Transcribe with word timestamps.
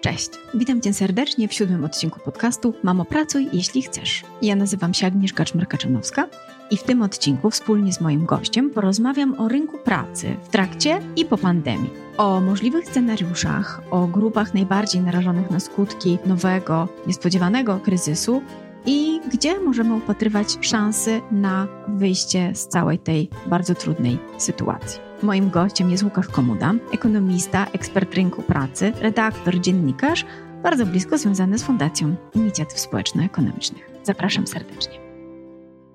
Cześć, 0.00 0.30
witam 0.54 0.80
Cię 0.80 0.92
serdecznie 0.92 1.48
w 1.48 1.52
siódmym 1.52 1.84
odcinku 1.84 2.20
podcastu 2.20 2.74
Mamo 2.82 3.04
Pracuj, 3.04 3.48
jeśli 3.52 3.82
chcesz. 3.82 4.22
Ja 4.42 4.56
nazywam 4.56 4.94
się 4.94 5.06
Agnieszka 5.06 5.44
Czmerka-Czanowska 5.44 6.24
i 6.70 6.76
w 6.76 6.82
tym 6.82 7.02
odcinku 7.02 7.50
wspólnie 7.50 7.92
z 7.92 8.00
moim 8.00 8.26
gościem 8.26 8.70
porozmawiam 8.70 9.40
o 9.40 9.48
rynku 9.48 9.78
pracy 9.78 10.36
w 10.42 10.48
trakcie 10.48 11.00
i 11.16 11.24
po 11.24 11.38
pandemii, 11.38 11.90
o 12.16 12.40
możliwych 12.40 12.86
scenariuszach, 12.86 13.82
o 13.90 14.06
grupach 14.06 14.54
najbardziej 14.54 15.00
narażonych 15.00 15.50
na 15.50 15.60
skutki 15.60 16.18
nowego, 16.26 16.88
niespodziewanego 17.06 17.80
kryzysu 17.84 18.42
i 18.86 19.20
gdzie 19.32 19.60
możemy 19.60 19.94
upatrywać 19.94 20.58
szansy 20.60 21.20
na 21.30 21.68
wyjście 21.88 22.54
z 22.54 22.68
całej 22.68 22.98
tej 22.98 23.30
bardzo 23.46 23.74
trudnej 23.74 24.18
sytuacji. 24.38 25.09
Moim 25.22 25.50
gościem 25.50 25.90
jest 25.90 26.02
Łukasz 26.02 26.28
Komuda, 26.28 26.74
ekonomista, 26.92 27.66
ekspert 27.72 28.14
rynku 28.14 28.42
pracy, 28.42 28.92
redaktor, 29.00 29.60
dziennikarz, 29.60 30.26
bardzo 30.62 30.86
blisko 30.86 31.18
związany 31.18 31.58
z 31.58 31.62
Fundacją 31.62 32.14
Inicjatyw 32.34 32.80
Społeczno-Ekonomicznych. 32.80 33.90
Zapraszam 34.02 34.46
serdecznie. 34.46 34.98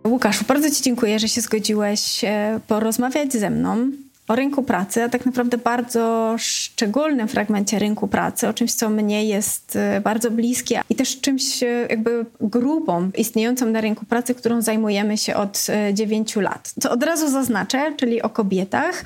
Łukaszu, 0.08 0.46
bardzo 0.48 0.72
Ci 0.72 0.84
dziękuję, 0.84 1.20
że 1.20 1.28
się 1.30 1.42
zgodziłeś 1.42 2.24
e, 2.24 2.60
porozmawiać 2.68 3.34
ze 3.34 3.50
mną 3.50 3.92
o 4.28 4.36
rynku 4.36 4.64
pracy, 4.64 5.04
a 5.04 5.10
tak 5.10 5.26
naprawdę 5.26 5.58
bardzo 5.58 6.36
szczególnym 6.38 7.28
fragmencie 7.28 7.80
rynku 7.80 8.08
pracy, 8.08 8.48
o 8.48 8.54
czymś, 8.54 8.74
co 8.74 8.90
mnie 8.90 9.26
jest 9.26 9.76
e, 9.76 10.02
bardzo 10.02 10.32
bliskie 10.32 10.82
i 10.90 10.96
też 10.96 11.22
czymś 11.22 11.64
e, 11.64 11.88
jakby 11.90 12.26
grupą 12.42 13.12
istniejącą 13.18 13.66
na 13.66 13.82
rynku 13.82 14.06
pracy, 14.06 14.36
którą 14.36 14.62
zajmujemy 14.62 15.18
się 15.18 15.36
od 15.36 15.68
9 15.94 16.38
e, 16.38 16.42
lat. 16.42 16.74
Co 16.80 16.92
od 16.92 17.04
razu 17.04 17.30
zaznaczę, 17.30 17.94
czyli 17.98 18.22
o 18.22 18.30
kobietach 18.30 19.04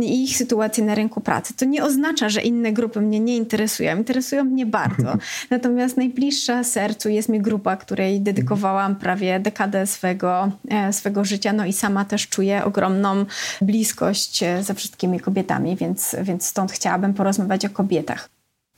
i 0.00 0.24
ich 0.24 0.36
sytuacji 0.36 0.82
na 0.82 0.94
rynku 0.94 1.20
pracy. 1.20 1.54
To 1.54 1.64
nie 1.64 1.84
oznacza, 1.84 2.28
że 2.28 2.40
inne 2.42 2.72
grupy 2.72 3.00
mnie 3.00 3.20
nie 3.20 3.36
interesują. 3.36 3.96
Interesują 3.96 4.44
mnie 4.44 4.66
bardzo. 4.66 5.16
Natomiast 5.50 5.96
najbliższa 5.96 6.64
sercu 6.64 7.08
jest 7.08 7.28
mi 7.28 7.40
grupa, 7.40 7.76
której 7.76 8.20
dedykowałam 8.20 8.96
prawie 8.96 9.40
dekadę 9.40 9.86
swego, 9.86 10.50
swego 10.92 11.24
życia, 11.24 11.52
no 11.52 11.66
i 11.66 11.72
sama 11.72 12.04
też 12.04 12.28
czuję 12.28 12.64
ogromną 12.64 13.24
bliskość 13.60 14.44
ze 14.62 14.74
wszystkimi 14.74 15.20
kobietami, 15.20 15.76
więc, 15.76 16.16
więc 16.22 16.46
stąd 16.46 16.72
chciałabym 16.72 17.14
porozmawiać 17.14 17.64
o 17.64 17.70
kobietach. 17.70 18.28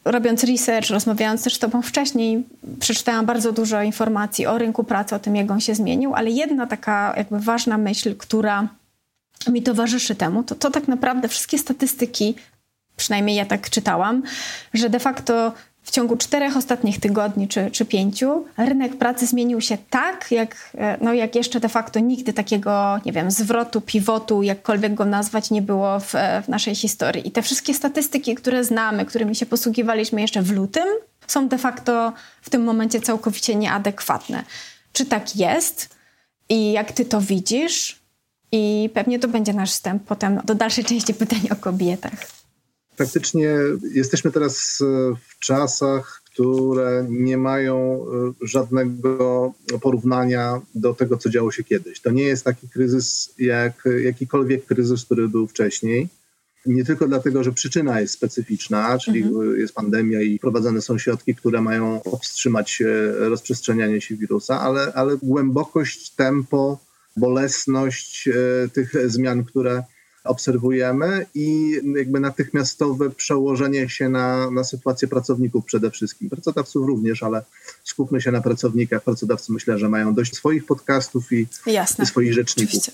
Robiąc 0.05 0.45
research, 0.45 0.91
rozmawiając 0.91 1.45
też 1.45 1.55
z 1.55 1.59
Tobą 1.59 1.83
wcześniej, 1.83 2.45
przeczytałam 2.81 3.27
bardzo 3.27 3.53
dużo 3.53 3.83
informacji 3.83 4.47
o 4.47 4.59
rynku 4.59 4.85
pracy, 4.85 5.15
o 5.15 5.19
tym, 5.19 5.37
jak 5.37 5.51
on 5.51 5.61
się 5.61 5.75
zmienił, 5.75 6.15
ale 6.15 6.31
jedna 6.31 6.67
taka 6.67 7.15
jakby 7.17 7.41
ważna 7.41 7.79
myśl, 7.79 8.17
która 8.17 8.69
mi 9.49 9.63
towarzyszy 9.63 10.15
temu, 10.15 10.43
to 10.43 10.55
to 10.55 10.71
tak 10.71 10.89
naprawdę 10.89 11.29
wszystkie 11.29 11.59
statystyki, 11.59 12.35
przynajmniej 12.97 13.37
ja 13.37 13.47
tak 13.47 13.71
czytałam, 13.71 14.23
że 14.75 14.91
de 14.91 15.01
facto 15.01 15.53
w 15.87 15.91
ciągu 15.91 16.17
czterech 16.17 16.57
ostatnich 16.57 17.01
tygodni 17.01 17.49
czy, 17.49 17.71
czy 17.71 17.85
pięciu 17.85 18.45
rynek 18.57 18.97
pracy 18.97 19.27
zmienił 19.27 19.61
się 19.61 19.79
tak, 19.91 20.31
jak, 20.31 20.71
e, 20.79 20.99
no, 21.01 21.15
jak 21.15 21.35
jeszcze 21.35 21.61
de 21.61 21.69
facto 21.69 22.01
nigdy 22.01 22.33
takiego, 22.33 23.01
nie 23.05 23.13
wiem, 23.13 23.31
zwrotu, 23.31 23.81
pivotu, 23.81 24.43
jakkolwiek 24.43 24.95
go 24.95 25.05
nazwać, 25.05 25.51
nie 25.51 25.63
było 25.63 26.01
w, 26.01 26.15
e, 26.15 26.43
w 26.43 26.49
naszej 26.49 26.75
historii. 26.75 27.29
I 27.29 27.31
te 27.31 27.43
wszystkie 27.43 27.75
statystyki, 27.75 28.35
które 28.35 28.65
znamy, 28.65 29.05
którymi 29.05 29.35
się 29.37 29.47
posługiwaliśmy 29.47 30.21
jeszcze 30.21 30.43
w 30.43 30.51
lutym, 30.51 30.87
są 31.27 31.49
de 31.49 31.59
facto 31.59 32.13
w 32.43 32.51
tym 32.51 32.65
momencie 32.65 33.01
całkowicie 33.01 33.55
nieadekwatne. 33.55 34.45
Czy 34.93 35.07
tak 35.07 35.37
jest? 35.37 35.97
I 36.49 36.73
jak 36.73 36.93
ty 36.93 37.05
to 37.05 37.21
widzisz? 37.21 38.01
I 38.53 38.91
pewnie 38.95 39.19
to 39.19 39.29
będzie 39.29 39.53
nasz 39.53 39.71
wstęp 39.71 40.03
potem 40.05 40.41
do 40.45 40.55
dalszej 40.55 40.85
części 40.85 41.15
pytań 41.15 41.41
o 41.51 41.57
kobietach 41.57 42.36
faktycznie 42.97 43.57
jesteśmy 43.95 44.33
teraz 44.33 44.79
e, 44.81 45.17
w 45.29 45.39
czasach, 45.39 46.23
które 46.25 47.07
nie 47.11 47.39
mają 47.39 48.05
e, 48.43 48.47
żadnego 48.47 49.53
porównania 49.81 50.61
do 50.75 50.95
tego, 50.95 51.17
co 51.17 51.31
działo 51.31 51.53
się 51.53 51.65
kiedyś. 51.65 52.01
To 52.01 52.11
nie 52.11 52.23
jest 52.23 52.45
taki 52.45 52.69
kryzys 52.69 53.35
jak 53.39 53.89
jakikolwiek 54.05 54.67
kryzys, 54.67 55.05
który 55.05 55.29
był 55.29 55.47
wcześniej. 55.47 56.09
Nie 56.67 56.85
tylko 56.85 57.09
dlatego, 57.09 57.45
że 57.45 57.53
przyczyna 57.53 58.01
jest 58.01 58.15
specyficzna, 58.15 58.99
czyli 58.99 59.23
mhm. 59.23 59.61
jest 59.61 59.75
pandemia 59.75 60.23
i 60.23 60.39
prowadzone 60.39 60.83
są 60.83 60.99
środki, 60.99 61.35
które 61.35 61.61
mają 61.61 62.01
powstrzymać 62.01 62.83
rozprzestrzenianie 63.19 64.01
się 64.01 64.17
wirusa, 64.17 64.61
ale, 64.61 64.93
ale 64.95 65.17
głębokość, 65.23 66.11
tempo, 66.11 66.79
bolesność 67.17 68.29
e, 68.29 68.69
tych 68.69 69.11
zmian, 69.11 69.45
które 69.45 69.83
obserwujemy 70.27 71.27
i 71.35 71.73
jakby 71.97 72.21
natychmiastowe 72.21 73.11
przełożenie 73.11 73.89
się 73.89 74.09
na, 74.09 74.51
na 74.51 74.65
sytuację 74.65 75.09
pracowników 75.09 75.65
przede 75.65 75.91
wszystkim. 75.91 76.31
Pracodawców 76.31 76.87
również, 76.87 77.23
ale 77.23 77.43
skupmy 77.85 78.21
się 78.21 78.33
na 78.33 78.41
pracownikach. 78.41 79.03
Pracodawcy 79.03 79.53
myślę, 79.53 79.79
że 79.79 79.89
mają 79.89 80.15
dość 80.15 80.35
swoich 80.35 80.67
podcastów 80.67 81.33
i, 81.33 81.47
i 82.03 82.07
swoich 82.07 82.35
rzeczników. 82.35 82.75
Oczywiście. 82.75 82.93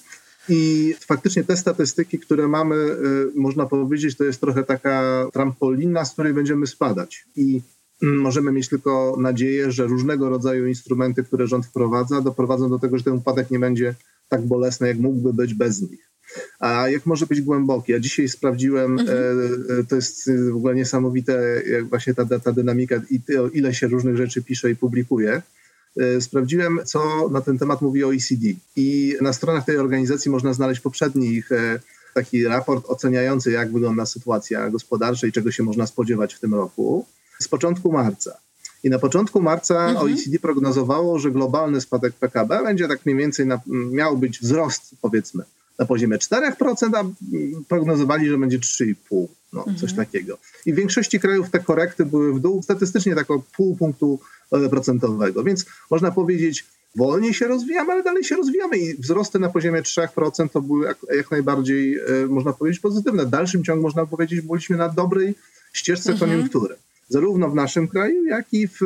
I 0.49 0.95
faktycznie 1.07 1.45
te 1.45 1.57
statystyki, 1.57 2.19
które 2.19 2.49
mamy, 2.49 2.75
y, 2.75 3.33
można 3.35 3.67
powiedzieć, 3.67 4.17
to 4.17 4.25
jest 4.25 4.41
trochę 4.41 4.63
taka 4.63 5.27
trampolina, 5.33 6.05
z 6.05 6.13
której 6.13 6.35
będziemy 6.35 6.67
spadać. 6.67 7.25
I 7.37 7.61
mm, 8.03 8.21
możemy 8.21 8.53
mieć 8.53 8.69
tylko 8.69 9.17
nadzieję, 9.21 9.73
że 9.73 9.87
różnego 9.87 10.29
rodzaju 10.29 10.67
instrumenty, 10.67 11.25
które 11.25 11.47
rząd 11.47 11.67
wprowadza, 11.67 12.21
doprowadzą 12.21 12.71
do 12.71 12.79
tego, 12.79 12.99
że 12.99 13.05
ten 13.05 13.15
upadek 13.15 13.51
nie 13.51 13.59
będzie 13.59 13.95
tak 14.29 14.47
bolesny, 14.47 14.89
jak 14.89 14.99
mógłby 14.99 15.33
być 15.33 15.55
bez 15.55 15.83
nich 15.83 16.12
a 16.61 16.89
jak 16.89 17.07
może 17.07 17.27
być 17.27 17.41
głęboki. 17.41 17.93
Ja 17.93 18.01
dzisiaj 18.01 18.29
sprawdziłem, 18.29 18.99
mhm. 18.99 19.19
E, 19.19 19.75
e, 19.79 19.85
to 19.85 19.97
jest 19.97 20.31
w 20.53 20.57
ogóle 20.57 20.75
niesamowite, 20.75 21.63
jak 21.71 21.85
właśnie 21.85 22.15
ta, 22.15 22.39
ta 22.39 22.53
dynamika 22.53 23.01
i 23.11 23.21
to, 23.21 23.49
ile 23.49 23.75
się 23.75 23.89
różnych 23.89 24.17
rzeczy 24.17 24.43
pisze 24.43 24.71
i 24.71 24.77
publikuje. 24.77 25.43
E, 25.97 26.21
sprawdziłem, 26.21 26.81
co 26.85 27.29
na 27.29 27.41
ten 27.41 27.59
temat 27.59 27.83
mówi 27.83 28.05
OECD. 28.05 28.47
I 28.77 29.17
na 29.21 29.33
stronach 29.33 29.65
tej 29.65 29.79
organizacji 29.79 30.31
można 30.31 30.53
znaleźć 30.53 30.81
poprzedni 30.81 31.29
ich 31.29 31.51
taki 32.15 32.45
raport 32.45 32.85
oceniający, 32.89 33.51
jak 33.51 33.73
wygląda 33.73 34.07
sytuacja 34.07 34.71
gospodarcza 34.71 35.27
i 35.27 35.33
czego 35.33 35.51
się 35.51 35.63
można 35.63 35.87
spodziewać 35.87 36.35
w 36.35 36.41
tym 36.41 36.55
roku 36.55 37.07
z 37.41 37.49
początku 37.49 37.93
marca. 37.93 38.39
I 38.85 38.91
na 38.91 38.99
początku 38.99 39.43
marca 39.43 39.75
mhm. 39.75 39.97
OECD 39.97 40.39
prognozowało, 40.39 41.19
że 41.19 41.31
globalny 41.31 41.81
spadek 41.81 42.15
PKB 42.15 42.63
będzie 42.63 42.89
tak 42.89 43.07
mniej 43.07 43.19
więcej, 43.19 43.47
na, 43.47 43.61
miał 43.67 44.19
być 44.19 44.41
wzrost, 44.41 44.95
powiedzmy, 45.01 45.45
na 45.83 45.87
poziomie 45.87 46.19
4%, 46.19 46.97
a 46.97 47.05
prognozowali, 47.69 48.29
że 48.29 48.39
będzie 48.39 48.59
3,5%. 48.59 49.27
No, 49.53 49.61
mhm. 49.61 49.77
coś 49.77 49.95
takiego. 49.95 50.39
I 50.67 50.73
w 50.73 50.77
większości 50.77 51.21
krajów 51.21 51.51
te 51.51 51.61
korekty 51.61 52.07
były 52.07 52.35
w 52.35 52.41
dół, 52.41 52.63
statystycznie 52.63 53.15
tak 53.15 53.31
o 53.31 53.43
pół 53.57 53.77
punktu 53.77 54.21
e, 54.53 54.69
procentowego. 54.69 55.45
Więc 55.45 55.67
można 55.91 56.11
powiedzieć, 56.11 56.67
wolniej 56.97 57.35
się 57.35 57.47
rozwijamy, 57.47 57.93
ale 57.93 58.03
dalej 58.03 58.25
się 58.25 58.37
rozwijamy 58.37 58.79
i 58.79 58.95
wzrosty 58.95 59.39
na 59.39 59.49
poziomie 59.49 59.83
3% 59.83 60.49
to 60.49 60.61
były 60.61 60.87
jak, 61.17 61.31
najbardziej, 61.31 61.99
e, 61.99 62.27
można 62.29 62.53
powiedzieć, 62.53 62.81
pozytywne. 62.81 63.27
W 63.27 63.31
dalszym 63.31 63.65
ciągu, 63.65 63.83
można 63.83 64.07
powiedzieć, 64.07 64.41
byliśmy 64.41 64.77
na 64.77 64.89
dobrej 64.89 65.35
ścieżce 65.73 66.13
mhm. 66.13 66.31
koniunktury 66.31 66.77
zarówno 67.09 67.51
w 67.51 67.55
naszym 67.55 67.89
kraju, 67.89 68.25
jak 68.25 68.53
i 68.53 68.69
w 68.69 68.81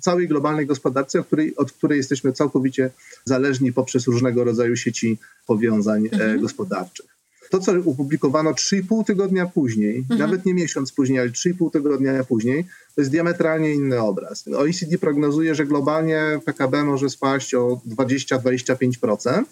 całej 0.00 0.28
globalnej 0.28 0.66
gospodarce, 0.66 1.20
od 1.20 1.26
której, 1.26 1.56
od 1.56 1.72
której 1.72 1.96
jesteśmy 1.96 2.32
całkowicie 2.32 2.90
zależni 3.24 3.72
poprzez 3.72 4.06
różnego 4.06 4.44
rodzaju 4.44 4.76
sieci 4.76 5.18
powiązań 5.46 6.06
e, 6.06 6.12
mhm. 6.12 6.40
gospodarczych. 6.40 7.18
To, 7.50 7.58
co 7.58 7.72
opublikowano 7.72 8.52
3,5 8.52 9.04
tygodnia 9.04 9.46
później, 9.46 9.98
mhm. 9.98 10.20
nawet 10.20 10.46
nie 10.46 10.54
miesiąc 10.54 10.92
później, 10.92 11.18
ale 11.18 11.30
3,5 11.30 11.70
tygodnia 11.70 12.24
później, 12.24 12.64
to 12.94 13.00
jest 13.00 13.10
diametralnie 13.10 13.74
inny 13.74 14.00
obraz. 14.00 14.48
OECD 14.48 14.98
prognozuje, 14.98 15.54
że 15.54 15.66
globalnie 15.66 16.40
PKB 16.44 16.84
może 16.84 17.10
spaść 17.10 17.54
o 17.54 17.80
20-25%. 17.88 19.44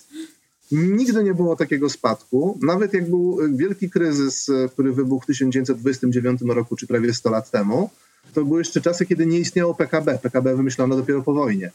Nigdy 0.72 1.25
nie 1.25 1.34
było 1.34 1.56
takiego 1.56 1.91
spadku. 1.91 2.59
Nawet 2.62 2.94
jak 2.94 3.10
był 3.10 3.38
wielki 3.56 3.91
kryzys, 3.91 4.49
e, 4.49 4.69
który 4.69 4.93
wybuchł 4.93 5.25
w 5.25 5.26
1929 5.26 6.41
roku, 6.55 6.76
czy 6.76 6.87
prawie 6.87 7.15
100 7.15 7.31
lat 7.31 7.50
temu, 7.50 7.91
to 8.36 8.44
były 8.44 8.60
jeszcze 8.60 8.81
czasy, 8.81 9.06
kiedy 9.06 9.26
nie 9.26 9.38
istniało 9.38 9.75
PKB. 9.75 10.19
PKB 10.19 10.56
wymyślono 10.56 10.96
dopiero 10.96 11.22
po 11.22 11.32
wojnie. 11.32 11.70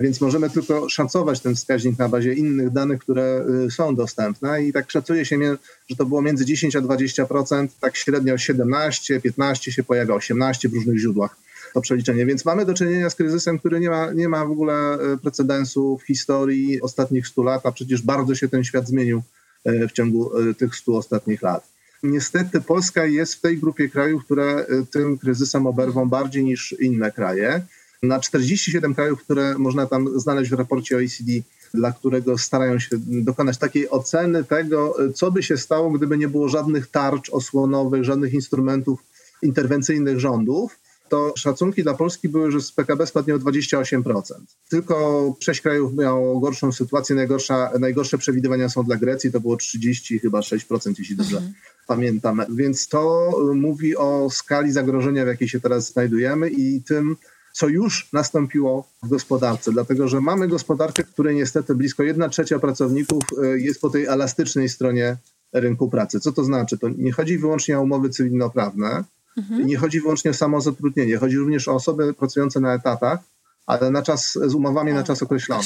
Więc 0.00 0.20
możemy 0.20 0.50
tylko 0.50 0.88
szacować 0.88 1.40
ten 1.40 1.54
wskaźnik 1.54 1.98
na 1.98 2.08
bazie 2.08 2.34
innych 2.34 2.70
danych, 2.70 3.00
które 3.00 3.44
y, 3.66 3.70
są 3.70 3.94
dostępne 3.94 4.64
i 4.64 4.72
tak 4.72 4.90
szacuje 4.90 5.24
się, 5.24 5.56
że 5.88 5.96
to 5.96 6.06
było 6.06 6.22
między 6.22 6.44
10 6.44 6.76
a 6.76 6.80
20%, 6.80 7.68
tak 7.80 7.96
średnio 7.96 8.38
17, 8.38 9.20
15 9.20 9.72
się 9.72 9.82
pojawia, 9.82 10.14
18 10.14 10.68
w 10.68 10.74
różnych 10.74 10.98
źródłach 10.98 11.36
to 11.74 11.80
przeliczenie. 11.80 12.26
Więc 12.26 12.44
mamy 12.44 12.64
do 12.64 12.74
czynienia 12.74 13.10
z 13.10 13.14
kryzysem, 13.14 13.58
który 13.58 13.80
nie 13.80 13.90
ma, 13.90 14.12
nie 14.12 14.28
ma 14.28 14.46
w 14.46 14.50
ogóle 14.50 14.98
y, 15.14 15.18
precedensu 15.18 15.98
w 15.98 16.06
historii 16.06 16.80
ostatnich 16.80 17.26
100 17.28 17.42
lat, 17.42 17.66
a 17.66 17.72
przecież 17.72 18.02
bardzo 18.02 18.34
się 18.34 18.48
ten 18.48 18.64
świat 18.64 18.88
zmienił 18.88 19.22
y, 19.68 19.88
w 19.88 19.92
ciągu 19.92 20.30
tych 20.58 20.76
100 20.76 20.96
ostatnich 20.96 21.42
lat. 21.42 21.75
Niestety 22.02 22.60
Polska 22.60 23.04
jest 23.04 23.34
w 23.34 23.40
tej 23.40 23.58
grupie 23.58 23.88
krajów, 23.88 24.24
które 24.24 24.66
y, 24.70 24.86
tym 24.86 25.18
kryzysem 25.18 25.66
oberwą 25.66 26.08
bardziej 26.08 26.44
niż 26.44 26.74
inne 26.80 27.12
kraje. 27.12 27.62
Na 28.02 28.20
47 28.20 28.94
krajów, 28.94 29.22
które 29.22 29.58
można 29.58 29.86
tam 29.86 30.20
znaleźć 30.20 30.50
w 30.50 30.54
raporcie 30.54 30.96
OECD, 30.96 31.32
dla 31.74 31.92
którego 31.92 32.38
starają 32.38 32.78
się 32.78 32.96
dokonać 33.00 33.58
takiej 33.58 33.90
oceny 33.90 34.44
tego, 34.44 35.04
y, 35.04 35.12
co 35.12 35.30
by 35.30 35.42
się 35.42 35.56
stało, 35.56 35.90
gdyby 35.90 36.18
nie 36.18 36.28
było 36.28 36.48
żadnych 36.48 36.86
tarcz 36.86 37.30
osłonowych, 37.30 38.04
żadnych 38.04 38.34
instrumentów 38.34 39.00
interwencyjnych 39.42 40.20
rządów. 40.20 40.78
To 41.08 41.32
szacunki 41.36 41.82
dla 41.82 41.94
Polski 41.94 42.28
były, 42.28 42.50
że 42.50 42.60
z 42.60 42.72
PKB 42.72 43.06
spadnie 43.06 43.34
o 43.34 43.38
28%. 43.38 44.22
Tylko 44.68 45.36
sześć 45.40 45.60
krajów 45.60 45.94
miało 45.94 46.40
gorszą 46.40 46.72
sytuację. 46.72 47.16
Najgorsza, 47.16 47.70
najgorsze 47.80 48.18
przewidywania 48.18 48.68
są 48.68 48.84
dla 48.84 48.96
Grecji, 48.96 49.32
to 49.32 49.40
było 49.40 49.56
30 49.56 50.18
chyba 50.18 50.40
6%, 50.40 50.94
jeśli 50.98 51.16
dobrze 51.16 51.36
mhm. 51.36 51.54
pamiętam. 51.86 52.42
Więc 52.48 52.88
to 52.88 53.30
mówi 53.54 53.96
o 53.96 54.30
skali 54.30 54.72
zagrożenia, 54.72 55.24
w 55.24 55.28
jakiej 55.28 55.48
się 55.48 55.60
teraz 55.60 55.92
znajdujemy 55.92 56.50
i 56.50 56.82
tym, 56.82 57.16
co 57.52 57.68
już 57.68 58.12
nastąpiło 58.12 58.88
w 59.02 59.08
gospodarce, 59.08 59.72
dlatego 59.72 60.08
że 60.08 60.20
mamy 60.20 60.48
gospodarkę, 60.48 61.04
w 61.04 61.10
której 61.12 61.36
niestety 61.36 61.74
blisko 61.74 62.02
1 62.02 62.30
trzecia 62.30 62.58
pracowników 62.58 63.22
e, 63.42 63.58
jest 63.58 63.80
po 63.80 63.90
tej 63.90 64.06
elastycznej 64.06 64.68
stronie 64.68 65.16
rynku 65.52 65.90
pracy. 65.90 66.20
Co 66.20 66.32
to 66.32 66.44
znaczy? 66.44 66.78
To 66.78 66.88
nie 66.88 67.12
chodzi 67.12 67.38
wyłącznie 67.38 67.78
o 67.78 67.82
umowy 67.82 68.10
cywilnoprawne, 68.10 69.04
mhm. 69.36 69.66
nie 69.66 69.76
chodzi 69.76 70.00
wyłącznie 70.00 70.30
o 70.30 70.34
samozatrudnienie, 70.34 71.16
chodzi 71.16 71.36
również 71.36 71.68
o 71.68 71.74
osoby 71.74 72.14
pracujące 72.14 72.60
na 72.60 72.74
etatach, 72.74 73.20
ale 73.66 73.90
na 73.90 74.02
czas, 74.02 74.38
z 74.46 74.54
umowami 74.54 74.92
na 74.92 75.02
czas 75.02 75.22
określony. 75.22 75.64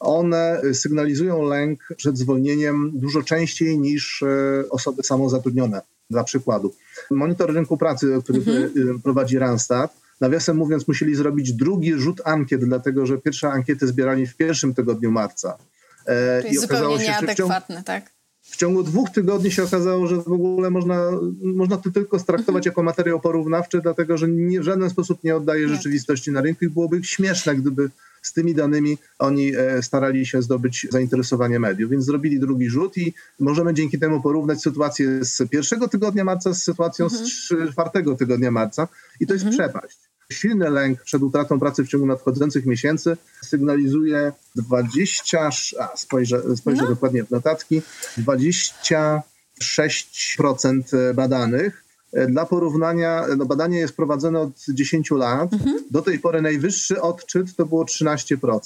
One 0.00 0.60
sygnalizują 0.72 1.42
lęk 1.42 1.88
przed 1.96 2.18
zwolnieniem 2.18 2.90
dużo 2.94 3.22
częściej 3.22 3.78
niż 3.78 4.22
e, 4.22 4.64
osoby 4.70 5.02
samozatrudnione. 5.02 5.82
Dla 6.10 6.24
przykładu, 6.24 6.74
monitor 7.10 7.54
rynku 7.54 7.76
pracy, 7.76 8.18
który 8.24 8.38
mhm. 8.38 9.00
prowadzi 9.00 9.38
Randstad, 9.38 9.96
nawiasem 10.20 10.56
mówiąc, 10.56 10.88
musieli 10.88 11.14
zrobić 11.14 11.52
drugi 11.52 11.94
rzut 11.94 12.20
ankiet, 12.24 12.64
dlatego 12.64 13.06
że 13.06 13.18
pierwsze 13.18 13.50
ankiety 13.50 13.86
zbierali 13.86 14.26
w 14.26 14.36
pierwszym 14.36 14.74
tygodniu 14.74 15.10
marca. 15.10 15.58
E, 16.06 16.40
to 16.40 16.48
jest 16.48 16.58
I 16.58 16.60
zupełnie 16.60 16.98
nieadekwatne, 16.98 17.82
tak? 17.82 18.12
W 18.50 18.56
ciągu 18.56 18.82
dwóch 18.82 19.10
tygodni 19.10 19.50
się 19.50 19.64
okazało, 19.64 20.06
że 20.06 20.16
w 20.16 20.32
ogóle 20.32 20.70
można, 20.70 21.10
można 21.42 21.76
to 21.76 21.90
tylko 21.90 22.18
straktować 22.18 22.66
jako 22.66 22.82
materiał 22.82 23.20
porównawczy, 23.20 23.80
dlatego 23.80 24.18
że 24.18 24.28
nie, 24.28 24.60
w 24.60 24.64
żaden 24.64 24.90
sposób 24.90 25.24
nie 25.24 25.36
oddaje 25.36 25.68
rzeczywistości 25.68 26.32
na 26.32 26.40
rynku 26.40 26.64
i 26.64 26.68
byłoby 26.68 27.04
śmieszne, 27.04 27.56
gdyby 27.56 27.90
z 28.22 28.32
tymi 28.32 28.54
danymi 28.54 28.98
oni 29.18 29.56
e, 29.56 29.82
starali 29.82 30.26
się 30.26 30.42
zdobyć 30.42 30.86
zainteresowanie 30.90 31.60
mediów. 31.60 31.90
Więc 31.90 32.04
zrobili 32.04 32.40
drugi 32.40 32.70
rzut 32.70 32.96
i 32.98 33.14
możemy 33.40 33.74
dzięki 33.74 33.98
temu 33.98 34.22
porównać 34.22 34.62
sytuację 34.62 35.24
z 35.24 35.48
pierwszego 35.50 35.88
tygodnia 35.88 36.24
marca 36.24 36.54
z 36.54 36.62
sytuacją 36.62 37.04
mhm. 37.04 37.26
z 37.26 37.72
czwartego 37.72 38.14
tygodnia 38.14 38.50
marca 38.50 38.88
i 39.20 39.26
to 39.26 39.32
jest 39.32 39.46
mhm. 39.46 39.70
przepaść 39.70 40.09
silny 40.32 40.70
lęk 40.70 41.02
przed 41.02 41.22
utratą 41.22 41.60
pracy 41.60 41.84
w 41.84 41.88
ciągu 41.88 42.06
nadchodzących 42.06 42.66
miesięcy 42.66 43.16
sygnalizuje 43.42 44.32
20, 44.56 45.50
a 45.80 45.96
spojrzę, 45.96 46.56
spojrzę 46.56 46.82
no. 46.82 46.88
dokładnie 46.88 47.24
w 47.24 47.30
notatki, 47.30 47.82
26% 48.18 51.14
badanych. 51.14 51.84
Dla 52.28 52.46
porównania, 52.46 53.26
no 53.36 53.46
badanie 53.46 53.78
jest 53.78 53.96
prowadzone 53.96 54.40
od 54.40 54.52
10 54.68 55.10
lat. 55.10 55.52
Mhm. 55.52 55.84
Do 55.90 56.02
tej 56.02 56.18
pory 56.18 56.42
najwyższy 56.42 57.00
odczyt 57.00 57.56
to 57.56 57.66
było 57.66 57.84
13%. 57.84 58.60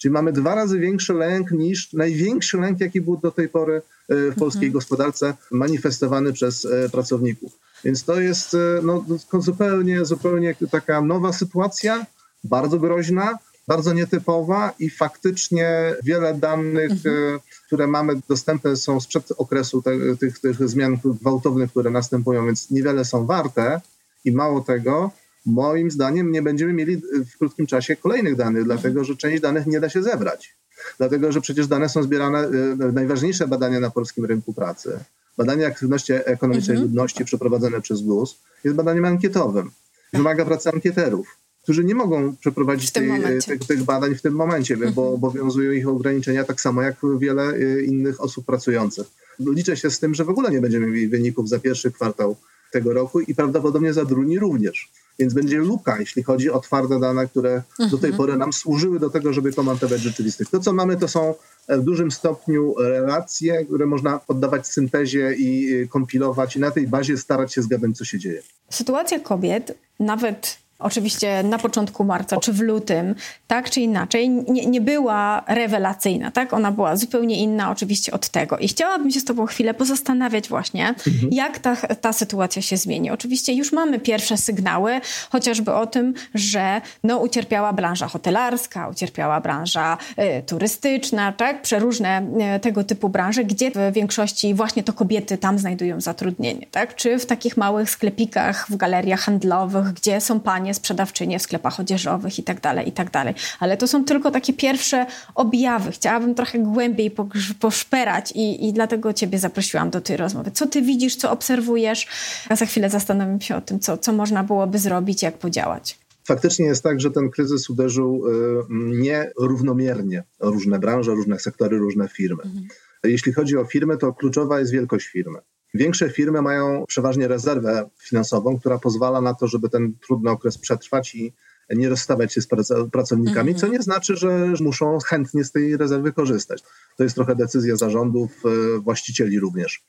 Czyli 0.00 0.12
mamy 0.12 0.32
dwa 0.32 0.54
razy 0.54 0.78
większy 0.78 1.12
lęk 1.12 1.50
niż 1.50 1.92
największy 1.92 2.56
lęk, 2.56 2.80
jaki 2.80 3.00
był 3.00 3.16
do 3.16 3.30
tej 3.30 3.48
pory 3.48 3.82
e, 4.08 4.30
w 4.30 4.34
polskiej 4.34 4.66
mhm. 4.66 4.72
gospodarce 4.72 5.34
manifestowany 5.50 6.32
przez 6.32 6.64
e, 6.64 6.88
pracowników. 6.88 7.58
Więc 7.84 8.04
to 8.04 8.20
jest 8.20 8.54
e, 8.54 8.58
no, 8.82 9.04
zupełnie, 9.38 10.04
zupełnie 10.04 10.54
taka 10.70 11.02
nowa 11.02 11.32
sytuacja, 11.32 12.06
bardzo 12.44 12.78
groźna, 12.78 13.38
bardzo 13.68 13.92
nietypowa 13.92 14.72
i 14.78 14.90
faktycznie 14.90 15.94
wiele 16.04 16.34
danych, 16.34 16.90
mhm. 16.90 17.38
które 17.66 17.86
mamy 17.86 18.12
dostępne 18.28 18.76
są 18.76 19.00
sprzed 19.00 19.32
okresu 19.38 19.82
te, 19.82 19.90
tych, 20.20 20.38
tych 20.38 20.68
zmian 20.68 20.98
gwałtownych, 21.04 21.70
które 21.70 21.90
następują, 21.90 22.46
więc 22.46 22.70
niewiele 22.70 23.04
są 23.04 23.26
warte 23.26 23.80
i 24.24 24.32
mało 24.32 24.60
tego, 24.60 25.10
moim 25.46 25.90
zdaniem 25.90 26.32
nie 26.32 26.42
będziemy 26.42 26.72
mieli 26.72 26.96
w 27.32 27.38
krótkim 27.38 27.66
czasie 27.66 27.96
kolejnych 27.96 28.36
danych, 28.36 28.64
dlatego 28.64 29.04
że 29.04 29.16
część 29.16 29.42
danych 29.42 29.66
nie 29.66 29.80
da 29.80 29.88
się 29.88 30.02
zebrać. 30.02 30.56
Dlatego, 30.98 31.32
że 31.32 31.40
przecież 31.40 31.66
dane 31.66 31.88
są 31.88 32.02
zbierane, 32.02 32.38
e, 32.38 32.92
najważniejsze 32.92 33.48
badania 33.48 33.80
na 33.80 33.90
polskim 33.90 34.24
rynku 34.24 34.52
pracy, 34.52 34.98
badanie 35.40 35.66
aktywności 35.66 36.12
ekonomicznej 36.12 36.76
mhm. 36.76 36.88
ludności 36.88 37.24
przeprowadzone 37.24 37.80
przez 37.80 38.02
GUS 38.02 38.38
jest 38.64 38.76
badaniem 38.76 39.04
ankietowym. 39.04 39.70
Wymaga 40.12 40.44
pracy 40.44 40.70
ankieterów, 40.70 41.26
którzy 41.62 41.84
nie 41.84 41.94
mogą 41.94 42.36
przeprowadzić 42.36 42.90
tej, 42.90 43.10
tych, 43.46 43.66
tych, 43.66 43.82
badań 43.84 44.14
w 44.14 44.22
tym 44.22 44.34
momencie, 44.34 44.74
mhm. 44.74 44.94
bo 44.94 45.12
obowiązują 45.12 45.72
ich 45.72 45.88
ograniczenia 45.88 46.44
tak 46.44 46.60
samo 46.60 46.82
jak 46.82 46.96
wiele 47.18 47.42
e, 47.42 47.82
innych 47.82 48.20
osób 48.20 48.46
pracujących. 48.46 49.06
Liczę 49.38 49.76
się 49.76 49.90
z 49.90 49.98
tym, 49.98 50.14
że 50.14 50.24
w 50.24 50.30
ogóle 50.30 50.50
nie 50.50 50.60
będziemy 50.60 50.86
mieli 50.86 51.08
wyników 51.08 51.48
za 51.48 51.58
pierwszy 51.58 51.90
kwartał 51.92 52.36
tego 52.72 52.92
roku 52.92 53.20
i 53.20 53.34
prawdopodobnie 53.34 53.92
za 53.92 54.04
drugi 54.04 54.38
również. 54.38 54.88
Więc 55.20 55.34
będzie 55.34 55.58
luka, 55.58 56.00
jeśli 56.00 56.22
chodzi 56.22 56.50
o 56.50 56.60
twarde 56.60 57.00
dane, 57.00 57.26
które 57.26 57.52
mhm. 57.52 57.90
do 57.90 57.98
tej 57.98 58.10
mhm. 58.10 58.16
pory 58.16 58.36
nam 58.36 58.52
służyły 58.52 59.00
do 59.00 59.10
tego, 59.10 59.32
żeby 59.32 59.52
komentować 59.52 60.00
rzeczywistość. 60.00 60.50
To, 60.50 60.60
co 60.60 60.72
mamy, 60.72 60.96
to 60.96 61.08
są 61.08 61.34
w 61.68 61.82
dużym 61.82 62.10
stopniu 62.10 62.74
relacje, 62.78 63.64
które 63.64 63.86
można 63.86 64.18
poddawać 64.18 64.66
syntezie 64.66 65.34
i 65.38 65.88
kompilować 65.88 66.56
i 66.56 66.60
na 66.60 66.70
tej 66.70 66.86
bazie 66.86 67.16
starać 67.16 67.54
się 67.54 67.62
zgadnąć, 67.62 67.98
co 67.98 68.04
się 68.04 68.18
dzieje. 68.18 68.42
Sytuacja 68.70 69.20
kobiet, 69.20 69.78
nawet 69.98 70.59
oczywiście 70.80 71.42
na 71.42 71.58
początku 71.58 72.04
marca 72.04 72.36
czy 72.36 72.52
w 72.52 72.60
lutym, 72.60 73.14
tak 73.46 73.70
czy 73.70 73.80
inaczej, 73.80 74.28
nie, 74.28 74.66
nie 74.66 74.80
była 74.80 75.44
rewelacyjna, 75.48 76.30
tak? 76.30 76.52
Ona 76.52 76.72
była 76.72 76.96
zupełnie 76.96 77.36
inna 77.36 77.70
oczywiście 77.70 78.12
od 78.12 78.28
tego. 78.28 78.58
I 78.58 78.68
chciałabym 78.68 79.10
się 79.10 79.20
z 79.20 79.24
Tobą 79.24 79.46
chwilę 79.46 79.74
pozastanawiać 79.74 80.48
właśnie, 80.48 80.88
mhm. 80.88 81.32
jak 81.32 81.58
ta, 81.58 81.76
ta 81.76 82.12
sytuacja 82.12 82.62
się 82.62 82.76
zmieni. 82.76 83.10
Oczywiście 83.10 83.52
już 83.52 83.72
mamy 83.72 84.00
pierwsze 84.00 84.36
sygnały, 84.36 85.00
chociażby 85.30 85.74
o 85.74 85.86
tym, 85.86 86.14
że 86.34 86.80
no, 87.04 87.18
ucierpiała 87.18 87.72
branża 87.72 88.08
hotelarska, 88.08 88.88
ucierpiała 88.88 89.40
branża 89.40 89.98
y, 90.18 90.42
turystyczna, 90.42 91.32
tak? 91.32 91.62
Przeróżne 91.62 92.22
y, 92.56 92.60
tego 92.60 92.84
typu 92.84 93.08
branże, 93.08 93.44
gdzie 93.44 93.70
w 93.70 93.92
większości 93.92 94.54
właśnie 94.54 94.82
to 94.82 94.92
kobiety 94.92 95.38
tam 95.38 95.58
znajdują 95.58 96.00
zatrudnienie, 96.00 96.66
tak? 96.70 96.94
Czy 96.94 97.18
w 97.18 97.26
takich 97.26 97.56
małych 97.56 97.90
sklepikach, 97.90 98.66
w 98.70 98.76
galeriach 98.76 99.20
handlowych, 99.20 99.92
gdzie 99.92 100.20
są 100.20 100.40
panie 100.40 100.69
sprzedawczynie 100.74 101.38
w 101.38 101.42
sklepach 101.42 101.80
odzieżowych 101.80 102.38
i 102.38 102.42
tak 102.42 102.60
dalej, 102.60 102.88
i 102.88 102.92
tak 102.92 103.10
dalej. 103.10 103.34
Ale 103.60 103.76
to 103.76 103.88
są 103.88 104.04
tylko 104.04 104.30
takie 104.30 104.52
pierwsze 104.52 105.06
objawy. 105.34 105.92
Chciałabym 105.92 106.34
trochę 106.34 106.58
głębiej 106.58 107.14
poszperać 107.60 108.32
i, 108.32 108.68
i 108.68 108.72
dlatego 108.72 109.12
ciebie 109.12 109.38
zaprosiłam 109.38 109.90
do 109.90 110.00
tej 110.00 110.16
rozmowy. 110.16 110.50
Co 110.50 110.66
ty 110.66 110.82
widzisz, 110.82 111.16
co 111.16 111.30
obserwujesz? 111.30 112.06
Ja 112.50 112.56
za 112.56 112.66
chwilę 112.66 112.90
zastanowię 112.90 113.40
się 113.40 113.56
o 113.56 113.60
tym, 113.60 113.80
co, 113.80 113.98
co 113.98 114.12
można 114.12 114.44
byłoby 114.44 114.78
zrobić, 114.78 115.22
jak 115.22 115.38
podziałać. 115.38 115.98
Faktycznie 116.24 116.66
jest 116.66 116.82
tak, 116.82 117.00
że 117.00 117.10
ten 117.10 117.30
kryzys 117.30 117.70
uderzył 117.70 118.22
y, 118.26 118.32
nierównomiernie 118.70 120.24
różne 120.40 120.78
branże, 120.78 121.10
różne 121.10 121.38
sektory, 121.38 121.78
różne 121.78 122.08
firmy. 122.08 122.42
Mhm. 122.42 122.68
Jeśli 123.04 123.32
chodzi 123.32 123.56
o 123.56 123.64
firmy, 123.64 123.96
to 123.96 124.12
kluczowa 124.12 124.60
jest 124.60 124.72
wielkość 124.72 125.06
firmy. 125.06 125.38
Większe 125.74 126.10
firmy 126.10 126.42
mają 126.42 126.84
przeważnie 126.88 127.28
rezerwę 127.28 127.90
finansową, 127.98 128.58
która 128.58 128.78
pozwala 128.78 129.20
na 129.20 129.34
to, 129.34 129.48
żeby 129.48 129.68
ten 129.68 129.94
trudny 130.06 130.30
okres 130.30 130.58
przetrwać 130.58 131.14
i 131.14 131.32
nie 131.70 131.88
rozstawiać 131.88 132.34
się 132.34 132.40
z 132.40 132.48
pracownikami, 132.92 133.54
co 133.54 133.66
nie 133.66 133.82
znaczy, 133.82 134.16
że 134.16 134.52
muszą 134.60 134.98
chętnie 135.06 135.44
z 135.44 135.52
tej 135.52 135.76
rezerwy 135.76 136.12
korzystać. 136.12 136.62
To 136.96 137.02
jest 137.02 137.14
trochę 137.14 137.36
decyzja 137.36 137.76
zarządów, 137.76 138.30
e, 138.44 138.78
właścicieli 138.78 139.40
również. 139.40 139.84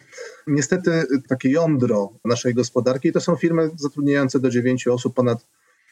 Niestety 0.48 0.92
takie 1.30 1.50
jądro 1.50 2.14
naszej 2.26 2.54
gospodarki 2.54 3.12
to 3.12 3.22
są 3.22 3.36
firmy 3.36 3.70
zatrudniające 3.76 4.40
do 4.40 4.50
9 4.50 4.88
osób, 4.88 5.16
ponad 5.16 5.46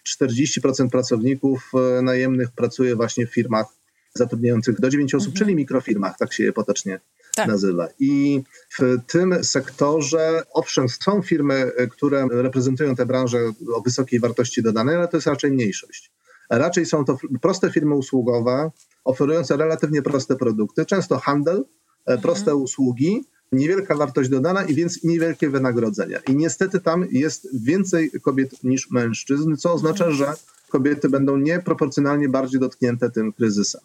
40% 0.04 0.90
pracowników 0.90 1.72
e, 1.74 2.02
najemnych 2.02 2.52
pracuje 2.52 2.96
właśnie 2.96 3.28
w 3.28 3.34
firmach 3.34 3.66
zatrudniających 4.14 4.80
do 4.80 4.90
9 4.90 5.16
osób, 5.16 5.28
mhm. 5.28 5.46
czyli 5.46 5.56
mikrofirmach, 5.56 6.18
tak 6.18 6.34
się 6.34 6.44
je 6.44 6.54
potocznie 6.54 7.00
tak. 7.40 7.48
nazywa. 7.48 7.88
I 8.00 8.44
w 8.80 8.98
tym 9.08 9.44
sektorze, 9.44 10.44
owszem, 10.54 10.90
są 10.90 11.22
firmy, 11.22 11.72
które 11.92 12.28
reprezentują 12.32 12.96
tę 12.96 13.06
branżę 13.06 13.38
o 13.74 13.82
wysokiej 13.82 14.20
wartości 14.20 14.64
dodanej, 14.64 14.96
ale 14.96 15.08
to 15.08 15.18
jest 15.18 15.28
raczej 15.28 15.52
mniejszość. 15.52 16.12
Raczej 16.50 16.86
są 16.86 17.06
to 17.06 17.18
proste 17.42 17.72
firmy 17.72 17.96
usługowe, 17.96 18.72
oferujące 19.04 19.58
relatywnie 19.58 20.02
proste 20.02 20.36
produkty, 20.36 20.86
często 20.86 21.18
handel, 21.18 21.58
e, 21.58 21.62
mhm. 22.02 22.22
proste 22.22 22.56
usługi, 22.56 23.26
niewielka 23.52 23.96
wartość 23.96 24.30
dodana 24.30 24.64
i 24.64 24.74
więc 24.74 25.04
niewielkie 25.04 25.50
wynagrodzenia. 25.50 26.20
I 26.28 26.36
niestety 26.36 26.80
tam 26.80 27.06
jest 27.12 27.64
więcej 27.66 28.12
kobiet 28.22 28.64
niż 28.64 28.92
mężczyzn, 28.92 29.56
co 29.56 29.74
oznacza, 29.74 30.06
mhm. 30.06 30.18
że 30.18 30.34
kobiety 30.70 31.10
będą 31.10 31.38
nieproporcjonalnie 31.38 32.30
bardziej 32.30 32.60
dotknięte 32.60 33.10
tym 33.10 33.34
kryzysem. 33.34 33.82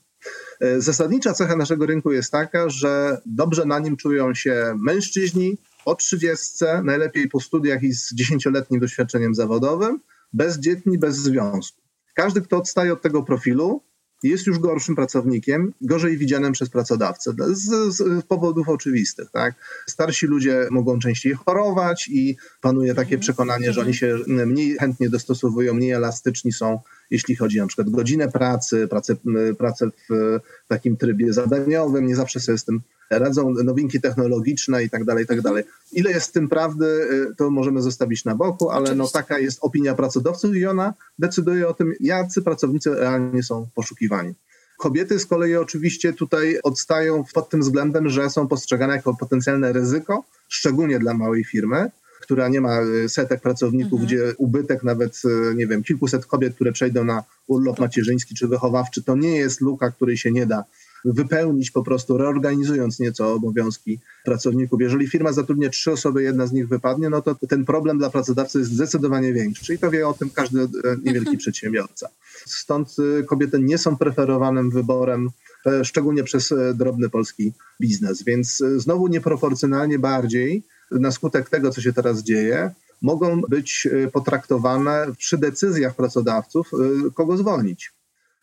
E, 0.60 0.80
zasadnicza 0.80 1.34
cecha 1.34 1.56
naszego 1.56 1.86
rynku 1.86 2.12
jest 2.12 2.32
taka, 2.32 2.68
że 2.68 3.20
dobrze 3.26 3.64
na 3.64 3.78
nim 3.78 3.96
czują 3.96 4.34
się 4.34 4.74
mężczyźni 4.78 5.58
o 5.84 5.94
30, 5.94 6.64
najlepiej 6.84 7.28
po 7.28 7.40
studiach 7.40 7.82
i 7.82 7.92
z 7.92 8.14
dziesięcioletnim 8.14 8.80
doświadczeniem 8.80 9.34
zawodowym, 9.34 10.00
bezdzietni, 10.32 10.98
bez 10.98 11.16
związku. 11.16 11.82
Każdy, 12.14 12.42
kto 12.42 12.56
odstaje 12.56 12.92
od 12.92 13.02
tego 13.02 13.22
profilu, 13.22 13.82
jest 14.24 14.46
już 14.46 14.58
gorszym 14.58 14.96
pracownikiem, 14.96 15.72
gorzej 15.80 16.18
widzianym 16.18 16.52
przez 16.52 16.70
pracodawcę 16.70 17.32
z, 17.50 17.94
z 17.94 18.24
powodów 18.24 18.68
oczywistych. 18.68 19.30
Tak? 19.30 19.54
Starsi 19.86 20.26
ludzie 20.26 20.68
mogą 20.70 20.98
częściej 20.98 21.34
chorować 21.34 22.08
i 22.08 22.36
panuje 22.60 22.94
takie 22.94 23.14
mhm. 23.14 23.20
przekonanie, 23.20 23.72
że 23.72 23.80
oni 23.80 23.94
się 23.94 24.18
mniej 24.26 24.76
chętnie 24.78 25.10
dostosowują, 25.10 25.74
mniej 25.74 25.90
elastyczni 25.90 26.52
są, 26.52 26.80
jeśli 27.10 27.36
chodzi 27.36 27.58
na 27.58 27.66
przykład 27.66 27.90
godzinę 27.90 28.28
pracy, 28.28 28.88
pracę, 28.88 29.16
pracę 29.58 29.90
w 30.10 30.40
takim 30.68 30.96
trybie 30.96 31.32
zadaniowym, 31.32 32.06
nie 32.06 32.16
zawsze 32.16 32.40
sobie 32.40 32.58
z 32.58 32.64
tym 32.64 32.80
radzą 33.10 33.50
nowinki 33.50 34.00
technologiczne 34.00 34.84
i 34.84 34.90
tak 34.90 35.04
dalej, 35.04 35.24
i 35.24 35.26
tak 35.26 35.40
dalej. 35.40 35.64
Ile 35.92 36.10
jest 36.10 36.28
w 36.28 36.32
tym 36.32 36.48
prawdy, 36.48 36.86
y, 36.86 37.34
to 37.36 37.50
możemy 37.50 37.82
zostawić 37.82 38.24
na 38.24 38.34
boku, 38.34 38.70
ale 38.70 38.94
no 38.94 39.08
taka 39.08 39.38
jest 39.38 39.58
opinia 39.62 39.94
pracodawców 39.94 40.56
i 40.56 40.66
ona 40.66 40.94
decyduje 41.18 41.68
o 41.68 41.74
tym, 41.74 41.94
jacy 42.00 42.42
pracownicy 42.42 42.94
realnie 42.94 43.42
są 43.42 43.68
poszukiwani. 43.74 44.34
Kobiety 44.78 45.18
z 45.18 45.26
kolei 45.26 45.56
oczywiście 45.56 46.12
tutaj 46.12 46.58
odstają 46.62 47.24
pod 47.34 47.48
tym 47.48 47.60
względem, 47.60 48.08
że 48.08 48.30
są 48.30 48.48
postrzegane 48.48 48.96
jako 48.96 49.14
potencjalne 49.14 49.72
ryzyko, 49.72 50.24
szczególnie 50.48 50.98
dla 50.98 51.14
małej 51.14 51.44
firmy, 51.44 51.90
która 52.24 52.48
nie 52.48 52.60
ma 52.60 52.82
y, 52.82 53.08
setek 53.08 53.40
pracowników, 53.40 54.00
mhm. 54.00 54.06
gdzie 54.06 54.34
ubytek 54.38 54.84
nawet, 54.84 55.22
y, 55.24 55.54
nie 55.54 55.66
wiem, 55.66 55.82
kilkuset 55.82 56.26
kobiet, 56.26 56.54
które 56.54 56.72
przejdą 56.72 57.04
na 57.04 57.22
urlop 57.46 57.78
macierzyński 57.78 58.34
czy 58.34 58.48
wychowawczy, 58.48 59.02
to 59.02 59.16
nie 59.16 59.36
jest 59.36 59.60
luka, 59.60 59.90
której 59.90 60.16
się 60.16 60.32
nie 60.32 60.46
da 60.46 60.64
wypełnić 61.04 61.70
po 61.70 61.82
prostu 61.82 62.18
reorganizując 62.18 63.00
nieco 63.00 63.32
obowiązki 63.32 64.00
pracowników. 64.24 64.80
Jeżeli 64.80 65.08
firma 65.08 65.32
zatrudnia 65.32 65.68
trzy 65.68 65.92
osoby, 65.92 66.22
jedna 66.22 66.46
z 66.46 66.52
nich 66.52 66.68
wypadnie, 66.68 67.10
no 67.10 67.22
to 67.22 67.34
ten 67.48 67.64
problem 67.64 67.98
dla 67.98 68.10
pracodawcy 68.10 68.58
jest 68.58 68.70
zdecydowanie 68.70 69.32
większy 69.32 69.74
i 69.74 69.78
to 69.78 69.90
wie 69.90 70.08
o 70.08 70.14
tym 70.14 70.30
każdy 70.30 70.60
e, 70.60 70.66
niewielki 71.04 71.36
przedsiębiorca. 71.44 72.08
Stąd 72.46 72.96
e, 73.20 73.22
kobiety 73.22 73.58
nie 73.60 73.78
są 73.78 73.96
preferowanym 73.96 74.70
wyborem 74.70 75.30
e, 75.66 75.84
szczególnie 75.84 76.24
przez 76.24 76.54
drobny 76.74 77.10
polski 77.10 77.52
biznes. 77.80 78.22
Więc 78.22 78.62
znowu 78.76 79.08
nieproporcjonalnie 79.08 79.98
bardziej 79.98 80.62
na 80.90 81.10
skutek 81.10 81.50
tego, 81.50 81.70
co 81.70 81.80
się 81.80 81.92
teraz 81.92 82.22
dzieje, 82.22 82.70
mogą 83.02 83.40
być 83.40 83.88
potraktowane 84.12 85.06
przy 85.18 85.38
decyzjach 85.38 85.94
pracodawców, 85.94 86.70
kogo 87.14 87.36
zwolnić 87.36 87.92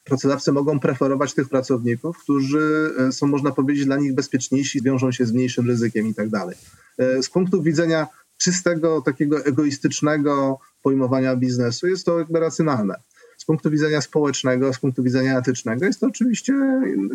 pracodawcy 0.03 0.51
mogą 0.51 0.79
preferować 0.79 1.33
tych 1.33 1.50
pracowników, 1.50 2.17
którzy 2.24 2.93
e, 3.00 3.12
są, 3.12 3.27
można 3.27 3.51
powiedzieć, 3.51 3.86
dla 3.86 3.98
nich 3.98 4.15
bezpieczniejsi, 4.15 4.81
wiążą 4.81 5.12
się 5.12 5.25
z 5.25 5.31
mniejszym 5.31 5.67
ryzykiem 5.67 6.07
i 6.07 6.13
tak 6.13 6.29
dalej. 6.29 6.55
E, 6.98 7.24
z 7.24 7.29
punktu 7.29 7.62
widzenia 7.62 8.07
czystego, 8.38 9.01
takiego 9.01 9.45
egoistycznego 9.45 10.60
pojmowania 10.83 11.36
biznesu 11.36 11.88
jest 11.88 12.05
to 12.05 12.19
jakby 12.19 12.39
racjonalne. 12.39 12.95
Z 13.41 13.45
punktu 13.45 13.71
widzenia 13.71 14.01
społecznego, 14.01 14.74
z 14.74 14.79
punktu 14.79 15.03
widzenia 15.03 15.39
etycznego 15.39 15.86
jest 15.86 16.00
to 16.00 16.07
oczywiście 16.07 16.53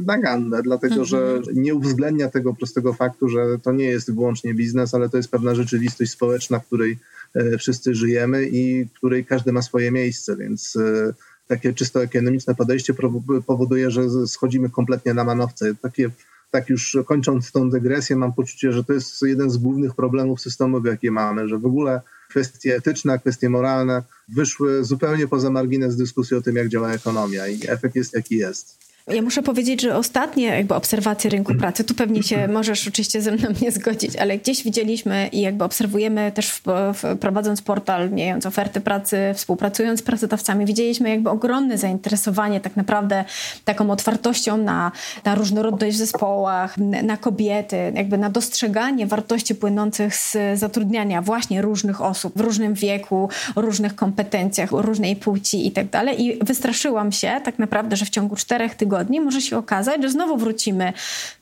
naganne, 0.07 0.63
dlatego 0.63 1.05
że 1.05 1.19
mhm. 1.19 1.63
nie 1.63 1.75
uwzględnia 1.75 2.31
tego 2.31 2.55
prostego 2.55 2.93
faktu, 2.93 3.29
że 3.29 3.59
to 3.63 3.73
nie 3.73 3.85
jest 3.85 4.15
wyłącznie 4.15 4.55
biznes, 4.55 4.95
ale 4.95 5.09
to 5.09 5.17
jest 5.17 5.31
pewna 5.31 5.55
rzeczywistość 5.55 6.11
społeczna, 6.11 6.59
w 6.59 6.67
której 6.67 6.99
e, 7.35 7.59
wszyscy 7.59 7.95
żyjemy 7.95 8.47
i 8.47 8.85
w 8.85 8.93
której 8.93 9.25
każdy 9.25 9.53
ma 9.53 9.63
swoje 9.63 9.91
miejsce, 9.91 10.37
więc 10.37 10.79
takie 11.49 11.75
czysto 11.75 12.03
ekonomiczne 12.03 12.55
podejście 12.55 12.95
powoduje, 13.47 13.91
że 13.91 14.27
schodzimy 14.27 14.71
kompletnie 14.71 15.15
na 15.15 15.25
manowce. 15.25 15.75
Takie, 15.75 16.11
tak 16.57 16.69
już 16.71 16.99
kończąc 17.07 17.53
tą 17.53 17.71
dygresję, 17.71 18.17
mam 18.17 18.33
poczucie, 18.33 18.73
że 18.73 18.85
to 18.85 18.93
jest 18.93 19.23
jeden 19.23 19.51
z 19.51 19.57
głównych 19.57 19.95
problemów 19.95 20.41
systemowych, 20.41 20.93
jakie 20.93 21.11
mamy, 21.11 21.49
że 21.49 21.59
w 21.59 21.67
ogóle 21.67 22.01
kwestie 22.29 22.77
etyczne, 22.77 23.19
kwestie 23.19 23.51
moralne 23.51 24.03
wyszły 24.29 24.85
zupełnie 24.85 25.29
poza 25.29 25.51
margines 25.51 25.97
dyskusji 25.97 26.37
o 26.37 26.43
tym, 26.43 26.57
jak 26.57 26.69
działa 26.69 26.93
ekonomia 26.93 27.49
i 27.49 27.61
efekt 27.69 27.97
jest 27.97 28.15
jaki 28.15 28.37
jest. 28.37 28.86
Ja 29.15 29.23
muszę 29.23 29.43
powiedzieć, 29.43 29.83
że 29.83 29.97
ostatnie 29.97 30.45
jakby 30.47 30.75
obserwacje 30.75 31.31
rynku 31.31 31.55
pracy, 31.55 31.85
tu 31.85 31.95
pewnie 31.95 32.23
się 32.23 32.49
możesz 32.59 32.89
oczywiście 32.89 33.23
ze 33.23 33.31
mną 33.31 33.49
nie 33.63 33.73
zgodzić, 33.73 34.17
ale 34.17 34.39
gdzieś 34.39 34.65
widzieliśmy 34.65 35.29
i 35.33 35.41
jakby 35.41 35.65
obserwujemy 35.65 36.33
też 36.33 36.51
w, 36.51 36.63
w, 36.95 37.19
prowadząc 37.19 37.63
portal, 37.63 38.11
mijając 38.11 38.47
oferty 38.47 38.81
pracy, 38.81 39.19
współpracując 39.35 40.01
z 40.01 40.03
pracodawcami, 40.03 40.67
widzieliśmy 40.67 41.11
jakby 41.11 41.31
ogromne 41.31 41.79
zainteresowanie 41.79 42.61
tak 42.61 42.77
naprawdę 42.77 43.25
taką 43.65 43.91
otwartością 43.91 44.57
na, 44.57 44.93
na 45.25 45.35
różnorodność 45.35 45.97
w 45.97 45.99
zespołach, 45.99 46.79
na 46.79 47.17
kobiety, 47.17 47.93
jakby 47.95 48.19
na 48.19 48.31
dostrzeganie 48.31 49.07
wartości 49.07 49.55
płynących 49.55 50.17
z 50.17 50.37
zatrudniania 50.59 51.23
właśnie 51.23 51.63
różnych 51.63 52.01
osób 52.01 52.33
w 52.37 52.41
różnym 52.41 52.75
wieku, 52.75 53.29
o 53.55 53.61
różnych 53.61 53.95
kompetencjach, 53.95 54.73
o 54.73 54.83
różnej 54.83 55.17
płci 55.17 55.67
i 55.67 55.71
tak 55.71 55.91
dalej. 55.91 56.23
I 56.23 56.45
wystraszyłam 56.45 57.13
się 57.13 57.41
tak 57.45 57.59
naprawdę, 57.59 57.97
że 57.97 58.05
w 58.05 58.11
ciągu 58.11 58.37
czterech 58.37 58.75
tygodni 58.75 58.96
tygodni 58.97 59.21
może 59.21 59.41
się 59.41 59.59
okazać, 59.59 60.03
że 60.03 60.11
znowu 60.11 60.37
wrócimy 60.37 60.93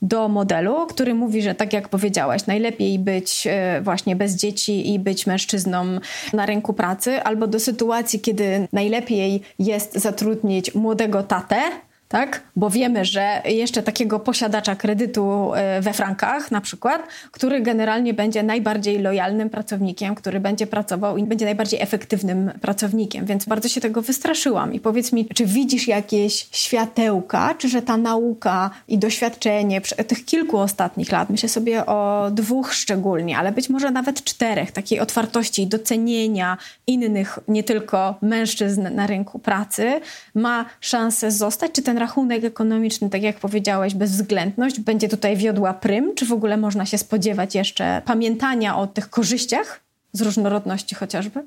do 0.02 0.28
modelu, 0.28 0.87
który 0.87 1.14
mówi, 1.14 1.42
że 1.42 1.54
tak 1.54 1.73
jak 1.73 1.88
powiedziałaś, 1.88 2.46
najlepiej 2.46 2.99
być 2.99 3.46
e, 3.50 3.80
właśnie 3.82 4.16
bez 4.16 4.37
dzieci 4.37 4.94
i 4.94 4.99
być 4.99 5.26
mężczyzną 5.26 5.84
na 6.32 6.46
rynku 6.46 6.73
pracy, 6.73 7.23
albo 7.23 7.46
do 7.46 7.61
sytuacji, 7.61 8.20
kiedy 8.20 8.68
najlepiej 8.73 9.42
jest 9.58 9.94
zatrudnić 9.94 10.75
młodego 10.75 11.23
tatę, 11.23 11.61
tak? 12.08 12.42
Bo 12.56 12.70
wiemy, 12.70 13.04
że 13.04 13.42
jeszcze 13.44 13.82
takiego 13.82 14.20
posiadacza 14.20 14.76
kredytu 14.76 15.54
e, 15.54 15.80
we 15.80 15.92
frankach 15.92 16.50
na 16.50 16.61
przykład, 16.61 17.08
który 17.30 17.61
generalnie 17.61 18.14
będzie 18.14 18.42
najbardziej 18.42 18.99
lojalnym 18.99 19.50
pracownikiem, 19.50 20.14
który 20.14 20.40
będzie 20.40 20.66
pracował 20.66 21.16
i 21.16 21.25
będzie 21.25 21.44
najbardziej 21.44 21.80
efektywnym 21.82 22.52
pracownikiem, 22.61 23.26
więc 23.26 23.44
bardzo 23.44 23.68
się 23.68 23.80
tego 23.80 24.02
wystraszyłam. 24.02 24.75
I 24.75 24.80
powiedz 24.80 25.12
mi, 25.12 25.28
czy 25.34 25.46
widzisz 25.46 25.88
jakieś 25.88 26.49
światełka, 26.52 27.54
czy 27.58 27.68
że 27.68 27.82
ta 27.82 27.96
nauka 27.96 28.70
i 28.88 28.99
doświadczenie 28.99 29.80
tych 29.80 30.25
kilku 30.25 30.58
ostatnich 30.58 31.12
lat, 31.12 31.30
myślę 31.30 31.49
sobie 31.49 31.87
o 31.87 32.30
dwóch 32.30 32.75
szczególnie, 32.75 33.38
ale 33.38 33.52
być 33.52 33.68
może 33.68 33.90
nawet 33.90 34.25
czterech, 34.25 34.73
takiej 34.73 35.00
otwartości 35.00 35.62
i 35.62 35.66
docenienia 35.66 36.56
innych, 36.87 37.38
nie 37.49 37.62
tylko 37.62 38.14
mężczyzn 38.23 38.94
na 38.94 39.06
rynku 39.06 39.38
pracy, 39.38 40.00
ma 40.34 40.64
szansę 40.80 41.30
zostać, 41.30 41.73
czy 41.73 41.82
ten 41.82 41.99
rachunek 42.04 42.44
ekonomiczny, 42.44 43.11
tak 43.11 43.23
jak 43.23 43.40
powiedziałeś, 43.40 43.94
bezwzględność 43.94 44.80
będzie 44.80 45.08
tutaj 45.08 45.37
wiodła 45.37 45.75
prym? 45.75 46.14
Czy 46.14 46.26
w 46.26 46.32
ogóle 46.32 46.56
można 46.56 46.87
się 46.87 46.99
spodziewać 46.99 47.54
jeszcze 47.54 48.02
pamiętania 48.04 48.76
o 48.76 48.87
tych 48.87 49.11
korzyściach 49.11 49.80
z 50.12 50.20
różnorodności 50.20 50.94
chociażby? 50.94 51.40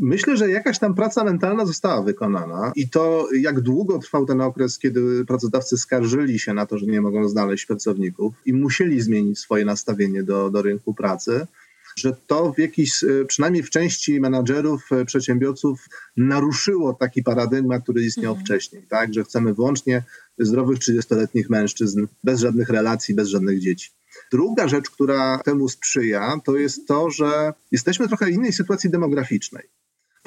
Myślę, 0.00 0.36
że 0.36 0.50
jakaś 0.50 0.78
tam 0.78 0.94
praca 0.94 1.24
mentalna 1.24 1.66
została 1.66 2.02
wykonana 2.02 2.72
i 2.76 2.88
to, 2.88 3.28
jak 3.40 3.60
długo 3.60 3.98
trwał 3.98 4.26
ten 4.26 4.40
okres, 4.40 4.78
kiedy 4.78 5.24
pracodawcy 5.24 5.76
skarżyli 5.76 6.38
się 6.38 6.54
na 6.54 6.66
to, 6.66 6.78
że 6.78 6.86
nie 6.86 7.00
mogą 7.00 7.28
znaleźć 7.28 7.66
pracowników 7.66 8.34
i 8.46 8.52
musieli 8.52 9.00
zmienić 9.00 9.38
swoje 9.38 9.64
nastawienie 9.64 10.22
do, 10.22 10.50
do 10.50 10.62
rynku 10.62 10.94
pracy, 10.94 11.46
że 11.98 12.16
to 12.26 12.52
w 12.52 12.58
jakiś, 12.58 13.04
e, 13.04 13.24
przynajmniej 13.24 13.62
w 13.62 13.70
części 13.70 14.20
menadżerów, 14.20 14.92
e, 14.92 15.04
przedsiębiorców 15.04 15.88
naruszyło 16.16 16.94
taki 16.94 17.22
paradygmat, 17.22 17.82
który 17.82 18.02
istniał 18.02 18.32
mhm. 18.32 18.46
wcześniej, 18.46 18.82
tak, 18.88 19.14
że 19.14 19.24
chcemy 19.24 19.54
wyłącznie 19.54 20.02
zdrowych 20.38 20.78
30-letnich 20.78 21.50
mężczyzn, 21.50 22.06
bez 22.24 22.40
żadnych 22.40 22.68
relacji, 22.68 23.14
bez 23.14 23.28
żadnych 23.28 23.60
dzieci. 23.60 23.90
Druga 24.32 24.68
rzecz, 24.68 24.90
która 24.90 25.38
temu 25.38 25.68
sprzyja, 25.68 26.40
to 26.44 26.56
jest 26.56 26.88
to, 26.88 27.10
że 27.10 27.52
jesteśmy 27.72 28.08
trochę 28.08 28.26
w 28.26 28.30
innej 28.30 28.52
sytuacji 28.52 28.90
demograficznej 28.90 29.68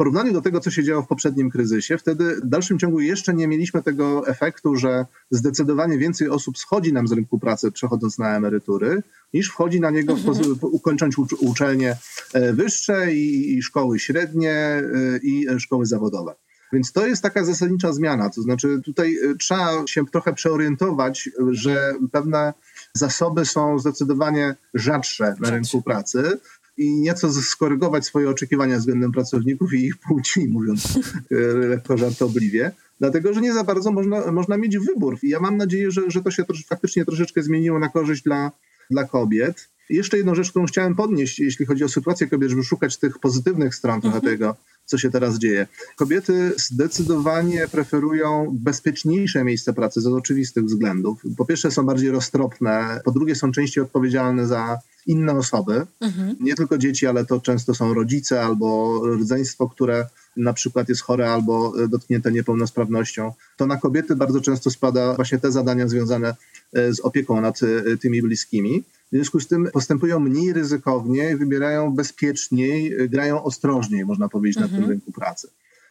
porównaniu 0.02 0.34
do 0.34 0.42
tego, 0.42 0.60
co 0.60 0.72
się 0.72 0.84
działo 0.84 1.02
w 1.02 1.08
poprzednim 1.08 1.50
kryzysie, 1.50 1.98
wtedy 1.98 2.36
w 2.36 2.46
dalszym 2.46 2.80
ciągu 2.80 3.00
jeszcze 3.00 3.34
nie 3.34 3.48
mieliśmy 3.48 3.84
tego 3.84 4.28
efektu, 4.28 4.76
że 4.76 5.06
zdecydowanie 5.32 5.98
więcej 5.98 6.30
osób 6.30 6.58
schodzi 6.58 6.94
nam 6.94 7.08
z 7.08 7.12
rynku 7.12 7.40
pracy 7.40 7.72
przechodząc 7.72 8.18
na 8.18 8.36
emerytury, 8.36 9.04
niż 9.34 9.50
wchodzi 9.50 9.80
na 9.80 9.90
niego 9.90 10.14
mhm. 10.14 10.58
ukończąc 10.62 11.16
uczelnie 11.40 11.98
e, 12.34 12.54
wyższe 12.54 13.14
i, 13.14 13.58
i 13.58 13.64
szkoły 13.64 14.00
średnie 14.00 14.54
e, 14.54 14.84
i 15.24 15.46
szkoły 15.60 15.86
zawodowe. 15.86 16.36
Więc 16.74 16.92
to 16.92 17.08
jest 17.08 17.24
taka 17.24 17.46
zasadnicza 17.46 17.94
zmiana. 17.94 18.30
To 18.30 18.42
znaczy, 18.42 18.82
tutaj 18.86 19.16
e, 19.16 19.36
trzeba 19.36 19.88
się 19.88 20.06
trochę 20.06 20.34
przeorientować, 20.34 21.30
że 21.52 21.94
pewne 22.12 22.54
zasoby 22.94 23.46
są 23.46 23.80
zdecydowanie 23.80 24.56
rzadsze 24.74 25.36
na 25.40 25.50
rynku 25.50 25.82
pracy 25.82 26.40
i 26.78 26.94
nieco 26.94 27.34
skorygować 27.34 28.06
swoje 28.06 28.30
oczekiwania 28.30 28.78
względem 28.78 29.12
pracowników 29.12 29.74
i 29.74 29.86
ich 29.86 29.98
płci, 29.98 30.48
mówiąc 30.54 31.00
e, 31.32 31.36
lekko 31.68 31.98
żartobliwie. 31.98 32.72
Dlatego, 33.00 33.34
że 33.34 33.42
nie 33.42 33.54
za 33.54 33.64
bardzo 33.64 33.92
można, 33.92 34.32
można 34.32 34.58
mieć 34.58 34.78
wybór. 34.78 35.18
I 35.24 35.30
ja 35.30 35.40
mam 35.40 35.58
nadzieję, 35.58 35.92
że, 35.92 36.02
że 36.08 36.22
to 36.22 36.32
się 36.32 36.44
trosz, 36.44 36.66
faktycznie 36.66 37.06
troszeczkę 37.06 37.44
zmieniło 37.44 37.80
na 37.80 37.90
korzyść 37.90 38.24
dla, 38.24 38.52
dla 38.92 39.04
kobiet. 39.04 39.70
Jeszcze 39.92 40.18
jedną 40.18 40.36
rzecz, 40.36 40.50
którą 40.50 40.66
chciałem 40.66 40.96
podnieść, 40.96 41.40
jeśli 41.40 41.66
chodzi 41.66 41.84
o 41.84 41.90
sytuację 41.90 42.28
kobiet, 42.28 42.50
żeby 42.50 42.64
szukać 42.64 42.98
tych 42.98 43.20
pozytywnych 43.20 43.76
stron 43.76 44.02
trochę 44.02 44.18
mhm. 44.18 44.34
tego, 44.34 44.56
co 44.86 44.98
się 44.98 45.12
teraz 45.12 45.38
dzieje. 45.38 45.68
Kobiety 45.96 46.54
zdecydowanie 46.58 47.68
preferują 47.68 48.48
bezpieczniejsze 48.54 49.44
miejsce 49.44 49.74
pracy 49.74 50.02
z 50.02 50.08
oczywistych 50.08 50.66
względów. 50.66 51.22
Po 51.38 51.46
pierwsze 51.46 51.72
są 51.72 51.86
bardziej 51.86 52.12
roztropne, 52.12 53.02
po 53.06 53.12
drugie 53.12 53.36
są 53.36 53.52
częściej 53.52 53.84
odpowiedzialne 53.84 54.48
za 54.48 54.80
inne 55.06 55.34
osoby, 55.34 55.86
mhm. 56.02 56.36
nie 56.40 56.56
tylko 56.56 56.78
dzieci, 56.78 57.08
ale 57.08 57.26
to 57.26 57.42
często 57.42 57.76
są 57.76 57.94
rodzice 57.94 58.42
albo 58.42 59.00
rodzeństwo, 59.04 59.70
które 59.70 60.08
na 60.38 60.54
przykład 60.54 60.90
jest 60.90 61.02
chore 61.02 61.32
albo 61.32 61.74
dotknięte 61.88 62.32
niepełnosprawnością, 62.32 63.34
to 63.58 63.66
na 63.66 63.78
kobiety 63.78 64.16
bardzo 64.16 64.42
często 64.42 64.70
spada 64.70 65.14
właśnie 65.14 65.40
te 65.40 65.52
zadania 65.52 65.88
związane 65.88 66.36
z 66.74 67.00
opieką 67.00 67.42
nad 67.42 67.60
tymi 68.02 68.22
bliskimi. 68.22 68.84
W 69.12 69.16
związku 69.16 69.40
z 69.40 69.48
tym 69.48 69.70
postępują 69.74 70.20
mniej 70.20 70.54
ryzykownie, 70.54 71.38
wybierają 71.38 71.92
bezpieczniej, 71.92 72.96
grają 73.10 73.44
ostrożniej, 73.44 74.06
można 74.06 74.30
powiedzieć, 74.30 74.58
na 74.58 74.64
mhm. 74.64 74.82
tym 74.82 74.92
rynku 74.92 75.12
pracy. 75.12 75.50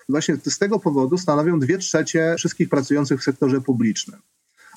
Właśnie 0.09 0.37
z 0.45 0.59
tego 0.59 0.79
powodu 0.79 1.19
stanowią 1.19 1.61
dwie 1.61 1.79
trzecie 1.79 2.35
wszystkich 2.39 2.69
pracujących 2.69 3.21
w 3.21 3.25
sektorze 3.25 3.61
publicznym. 3.61 4.21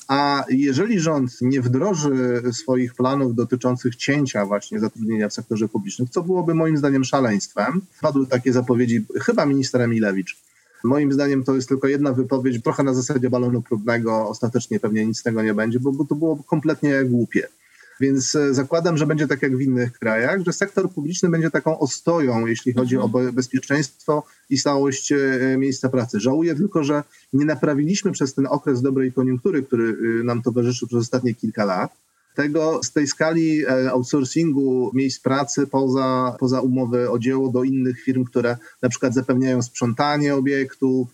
A 0.07 0.45
jeżeli 0.49 0.99
rząd 0.99 1.41
nie 1.41 1.61
wdroży 1.61 2.41
swoich 2.51 2.93
planów 2.93 3.35
dotyczących 3.35 3.95
cięcia 3.95 4.45
właśnie 4.45 4.79
zatrudnienia 4.79 5.29
w 5.29 5.33
sektorze 5.33 5.67
publicznym, 5.67 6.07
co 6.11 6.23
byłoby 6.23 6.53
moim 6.55 6.77
zdaniem 6.77 7.03
szaleństwem, 7.03 7.81
padły 8.01 8.27
takie 8.27 8.53
zapowiedzi 8.53 9.05
chyba 9.21 9.45
minister 9.45 9.81
Emilewicz. 9.81 10.37
Moim 10.83 11.13
zdaniem 11.13 11.43
to 11.43 11.55
jest 11.55 11.69
tylko 11.69 11.87
jedna 11.87 12.13
wypowiedź, 12.13 12.63
trochę 12.63 12.83
na 12.83 12.93
zasadzie 12.93 13.29
balonu 13.29 13.61
próbnego. 13.61 14.27
Ostatecznie 14.29 14.79
pewnie 14.79 15.05
nic 15.05 15.19
z 15.19 15.23
tego 15.23 15.43
nie 15.43 15.53
będzie, 15.53 15.79
bo, 15.79 15.91
bo 15.91 16.05
to 16.05 16.15
było 16.15 16.43
kompletnie 16.43 17.03
głupie. 17.05 17.47
Więc 17.99 18.35
e, 18.35 18.53
zakładam, 18.53 18.97
że 18.97 19.07
będzie 19.07 19.27
tak 19.27 19.41
jak 19.41 19.57
w 19.57 19.61
innych 19.61 19.93
krajach, 19.99 20.41
że 20.45 20.53
sektor 20.53 20.91
publiczny 20.91 21.29
będzie 21.29 21.51
taką 21.51 21.79
ostoją, 21.79 22.45
jeśli 22.45 22.73
chodzi 22.73 22.95
mhm. 22.95 23.27
o 23.27 23.31
bezpieczeństwo 23.31 24.23
i 24.49 24.57
stałość 24.57 25.11
e, 25.11 25.17
miejsca 25.57 25.89
pracy. 25.89 26.19
Żałuję 26.19 26.55
tylko, 26.55 26.83
że 26.83 27.03
nie 27.33 27.45
naprawiliśmy 27.45 28.11
przez 28.11 28.33
ten 28.33 28.47
okres 28.47 28.81
dobrej 28.81 29.13
koniunktury, 29.13 29.63
który 29.63 29.97
e, 30.21 30.23
nam 30.23 30.41
towarzyszył 30.41 30.87
przez 30.87 30.99
ostatnie 30.99 31.33
kilka 31.33 31.65
lat, 31.65 31.91
tego 32.35 32.83
z 32.83 32.91
tej 32.91 33.07
skali 33.07 33.67
outsourcingu 33.67 34.91
miejsc 34.93 35.19
pracy 35.19 35.67
poza, 35.67 36.35
poza 36.39 36.61
umowy 36.61 37.09
o 37.09 37.19
dzieło 37.19 37.49
do 37.49 37.63
innych 37.63 38.01
firm, 38.01 38.23
które 38.25 38.57
na 38.81 38.89
przykład 38.89 39.13
zapewniają 39.13 39.61
sprzątanie 39.61 40.35
obiektów, 40.35 41.07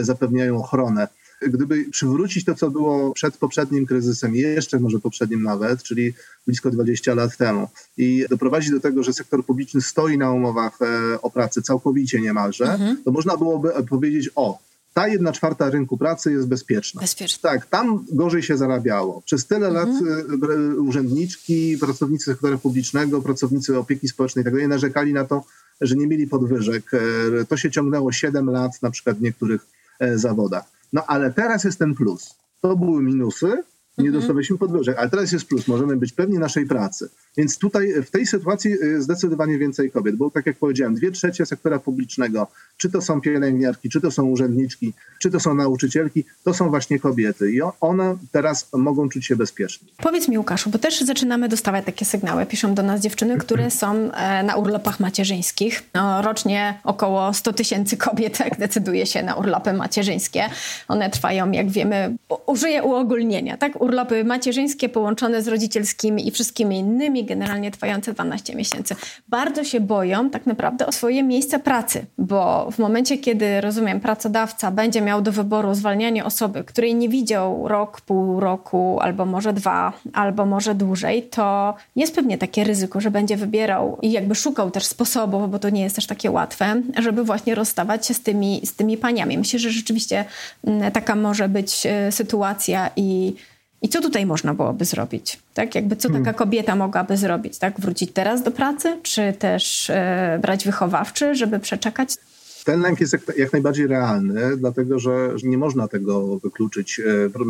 zapewniają 0.00 0.58
ochronę 0.58 1.08
gdyby 1.48 1.84
przywrócić 1.90 2.44
to, 2.44 2.54
co 2.54 2.70
było 2.70 3.12
przed 3.12 3.36
poprzednim 3.36 3.86
kryzysem, 3.86 4.34
jeszcze 4.34 4.80
może 4.80 4.98
poprzednim 4.98 5.42
nawet, 5.42 5.82
czyli 5.82 6.12
blisko 6.46 6.70
20 6.70 7.14
lat 7.14 7.36
temu, 7.36 7.68
i 7.96 8.24
doprowadzić 8.30 8.70
do 8.70 8.80
tego, 8.80 9.02
że 9.02 9.12
sektor 9.12 9.44
publiczny 9.44 9.80
stoi 9.80 10.18
na 10.18 10.32
umowach 10.32 10.78
e, 10.82 11.22
o 11.22 11.30
pracę 11.30 11.62
całkowicie 11.62 12.20
niemalże, 12.20 12.72
mhm. 12.72 13.02
to 13.04 13.12
można 13.12 13.36
byłoby 13.36 13.70
powiedzieć, 13.88 14.30
o, 14.34 14.58
ta 14.94 15.08
jedna 15.08 15.32
czwarta 15.32 15.70
rynku 15.70 15.98
pracy 15.98 16.32
jest 16.32 16.48
bezpieczna. 16.48 17.00
Bezpieczna. 17.00 17.50
Tak, 17.50 17.66
tam 17.66 18.04
gorzej 18.12 18.42
się 18.42 18.56
zarabiało. 18.56 19.22
Przez 19.24 19.46
tyle 19.46 19.68
mhm. 19.68 19.86
lat 19.86 20.02
e, 20.50 20.80
urzędniczki, 20.80 21.78
pracownicy 21.80 22.24
sektora 22.24 22.58
publicznego, 22.58 23.22
pracownicy 23.22 23.78
opieki 23.78 24.08
społecznej 24.08 24.42
i 24.42 24.44
tak 24.44 24.52
dalej 24.52 24.68
narzekali 24.68 25.12
na 25.12 25.24
to, 25.24 25.44
że 25.80 25.96
nie 25.96 26.06
mieli 26.06 26.26
podwyżek. 26.26 26.90
E, 26.94 27.44
to 27.44 27.56
się 27.56 27.70
ciągnęło 27.70 28.12
7 28.12 28.50
lat 28.50 28.82
na 28.82 28.90
przykład 28.90 29.18
w 29.18 29.22
niektórych 29.22 29.66
zawodach. 30.14 30.64
No 30.92 31.04
ale 31.06 31.32
teraz 31.32 31.64
jest 31.64 31.78
ten 31.78 31.94
plus. 31.94 32.34
To 32.60 32.76
były 32.76 33.02
minusy, 33.02 33.62
nie 33.98 34.06
mhm. 34.06 34.20
dostawaliśmy 34.20 34.58
podwyżek, 34.58 34.98
ale 34.98 35.10
teraz 35.10 35.32
jest 35.32 35.44
plus, 35.44 35.68
możemy 35.68 35.96
być 35.96 36.12
pewni 36.12 36.38
naszej 36.38 36.66
pracy. 36.66 37.08
Więc 37.36 37.58
tutaj 37.58 38.02
w 38.02 38.10
tej 38.10 38.26
sytuacji 38.26 38.72
y, 38.82 39.02
zdecydowanie 39.02 39.58
więcej 39.58 39.90
kobiet, 39.90 40.16
bo 40.16 40.30
tak 40.30 40.46
jak 40.46 40.56
powiedziałem, 40.56 40.94
dwie 40.94 41.10
trzecie 41.10 41.46
sektora 41.46 41.78
publicznego, 41.78 42.46
czy 42.76 42.90
to 42.90 43.00
są 43.00 43.20
pielęgniarki, 43.20 43.88
czy 43.88 44.00
to 44.00 44.10
są 44.10 44.26
urzędniczki, 44.26 44.92
czy 45.20 45.30
to 45.30 45.40
są 45.40 45.54
nauczycielki, 45.54 46.24
to 46.44 46.54
są 46.54 46.70
właśnie 46.70 46.98
kobiety 46.98 47.52
i 47.52 47.60
one 47.80 48.16
teraz 48.32 48.68
mogą 48.72 49.08
czuć 49.08 49.26
się 49.26 49.36
bezpiecznie. 49.36 49.88
Powiedz 49.96 50.28
mi 50.28 50.38
Łukaszu, 50.38 50.70
bo 50.70 50.78
też 50.78 51.00
zaczynamy 51.00 51.48
dostawać 51.48 51.84
takie 51.84 52.04
sygnały, 52.04 52.46
piszą 52.46 52.74
do 52.74 52.82
nas 52.82 53.00
dziewczyny, 53.00 53.38
które 53.38 53.70
są 53.70 54.12
e, 54.12 54.42
na 54.42 54.56
urlopach 54.56 55.00
macierzyńskich. 55.00 55.82
No, 55.94 56.22
rocznie 56.22 56.80
około 56.84 57.34
100 57.34 57.52
tysięcy 57.52 57.96
kobiet 57.96 58.38
decyduje 58.58 59.06
się 59.06 59.22
na 59.22 59.34
urlopy 59.34 59.72
macierzyńskie. 59.72 60.44
One 60.88 61.10
trwają, 61.10 61.50
jak 61.50 61.70
wiemy, 61.70 62.16
użyję 62.46 62.82
uogólnienia, 62.82 63.56
tak? 63.56 63.81
Urlopy 63.82 64.24
macierzyńskie 64.24 64.88
połączone 64.88 65.42
z 65.42 65.48
rodzicielskimi 65.48 66.28
i 66.28 66.30
wszystkimi 66.30 66.78
innymi 66.78 67.24
generalnie 67.24 67.70
trwające 67.70 68.12
12 68.12 68.54
miesięcy, 68.54 68.96
bardzo 69.28 69.64
się 69.64 69.80
boją 69.80 70.30
tak 70.30 70.46
naprawdę 70.46 70.86
o 70.86 70.92
swoje 70.92 71.22
miejsce 71.22 71.58
pracy, 71.58 72.06
bo 72.18 72.70
w 72.70 72.78
momencie, 72.78 73.18
kiedy 73.18 73.60
rozumiem, 73.60 74.00
pracodawca 74.00 74.70
będzie 74.70 75.00
miał 75.00 75.22
do 75.22 75.32
wyboru 75.32 75.74
zwalnianie 75.74 76.24
osoby, 76.24 76.64
której 76.64 76.94
nie 76.94 77.08
widział 77.08 77.68
rok, 77.68 78.00
pół 78.00 78.40
roku, 78.40 78.98
albo 79.00 79.26
może 79.26 79.52
dwa, 79.52 79.92
albo 80.12 80.46
może 80.46 80.74
dłużej, 80.74 81.22
to 81.22 81.74
jest 81.96 82.14
pewnie 82.14 82.38
takie 82.38 82.64
ryzyko, 82.64 83.00
że 83.00 83.10
będzie 83.10 83.36
wybierał 83.36 83.98
i 84.02 84.12
jakby 84.12 84.34
szukał 84.34 84.70
też 84.70 84.84
sposobów, 84.84 85.50
bo 85.50 85.58
to 85.58 85.70
nie 85.70 85.82
jest 85.82 85.96
też 85.96 86.06
takie 86.06 86.30
łatwe, 86.30 86.82
żeby 86.98 87.24
właśnie 87.24 87.54
rozstawać 87.54 88.06
się 88.06 88.14
z 88.14 88.20
tymi, 88.20 88.60
z 88.64 88.74
tymi 88.74 88.96
paniami. 88.96 89.38
Myślę, 89.38 89.58
że 89.58 89.70
rzeczywiście 89.70 90.24
mm, 90.64 90.92
taka 90.92 91.16
może 91.16 91.48
być 91.48 91.86
e, 91.86 92.12
sytuacja 92.12 92.90
i 92.96 93.34
i 93.82 93.88
co 93.88 94.00
tutaj 94.00 94.26
można 94.26 94.54
byłoby 94.54 94.84
zrobić? 94.84 95.38
Tak, 95.54 95.74
jakby 95.74 95.96
co 95.96 96.08
taka 96.08 96.18
hmm. 96.18 96.34
kobieta 96.34 96.76
mogłaby 96.76 97.16
zrobić? 97.16 97.58
Tak, 97.58 97.80
wrócić 97.80 98.12
teraz 98.12 98.42
do 98.42 98.50
pracy, 98.50 98.98
czy 99.02 99.32
też 99.38 99.90
e, 99.90 100.38
brać 100.42 100.64
wychowawczy, 100.64 101.34
żeby 101.34 101.60
przeczekać? 101.60 102.16
Ten 102.64 102.80
lęk 102.80 103.00
jest 103.00 103.12
jak, 103.12 103.22
jak, 103.36 103.52
najbardziej 103.52 103.86
realny, 103.86 104.56
dlatego 104.56 104.98
że 104.98 105.34
nie 105.42 105.58
można 105.58 105.88
tego 105.88 106.38
wykluczyć. 106.38 107.00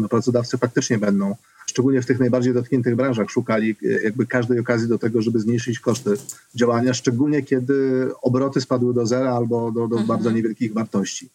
E, 0.05 0.09
pracodawcy 0.09 0.59
faktycznie 0.59 0.99
będą, 0.99 1.35
szczególnie 1.67 2.03
w 2.03 2.07
tych 2.07 2.21
najbardziej 2.21 2.55
dotkniętych 2.55 2.97
branżach, 2.97 3.31
szukali 3.31 3.71
e, 3.71 4.03
jakby 4.03 4.27
każdej 4.27 4.59
okazji 4.59 4.89
do 4.89 4.99
tego, 4.99 5.23
żeby 5.23 5.41
zmniejszyć 5.41 5.81
koszty 5.81 6.11
działania, 6.55 6.95
szczególnie 6.95 7.43
kiedy 7.43 8.09
obroty 8.23 8.61
spadły 8.61 8.95
do 8.95 9.07
zera 9.07 9.35
albo 9.35 9.73
do, 9.73 9.89
do 9.89 9.97
mhm. 9.97 10.07
bardzo 10.07 10.31
niewielkich 10.31 10.75
wartości. 10.75 11.29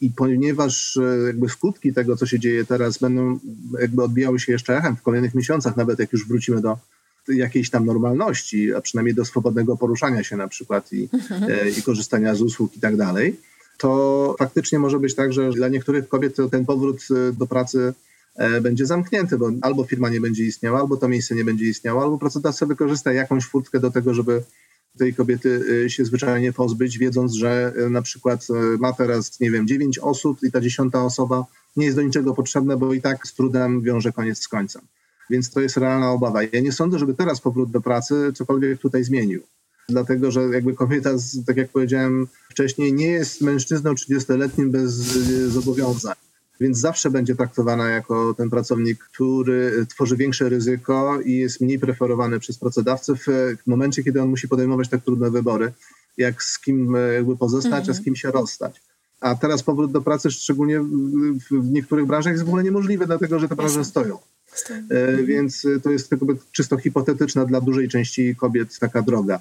I 0.00 0.10
ponieważ 0.10 0.96
e, 0.96 1.26
jakby 1.26 1.48
skutki 1.48 1.92
tego, 1.92 2.16
co 2.16 2.26
się 2.26 2.38
dzieje 2.38 2.64
teraz, 2.64 2.98
będą 2.98 3.38
jakby 3.80 4.02
odbijały 4.02 4.40
się 4.40 4.52
jeszcze 4.52 4.76
echem 4.76 4.96
w 4.96 5.02
kolejnych 5.02 5.34
miesiącach, 5.34 5.76
nawet 5.76 5.98
jak 5.98 6.12
już 6.12 6.28
wrócimy 6.28 6.60
do 6.60 6.78
jakiejś 7.28 7.70
tam 7.70 7.86
normalności, 7.86 8.74
a 8.74 8.80
przynajmniej 8.80 9.14
do 9.14 9.24
swobodnego 9.24 9.76
poruszania 9.76 10.24
się 10.24 10.36
na 10.36 10.48
przykład 10.48 10.92
i, 10.92 11.08
mhm. 11.12 11.44
e, 11.50 11.70
i 11.70 11.82
korzystania 11.82 12.34
z 12.34 12.42
usług 12.42 12.76
i 12.76 12.80
tak 12.80 12.96
dalej, 12.96 13.36
to 13.78 14.36
faktycznie 14.38 14.78
może 14.78 14.98
być 14.98 15.14
tak, 15.14 15.32
że 15.32 15.50
dla 15.50 15.68
niektórych 15.68 16.08
kobiet 16.08 16.36
ten 16.50 16.66
powrót 16.66 17.00
e, 17.10 17.32
do 17.32 17.46
pracy 17.46 17.94
będzie 18.62 18.86
zamknięty, 18.86 19.38
bo 19.38 19.50
albo 19.60 19.84
firma 19.84 20.08
nie 20.08 20.20
będzie 20.20 20.44
istniała, 20.44 20.80
albo 20.80 20.96
to 20.96 21.08
miejsce 21.08 21.34
nie 21.34 21.44
będzie 21.44 21.64
istniało, 21.64 22.02
albo 22.02 22.18
pracodawca 22.18 22.66
wykorzysta 22.66 23.12
jakąś 23.12 23.44
furtkę 23.44 23.80
do 23.80 23.90
tego, 23.90 24.14
żeby 24.14 24.42
tej 24.98 25.14
kobiety 25.14 25.48
y, 25.84 25.90
się 25.90 26.04
zwyczajnie 26.04 26.52
pozbyć, 26.52 26.98
wiedząc, 26.98 27.32
że 27.32 27.72
y, 27.86 27.90
na 27.90 28.02
przykład 28.02 28.46
y, 28.50 28.78
ma 28.78 28.92
teraz, 28.92 29.40
nie 29.40 29.50
wiem, 29.50 29.66
dziewięć 29.66 29.98
osób 29.98 30.42
i 30.42 30.52
ta 30.52 30.60
dziesiąta 30.60 31.04
osoba 31.04 31.44
nie 31.76 31.84
jest 31.84 31.96
do 31.96 32.02
niczego 32.02 32.34
potrzebna, 32.34 32.76
bo 32.76 32.94
i 32.94 33.00
tak 33.00 33.26
z 33.26 33.34
trudem 33.34 33.82
wiąże 33.82 34.12
koniec 34.12 34.38
z 34.38 34.48
końcem. 34.48 34.82
Więc 35.30 35.50
to 35.50 35.60
jest 35.60 35.76
realna 35.76 36.10
obawa. 36.10 36.42
Ja 36.42 36.60
nie 36.60 36.72
sądzę, 36.72 36.98
żeby 36.98 37.14
teraz 37.14 37.40
powrót 37.40 37.70
do 37.70 37.80
pracy 37.80 38.32
cokolwiek 38.34 38.80
tutaj 38.80 39.04
zmienił. 39.04 39.42
Dlatego, 39.88 40.30
że 40.30 40.40
jakby 40.40 40.74
kobieta, 40.74 41.10
tak 41.46 41.56
jak 41.56 41.68
powiedziałem 41.68 42.26
wcześniej, 42.50 42.92
nie 42.92 43.06
jest 43.06 43.40
mężczyzną 43.40 43.92
30-letnim 43.92 44.70
bez 44.70 44.92
zobowiązań 45.48 46.14
więc 46.60 46.78
zawsze 46.78 47.10
będzie 47.10 47.34
traktowana 47.34 47.88
jako 47.88 48.34
ten 48.34 48.50
pracownik, 48.50 48.98
który 48.98 49.86
tworzy 49.88 50.16
większe 50.16 50.48
ryzyko 50.48 51.20
i 51.20 51.36
jest 51.36 51.60
mniej 51.60 51.78
preferowany 51.78 52.40
przez 52.40 52.58
pracodawcę 52.58 53.14
w 53.16 53.26
momencie, 53.66 54.02
kiedy 54.02 54.22
on 54.22 54.28
musi 54.28 54.48
podejmować 54.48 54.88
tak 54.88 55.04
trudne 55.04 55.30
wybory, 55.30 55.72
jak 56.16 56.42
z 56.42 56.60
kim 56.60 56.96
e, 56.96 57.14
jakby 57.14 57.36
pozostać, 57.36 57.72
mhm. 57.72 57.90
a 57.90 57.94
z 57.94 58.04
kim 58.04 58.16
się 58.16 58.30
rozstać. 58.30 58.82
A 59.20 59.34
teraz 59.34 59.62
powrót 59.62 59.92
do 59.92 60.00
pracy, 60.00 60.30
szczególnie 60.30 60.80
w 61.50 61.70
niektórych 61.70 62.06
branżach, 62.06 62.32
jest 62.32 62.44
w 62.44 62.48
ogóle 62.48 62.64
niemożliwy, 62.64 63.06
dlatego 63.06 63.38
że 63.38 63.48
te 63.48 63.56
branże 63.56 63.84
stoją. 63.84 64.18
E, 64.90 65.22
więc 65.22 65.66
to 65.82 65.90
jest 65.90 66.10
tylko 66.10 66.26
czysto 66.52 66.76
hipotetyczna 66.76 67.44
dla 67.44 67.60
dużej 67.60 67.88
części 67.88 68.36
kobiet 68.36 68.78
taka 68.78 69.02
droga 69.02 69.40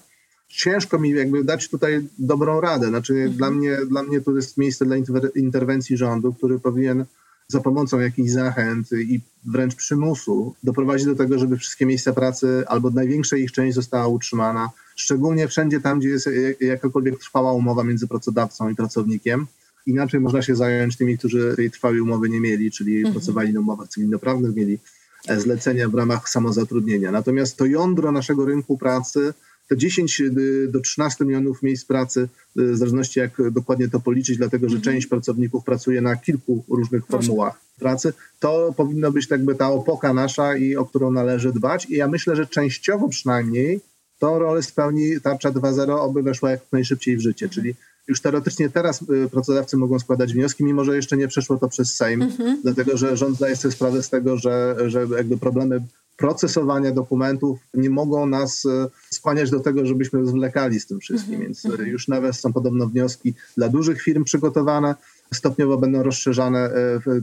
ciężko 0.49 0.99
mi 0.99 1.09
jakby 1.09 1.43
dać 1.43 1.69
tutaj 1.69 2.07
dobrą 2.19 2.61
radę. 2.61 2.87
Znaczy 2.87 3.13
mhm. 3.13 3.33
dla, 3.33 3.51
mnie, 3.51 3.77
dla 3.89 4.03
mnie 4.03 4.21
to 4.21 4.35
jest 4.35 4.57
miejsce 4.57 4.85
dla 4.85 4.95
interwencji 5.35 5.97
rządu, 5.97 6.33
który 6.33 6.59
powinien 6.59 7.05
za 7.47 7.59
pomocą 7.59 7.99
jakichś 7.99 8.29
zachęt 8.29 8.91
i 8.91 9.21
wręcz 9.45 9.75
przymusu 9.75 10.55
doprowadzić 10.63 11.05
do 11.05 11.15
tego, 11.15 11.39
żeby 11.39 11.57
wszystkie 11.57 11.85
miejsca 11.85 12.13
pracy 12.13 12.63
albo 12.67 12.89
największa 12.89 13.37
ich 13.37 13.51
część 13.51 13.75
została 13.75 14.07
utrzymana, 14.07 14.69
szczególnie 14.95 15.47
wszędzie 15.47 15.81
tam, 15.81 15.99
gdzie 15.99 16.09
jest 16.09 16.29
jakakolwiek 16.61 17.19
trwała 17.19 17.53
umowa 17.53 17.83
między 17.83 18.07
pracodawcą 18.07 18.69
i 18.69 18.75
pracownikiem. 18.75 19.47
Inaczej 19.85 20.19
można 20.19 20.41
się 20.41 20.55
zająć 20.55 20.97
tymi, 20.97 21.17
którzy 21.17 21.53
tej 21.55 21.71
trwałej 21.71 22.01
umowy 22.01 22.29
nie 22.29 22.41
mieli, 22.41 22.71
czyli 22.71 22.97
mhm. 22.97 23.13
pracowali 23.13 23.53
na 23.53 23.59
umowach 23.59 23.87
cywilnoprawnych, 23.87 24.55
mieli 24.55 24.79
e, 25.27 25.39
zlecenia 25.39 25.89
w 25.89 25.95
ramach 25.95 26.29
samozatrudnienia. 26.29 27.11
Natomiast 27.11 27.57
to 27.57 27.65
jądro 27.65 28.11
naszego 28.11 28.45
rynku 28.45 28.77
pracy 28.77 29.33
te 29.69 29.77
10 29.77 30.21
y, 30.21 30.31
do 30.69 30.79
13 30.79 31.25
milionów 31.25 31.63
miejsc 31.63 31.85
pracy, 31.85 32.29
y, 32.59 32.71
w 32.71 32.77
zależności 32.77 33.19
jak 33.19 33.51
dokładnie 33.51 33.89
to 33.89 33.99
policzyć, 33.99 34.37
dlatego 34.37 34.69
że 34.69 34.75
mhm. 34.75 34.95
część 34.95 35.07
pracowników 35.07 35.63
pracuje 35.63 36.01
na 36.01 36.15
kilku 36.15 36.63
różnych 36.69 37.05
formułach 37.05 37.59
pracy, 37.79 38.13
to 38.39 38.73
powinno 38.77 39.11
być 39.11 39.29
jakby 39.29 39.55
ta 39.55 39.69
opoka 39.69 40.13
nasza 40.13 40.57
i 40.57 40.75
o 40.75 40.85
którą 40.85 41.11
należy 41.11 41.51
dbać. 41.53 41.85
I 41.89 41.93
ja 41.93 42.07
myślę, 42.07 42.35
że 42.35 42.47
częściowo 42.47 43.09
przynajmniej 43.09 43.81
tą 44.19 44.39
rolę 44.39 44.63
spełni 44.63 45.21
tarcza 45.21 45.51
2.0, 45.51 45.99
oby 45.99 46.23
weszła 46.23 46.51
jak 46.51 46.61
najszybciej 46.71 47.17
w 47.17 47.21
życie, 47.21 47.49
czyli 47.49 47.75
już 48.07 48.21
teoretycznie 48.21 48.69
teraz 48.69 49.01
y, 49.01 49.29
pracodawcy 49.31 49.77
mogą 49.77 49.99
składać 49.99 50.33
wnioski, 50.33 50.63
mimo 50.63 50.83
że 50.83 50.95
jeszcze 50.95 51.17
nie 51.17 51.27
przeszło 51.27 51.57
to 51.57 51.69
przez 51.69 51.95
Sejm, 51.95 52.21
mhm. 52.21 52.59
dlatego 52.63 52.97
że 52.97 53.17
rząd 53.17 53.35
zdaje 53.37 53.55
sobie 53.55 53.71
sprawę 53.71 54.03
z 54.03 54.09
tego, 54.09 54.37
że, 54.37 54.75
że 54.87 55.07
jakby 55.17 55.37
problemy 55.37 55.81
procesowania 56.19 56.91
dokumentów 56.91 57.59
nie 57.73 57.89
mogą 57.89 58.25
nas 58.25 58.65
y, 58.65 58.69
skłaniać 59.09 59.51
do 59.51 59.59
tego, 59.59 59.85
żebyśmy 59.85 60.25
zwlekali 60.25 60.79
z 60.79 60.87
tym 60.87 60.99
wszystkim. 60.99 61.33
Mhm. 61.33 61.47
Więc 61.47 61.65
mhm. 61.65 61.89
już 61.89 62.07
nawet 62.07 62.35
są 62.35 62.53
podobno 62.53 62.87
wnioski 62.87 63.33
dla 63.57 63.69
dużych 63.69 64.01
firm 64.01 64.23
przygotowane. 64.23 64.95
Stopniowo 65.33 65.77
będą 65.77 66.03
rozszerzane 66.03 66.71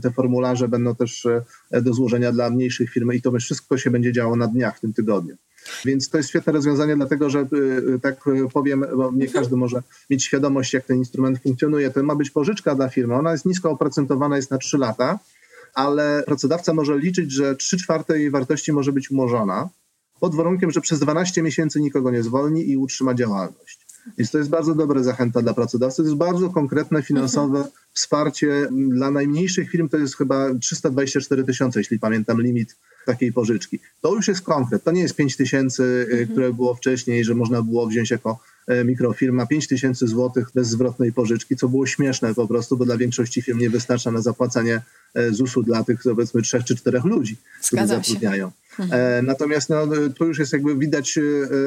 te 0.01 0.11
formularze, 0.11 0.67
będą 0.67 0.95
też 0.95 1.27
do 1.81 1.93
złożenia 1.93 2.31
dla 2.31 2.49
mniejszych 2.49 2.89
firm 2.89 3.11
i 3.11 3.21
to 3.21 3.31
wszystko 3.31 3.77
się 3.77 3.91
będzie 3.91 4.11
działo 4.11 4.35
na 4.35 4.47
dniach 4.47 4.77
w 4.77 4.79
tym 4.79 4.93
tygodniu. 4.93 5.35
Więc 5.85 6.09
to 6.09 6.17
jest 6.17 6.29
świetne 6.29 6.53
rozwiązanie, 6.53 6.95
dlatego 6.95 7.29
że 7.29 7.47
tak 8.01 8.15
powiem, 8.53 8.85
bo 8.97 9.11
nie 9.11 9.27
każdy 9.27 9.55
może 9.55 9.83
mieć 10.09 10.23
świadomość, 10.23 10.73
jak 10.73 10.85
ten 10.85 10.97
instrument 10.97 11.39
funkcjonuje. 11.39 11.91
To 11.91 12.03
ma 12.03 12.15
być 12.15 12.31
pożyczka 12.31 12.75
dla 12.75 12.89
firmy. 12.89 13.15
Ona 13.15 13.31
jest 13.31 13.45
nisko 13.45 13.71
oprocentowana, 13.71 14.35
jest 14.35 14.51
na 14.51 14.57
3 14.57 14.77
lata, 14.77 15.19
ale 15.77 16.23
pracodawca 16.25 16.73
może 16.73 16.99
liczyć, 16.99 17.31
że 17.31 17.55
3 17.55 17.77
czwarte 17.77 18.19
jej 18.19 18.31
wartości 18.31 18.73
może 18.73 18.91
być 18.91 19.11
umorzona 19.11 19.69
pod 20.19 20.35
warunkiem, 20.35 20.71
że 20.71 20.81
przez 20.81 20.99
12 20.99 21.41
miesięcy 21.41 21.81
nikogo 21.81 22.11
nie 22.11 22.23
zwolni 22.23 22.69
i 22.69 22.77
utrzyma 22.77 23.13
działalność. 23.13 23.87
Więc 24.17 24.31
to 24.31 24.37
jest 24.37 24.49
bardzo 24.49 24.75
dobra 24.75 25.03
zachęta 25.03 25.41
dla 25.41 25.53
pracodawcy. 25.53 25.97
To 25.97 26.03
jest 26.03 26.17
bardzo 26.17 26.49
konkretne 26.49 27.03
finansowe 27.03 27.57
mhm. 27.57 27.75
wsparcie. 27.93 28.67
Dla 28.71 29.11
najmniejszych 29.11 29.69
firm 29.69 29.89
to 29.89 29.97
jest 29.97 30.17
chyba 30.17 30.53
324 30.61 31.43
tysiące, 31.43 31.79
jeśli 31.79 31.99
pamiętam 31.99 32.41
limit 32.41 32.75
takiej 33.05 33.33
pożyczki. 33.33 33.79
To 34.01 34.15
już 34.15 34.27
jest 34.27 34.41
konkret. 34.41 34.83
To 34.83 34.91
nie 34.91 35.01
jest 35.01 35.15
5 35.15 35.37
tysięcy, 35.37 35.83
y, 35.83 36.11
mhm. 36.11 36.27
które 36.27 36.53
było 36.53 36.75
wcześniej, 36.75 37.23
że 37.23 37.35
można 37.35 37.61
było 37.61 37.87
wziąć 37.87 38.11
jako 38.11 38.39
mikrofirma 38.85 39.45
5 39.45 39.67
tysięcy 39.67 40.07
złotych 40.07 40.47
bez 40.55 40.67
zwrotnej 40.67 41.13
pożyczki, 41.13 41.55
co 41.55 41.69
było 41.69 41.85
śmieszne 41.85 42.33
po 42.33 42.47
prostu, 42.47 42.77
bo 42.77 42.85
dla 42.85 42.97
większości 42.97 43.41
firm 43.41 43.59
nie 43.59 43.69
wystarcza 43.69 44.11
na 44.11 44.21
zapłacenie 44.21 44.81
e, 45.13 45.31
ZUS-u 45.31 45.63
dla 45.63 45.83
tych 45.83 46.03
powiedzmy 46.03 46.41
trzech 46.41 46.63
czy 46.63 46.75
czterech 46.75 47.03
ludzi, 47.03 47.37
którzy 47.67 47.87
zatrudniają. 47.87 48.51
Mhm. 48.79 49.01
E, 49.01 49.21
natomiast 49.21 49.69
no, 49.69 49.87
tu 50.15 50.25
już 50.25 50.39
jest 50.39 50.53
jakby 50.53 50.75
widać 50.75 51.19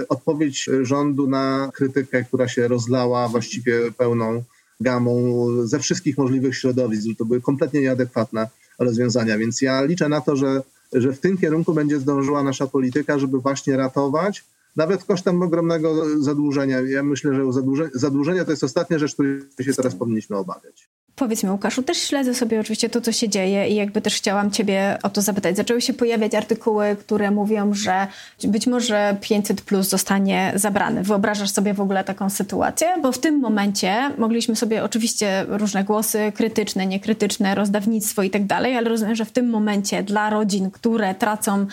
odpowiedź 0.09 0.69
rządu 0.83 1.29
na 1.29 1.71
krytykę, 1.75 2.25
która 2.25 2.49
się 2.49 2.69
rozlała 2.69 3.29
właściwie 3.29 3.93
pełną 3.93 4.43
gamą 4.81 5.47
ze 5.65 5.79
wszystkich 5.79 6.19
możliwych 6.19 6.57
środowisk. 6.57 7.07
To 7.19 7.25
były 7.25 7.41
kompletnie 7.41 7.81
nieadekwatne 7.81 8.49
rozwiązania, 8.79 9.39
więc 9.39 9.63
ja 9.63 9.85
liczę 9.85 10.09
na 10.09 10.21
to, 10.21 10.37
że 10.37 10.63
że 10.93 11.13
w 11.13 11.21
tym 11.21 11.39
kierunku 11.39 11.75
będzie 11.75 12.01
zdążyła 12.01 12.43
nasza 12.43 12.67
polityka, 12.67 13.19
żeby 13.19 13.41
właśnie 13.41 13.77
ratować, 13.77 14.45
nawet 14.77 15.05
kosztem 15.05 15.43
ogromnego 15.43 16.05
zadłużenia. 16.23 16.81
Ja 16.81 17.03
myślę, 17.03 17.35
że 17.35 17.53
zadłużenie, 17.53 17.91
zadłużenie 17.95 18.45
to 18.45 18.51
jest 18.51 18.65
ostatnia 18.65 18.99
rzecz, 18.99 19.15
której 19.15 19.41
się 19.61 19.75
teraz 19.75 19.95
powinniśmy 19.95 20.37
obawiać. 20.37 20.89
Powiedz 21.21 21.45
mi, 21.45 21.51
Łukaszu, 21.51 21.83
też 21.83 21.99
śledzę 21.99 22.35
sobie 22.35 22.61
oczywiście 22.61 22.89
to, 22.89 23.01
co 23.01 23.13
się 23.13 23.29
dzieje 23.29 23.69
i 23.69 23.75
jakby 23.75 24.01
też 24.01 24.15
chciałam 24.15 24.51
Ciebie 24.51 24.99
o 25.03 25.11
to 25.11 25.23
zapytać. 25.23 25.57
Zaczęły 25.57 25.81
się 25.81 25.93
pojawiać 25.93 26.35
artykuły, 26.35 26.97
które 27.01 27.31
mówią, 27.31 27.75
że 27.75 28.07
być 28.45 28.67
może 28.67 29.17
500 29.21 29.63
plus 29.63 29.89
zostanie 29.89 30.53
zabrany. 30.55 31.03
Wyobrażasz 31.03 31.51
sobie 31.51 31.75
w 31.75 31.81
ogóle 31.81 32.05
taką 32.05 32.31
sytuację? 32.31 32.89
Bo 33.03 33.13
w 33.13 33.19
tym 33.19 33.41
momencie 33.41 34.11
mogliśmy 34.19 34.57
sobie 34.57 34.85
oczywiście 34.85 35.45
różne 35.49 35.85
głosy 35.85 36.33
krytyczne, 36.35 36.87
niekrytyczne, 36.87 37.55
rozdawnictwo 37.55 38.23
i 38.23 38.31
tak 38.31 38.47
dalej, 38.47 38.77
ale 38.77 38.89
rozumiem, 38.89 39.15
że 39.15 39.25
w 39.25 39.33
tym 39.33 39.51
momencie 39.51 40.03
dla 40.03 40.31
rodzin, 40.31 40.71
które 40.71 41.15
tracą 41.15 41.67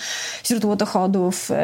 źródło 0.45 0.75
dochodów 0.75 1.49
yy, 1.49 1.55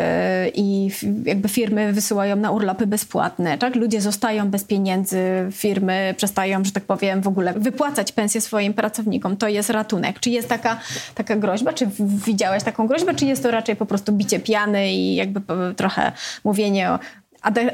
i 0.56 0.90
jakby 1.26 1.50
firmy 1.50 1.94
wysyłają 1.94 2.36
na 2.36 2.52
urlopy 2.52 2.88
bezpłatne, 2.88 3.58
tak? 3.58 3.76
Ludzie 3.76 4.02
zostają 4.02 4.50
bez 4.50 4.64
pieniędzy, 4.64 5.22
firmy 5.52 6.14
przestają, 6.18 6.64
że 6.64 6.72
tak 6.72 6.84
powiem, 6.84 7.22
w 7.22 7.28
ogóle 7.28 7.54
wypłacać 7.54 7.73
pensję 8.16 8.42
swoim 8.42 8.74
pracownikom. 8.74 9.38
To 9.38 9.48
jest 9.48 9.70
ratunek. 9.70 10.20
Czy 10.20 10.30
jest 10.30 10.50
taka, 10.50 10.80
taka 11.16 11.36
groźba? 11.36 11.74
Czy 11.74 11.90
widziałeś 12.26 12.64
taką 12.64 12.88
groźbę? 12.88 13.16
Czy 13.16 13.26
jest 13.26 13.44
to 13.44 13.52
raczej 13.52 13.76
po 13.76 13.86
prostu 13.86 14.12
bicie 14.12 14.40
piany 14.40 14.94
i 14.94 15.16
jakby 15.16 15.42
trochę 15.76 16.12
mówienie 16.44 16.90
o 16.90 17.00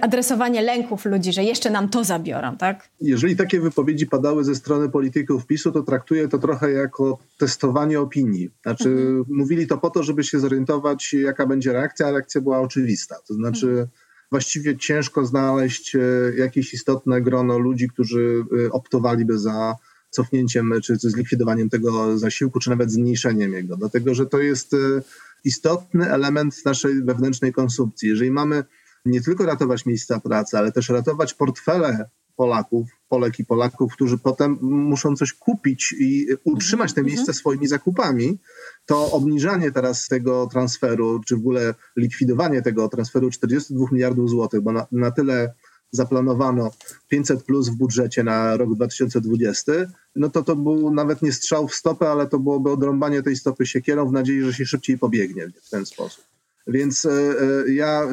adresowanie 0.01 0.61
lęków 0.61 1.05
ludzi, 1.05 1.33
że 1.33 1.43
jeszcze 1.43 1.69
nam 1.69 1.89
to 1.89 2.03
zabiorą, 2.03 2.57
tak? 2.57 2.89
Jeżeli 3.01 3.35
takie 3.35 3.59
wypowiedzi 3.59 4.07
padały 4.07 4.43
ze 4.43 4.55
strony 4.55 4.89
polityków 4.89 5.45
PiSu, 5.45 5.71
to 5.71 5.83
traktuję 5.83 6.27
to 6.27 6.37
trochę 6.37 6.71
jako 6.71 7.17
testowanie 7.37 7.99
opinii. 7.99 8.49
Znaczy, 8.61 8.89
mhm. 8.89 9.25
mówili 9.29 9.67
to 9.67 9.77
po 9.77 9.89
to, 9.89 10.03
żeby 10.03 10.23
się 10.23 10.39
zorientować, 10.39 11.13
jaka 11.13 11.47
będzie 11.47 11.73
reakcja, 11.73 12.07
a 12.07 12.11
reakcja 12.11 12.41
była 12.41 12.59
oczywista. 12.59 13.15
To 13.27 13.33
znaczy, 13.33 13.67
mhm 13.67 13.87
właściwie 14.31 14.77
ciężko 14.77 15.25
znaleźć 15.25 15.95
e, 15.95 15.99
jakieś 16.37 16.73
istotne 16.73 17.21
grono 17.21 17.57
ludzi, 17.57 17.87
którzy 17.87 18.43
e, 18.65 18.71
optowaliby 18.71 19.39
za 19.39 19.75
cofnięciem 20.09 20.73
czy 20.83 20.95
zlikwidowaniem 20.95 21.69
tego 21.69 22.17
zasiłku, 22.17 22.59
czy 22.59 22.69
nawet 22.69 22.91
zmniejszeniem 22.91 23.53
jego, 23.53 23.77
dlatego 23.77 24.13
że 24.13 24.25
to 24.25 24.39
jest 24.39 24.73
e, 24.73 24.77
istotny 25.43 26.11
element 26.11 26.65
naszej 26.65 27.03
wewnętrznej 27.03 27.53
konsumpcji. 27.53 28.09
Jeżeli 28.09 28.31
mamy 28.31 28.63
nie 29.05 29.21
tylko 29.21 29.45
ratować 29.45 29.85
miejsca 29.85 30.19
pracy, 30.19 30.57
ale 30.57 30.71
też 30.71 30.89
ratować 30.89 31.33
portfele 31.33 32.09
Polaków, 32.39 32.87
Polek 33.09 33.39
i 33.39 33.45
Polaków, 33.45 33.93
którzy 33.93 34.17
potem 34.17 34.57
muszą 34.61 35.15
coś 35.15 35.33
kupić 35.33 35.95
i 35.99 36.27
utrzymać 36.43 36.93
te 36.93 37.01
mhm, 37.01 37.07
miejsce 37.07 37.21
mhm. 37.21 37.35
swoimi 37.35 37.67
zakupami, 37.67 38.39
to 38.85 39.11
obniżanie 39.11 39.71
teraz 39.71 40.07
tego 40.07 40.47
transferu, 40.47 41.21
czy 41.27 41.35
w 41.35 41.39
ogóle 41.39 41.73
likwidowanie 41.95 42.61
tego 42.61 42.89
transferu 42.89 43.29
42 43.29 43.85
miliardów 43.91 44.29
złotych, 44.29 44.61
bo 44.61 44.71
na, 44.71 44.87
na 44.91 45.11
tyle 45.11 45.53
zaplanowano 45.91 46.71
500 47.07 47.43
plus 47.43 47.69
w 47.69 47.75
budżecie 47.75 48.23
na 48.23 48.57
rok 48.57 48.75
2020, 48.75 49.71
no 50.15 50.29
to 50.29 50.43
to 50.43 50.55
był 50.55 50.93
nawet 50.93 51.21
nie 51.21 51.31
strzał 51.31 51.67
w 51.67 51.75
stopę, 51.75 52.09
ale 52.09 52.27
to 52.27 52.39
byłoby 52.39 52.71
odrąbanie 52.71 53.23
tej 53.23 53.35
stopy 53.35 53.65
siekierą 53.65 54.09
w 54.09 54.11
nadziei, 54.11 54.41
że 54.41 54.53
się 54.53 54.65
szybciej 54.65 54.97
pobiegnie 54.97 55.47
w 55.63 55.69
ten 55.69 55.85
sposób. 55.85 56.23
Więc 56.67 57.05
e, 57.05 57.11
e, 57.11 57.73
ja 57.73 58.03
e, 58.03 58.07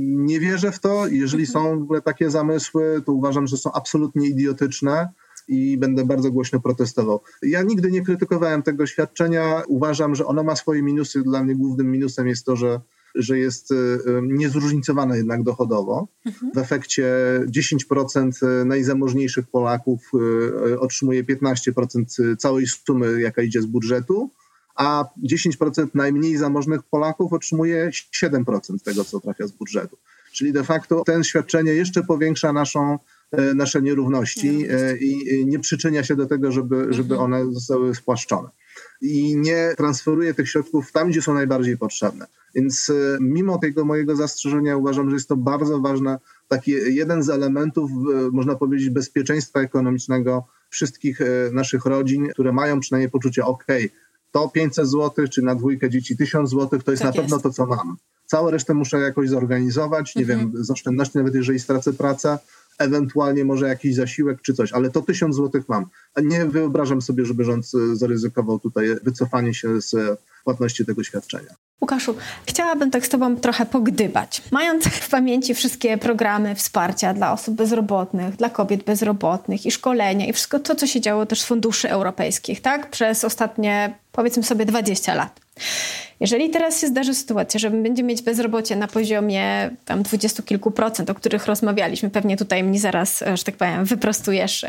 nie 0.00 0.40
wierzę 0.40 0.72
w 0.72 0.80
to. 0.80 1.06
Jeżeli 1.06 1.46
są 1.46 1.78
w 1.78 1.82
ogóle 1.82 2.02
takie 2.02 2.30
zamysły, 2.30 3.02
to 3.06 3.12
uważam, 3.12 3.46
że 3.46 3.56
są 3.56 3.72
absolutnie 3.72 4.28
idiotyczne 4.28 5.08
i 5.48 5.78
będę 5.78 6.04
bardzo 6.04 6.30
głośno 6.30 6.60
protestował. 6.60 7.20
Ja 7.42 7.62
nigdy 7.62 7.90
nie 7.90 8.04
krytykowałem 8.04 8.62
tego 8.62 8.86
świadczenia. 8.86 9.62
Uważam, 9.68 10.14
że 10.14 10.26
ono 10.26 10.42
ma 10.42 10.56
swoje 10.56 10.82
minusy. 10.82 11.22
Dla 11.22 11.44
mnie 11.44 11.56
głównym 11.56 11.90
minusem 11.90 12.28
jest 12.28 12.46
to, 12.46 12.56
że 12.56 12.80
że 13.14 13.38
jest 13.38 13.74
niezróżnicowane 14.22 15.16
jednak 15.16 15.42
dochodowo. 15.42 16.08
Mhm. 16.26 16.52
W 16.54 16.58
efekcie 16.58 17.06
10% 17.90 18.66
najzamożniejszych 18.66 19.46
Polaków 19.46 20.10
otrzymuje 20.78 21.24
15% 21.24 22.36
całej 22.36 22.66
sumy, 22.66 23.20
jaka 23.20 23.42
idzie 23.42 23.62
z 23.62 23.66
budżetu, 23.66 24.30
a 24.74 25.04
10% 25.32 25.86
najmniej 25.94 26.36
zamożnych 26.36 26.82
Polaków 26.82 27.32
otrzymuje 27.32 27.90
7% 28.24 28.82
tego, 28.84 29.04
co 29.04 29.20
trafia 29.20 29.46
z 29.46 29.52
budżetu. 29.52 29.96
Czyli 30.32 30.52
de 30.52 30.64
facto 30.64 31.02
ten 31.06 31.24
świadczenie 31.24 31.72
jeszcze 31.72 32.02
powiększa 32.02 32.52
naszą, 32.52 32.98
nasze 33.54 33.82
nierówności 33.82 34.66
e, 34.70 34.96
i 34.96 35.46
nie 35.46 35.58
przyczynia 35.58 36.04
się 36.04 36.16
do 36.16 36.26
tego, 36.26 36.52
żeby, 36.52 36.86
żeby 36.90 37.14
mhm. 37.14 37.32
one 37.32 37.52
zostały 37.52 37.94
spłaszczone. 37.94 38.48
I 39.02 39.36
nie 39.36 39.74
transferuje 39.76 40.34
tych 40.34 40.48
środków 40.48 40.92
tam, 40.92 41.08
gdzie 41.08 41.22
są 41.22 41.34
najbardziej 41.34 41.78
potrzebne. 41.78 42.26
Więc 42.54 42.90
e, 42.90 43.18
mimo 43.20 43.58
tego 43.58 43.84
mojego 43.84 44.16
zastrzeżenia 44.16 44.76
uważam, 44.76 45.10
że 45.10 45.16
jest 45.16 45.28
to 45.28 45.36
bardzo 45.36 45.80
ważny, 45.80 46.16
taki 46.48 46.70
jeden 46.70 47.22
z 47.22 47.30
elementów, 47.30 47.90
można 48.32 48.54
powiedzieć, 48.54 48.90
bezpieczeństwa 48.90 49.60
ekonomicznego 49.60 50.46
wszystkich 50.70 51.18
naszych 51.52 51.84
rodzin, 51.84 52.28
które 52.28 52.52
mają 52.52 52.80
przynajmniej 52.80 53.10
poczucie, 53.10 53.44
ok, 53.44 53.66
to 54.32 54.48
500 54.48 54.88
zł, 54.88 55.28
czy 55.28 55.42
na 55.42 55.54
dwójkę 55.54 55.90
dzieci 55.90 56.16
1000 56.16 56.50
zł, 56.50 56.80
to 56.84 56.90
jest 56.90 57.02
tak 57.02 57.14
na 57.14 57.22
pewno 57.22 57.36
jest. 57.36 57.42
to, 57.42 57.50
co 57.50 57.66
mam. 57.66 57.96
Całe 58.26 58.50
resztę 58.50 58.74
muszę 58.74 58.98
jakoś 59.00 59.28
zorganizować, 59.28 60.16
nie 60.16 60.22
mhm. 60.22 60.38
wiem, 60.38 60.64
z 60.64 60.70
oszczędności, 60.70 61.18
nawet 61.18 61.34
jeżeli 61.34 61.58
stracę 61.58 61.92
pracę, 61.92 62.38
ewentualnie 62.78 63.44
może 63.44 63.68
jakiś 63.68 63.94
zasiłek 63.94 64.42
czy 64.42 64.54
coś, 64.54 64.72
ale 64.72 64.90
to 64.90 65.02
1000 65.02 65.36
zł 65.36 65.62
mam. 65.68 65.86
Nie 66.22 66.46
wyobrażam 66.46 67.02
sobie, 67.02 67.24
żeby 67.24 67.44
rząd 67.44 67.64
e, 67.64 67.96
zaryzykował 67.96 68.58
tutaj 68.58 68.96
wycofanie 69.02 69.54
się 69.54 69.80
z 69.80 70.20
płatności 70.44 70.86
tego 70.86 71.04
świadczenia. 71.04 71.54
Łukaszu, 71.82 72.14
chciałabym 72.46 72.90
tak 72.90 73.06
z 73.06 73.08
Tobą 73.08 73.36
trochę 73.36 73.66
pogdybać. 73.66 74.42
Mając 74.50 74.84
w 74.84 75.08
pamięci 75.08 75.54
wszystkie 75.54 75.98
programy 75.98 76.54
wsparcia 76.54 77.14
dla 77.14 77.32
osób 77.32 77.54
bezrobotnych, 77.54 78.36
dla 78.36 78.50
kobiet 78.50 78.82
bezrobotnych 78.82 79.66
i 79.66 79.70
szkolenia 79.70 80.26
i 80.26 80.32
wszystko 80.32 80.58
to, 80.60 80.74
co 80.74 80.86
się 80.86 81.00
działo 81.00 81.26
też 81.26 81.40
z 81.40 81.44
funduszy 81.44 81.90
europejskich, 81.90 82.60
tak? 82.60 82.90
Przez 82.90 83.24
ostatnie, 83.24 83.94
powiedzmy 84.12 84.42
sobie, 84.42 84.64
20 84.64 85.14
lat. 85.14 85.40
Jeżeli 86.20 86.50
teraz 86.50 86.80
się 86.80 86.86
zdarzy 86.86 87.14
sytuacja, 87.14 87.60
że 87.60 87.70
będziemy 87.70 88.08
mieć 88.08 88.22
bezrobocie 88.22 88.76
na 88.76 88.88
poziomie 88.88 89.70
tam 89.84 90.02
dwudziestu 90.02 90.42
kilku 90.42 90.70
procent, 90.70 91.10
o 91.10 91.14
których 91.14 91.46
rozmawialiśmy, 91.46 92.10
pewnie 92.10 92.36
tutaj 92.36 92.64
mnie 92.64 92.80
zaraz, 92.80 93.24
że 93.34 93.44
tak 93.44 93.56
powiem, 93.56 93.84
wyprostujesz 93.84 94.66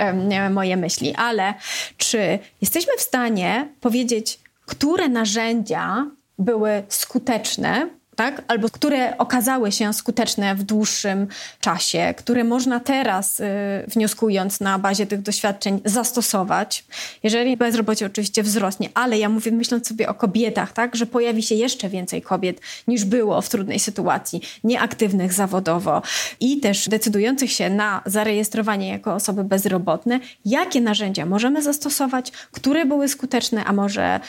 moje 0.52 0.78
myśli, 0.78 1.13
ale 1.15 1.54
czy 1.97 2.39
jesteśmy 2.62 2.93
w 2.97 3.02
stanie 3.02 3.67
powiedzieć, 3.82 4.39
które 4.65 5.10
narzędzia 5.10 6.06
były 6.39 6.84
skuteczne 6.89 7.89
tak? 8.15 8.41
albo 8.47 8.69
które 8.69 9.17
okazały 9.17 9.71
się 9.71 9.93
skuteczne 9.93 10.56
w 10.56 10.63
dłuższym 10.63 11.28
czasie, 11.60 12.13
które 12.17 12.43
można 12.43 12.80
teraz, 12.80 13.39
y, 13.39 13.43
wnioskując 13.88 14.60
na 14.60 14.80
bazie 14.80 15.06
tych 15.06 15.21
doświadczeń, 15.21 15.82
zastosować. 15.86 16.86
Jeżeli 17.23 17.58
bezrobocie 17.58 18.06
oczywiście 18.06 18.43
wzrośnie, 18.43 18.89
ale 18.93 19.17
ja 19.17 19.30
mówię, 19.30 19.52
myśląc 19.52 19.88
sobie 19.88 20.10
o 20.10 20.13
kobietach, 20.13 20.73
tak? 20.73 20.95
że 20.95 21.06
pojawi 21.06 21.43
się 21.43 21.56
jeszcze 21.56 21.89
więcej 21.89 22.21
kobiet 22.21 22.62
niż 22.88 23.06
było 23.06 23.41
w 23.41 23.49
trudnej 23.49 23.80
sytuacji, 23.80 24.41
nieaktywnych 24.63 25.34
zawodowo 25.34 26.02
i 26.39 26.60
też 26.60 26.89
decydujących 26.89 27.52
się 27.52 27.69
na 27.69 28.02
zarejestrowanie 28.06 28.89
jako 28.89 29.13
osoby 29.13 29.43
bezrobotne, 29.43 30.19
jakie 30.45 30.82
narzędzia 30.82 31.26
możemy 31.26 31.62
zastosować, 31.62 32.32
które 32.32 32.86
były 32.86 33.08
skuteczne, 33.08 33.65
a 33.65 33.73
może 33.73 34.19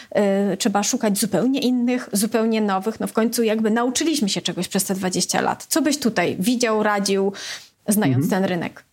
y, 0.52 0.56
trzeba 0.56 0.82
szukać 0.82 1.18
zupełnie 1.18 1.60
innych, 1.60 2.08
zupełnie 2.12 2.60
nowych. 2.60 3.00
No 3.00 3.06
w 3.06 3.12
końcu 3.12 3.42
jakby 3.42 3.70
nauczyliśmy 3.74 4.28
się 4.28 4.42
czegoś 4.42 4.68
przez 4.68 4.84
te 4.84 4.94
20 4.94 5.40
lat. 5.40 5.66
Co 5.68 5.82
byś 5.82 5.98
tutaj 5.98 6.36
widział, 6.40 6.82
radził, 6.82 7.32
znając 7.88 8.24
mhm. 8.24 8.42
ten 8.42 8.50
rynek? 8.50 8.84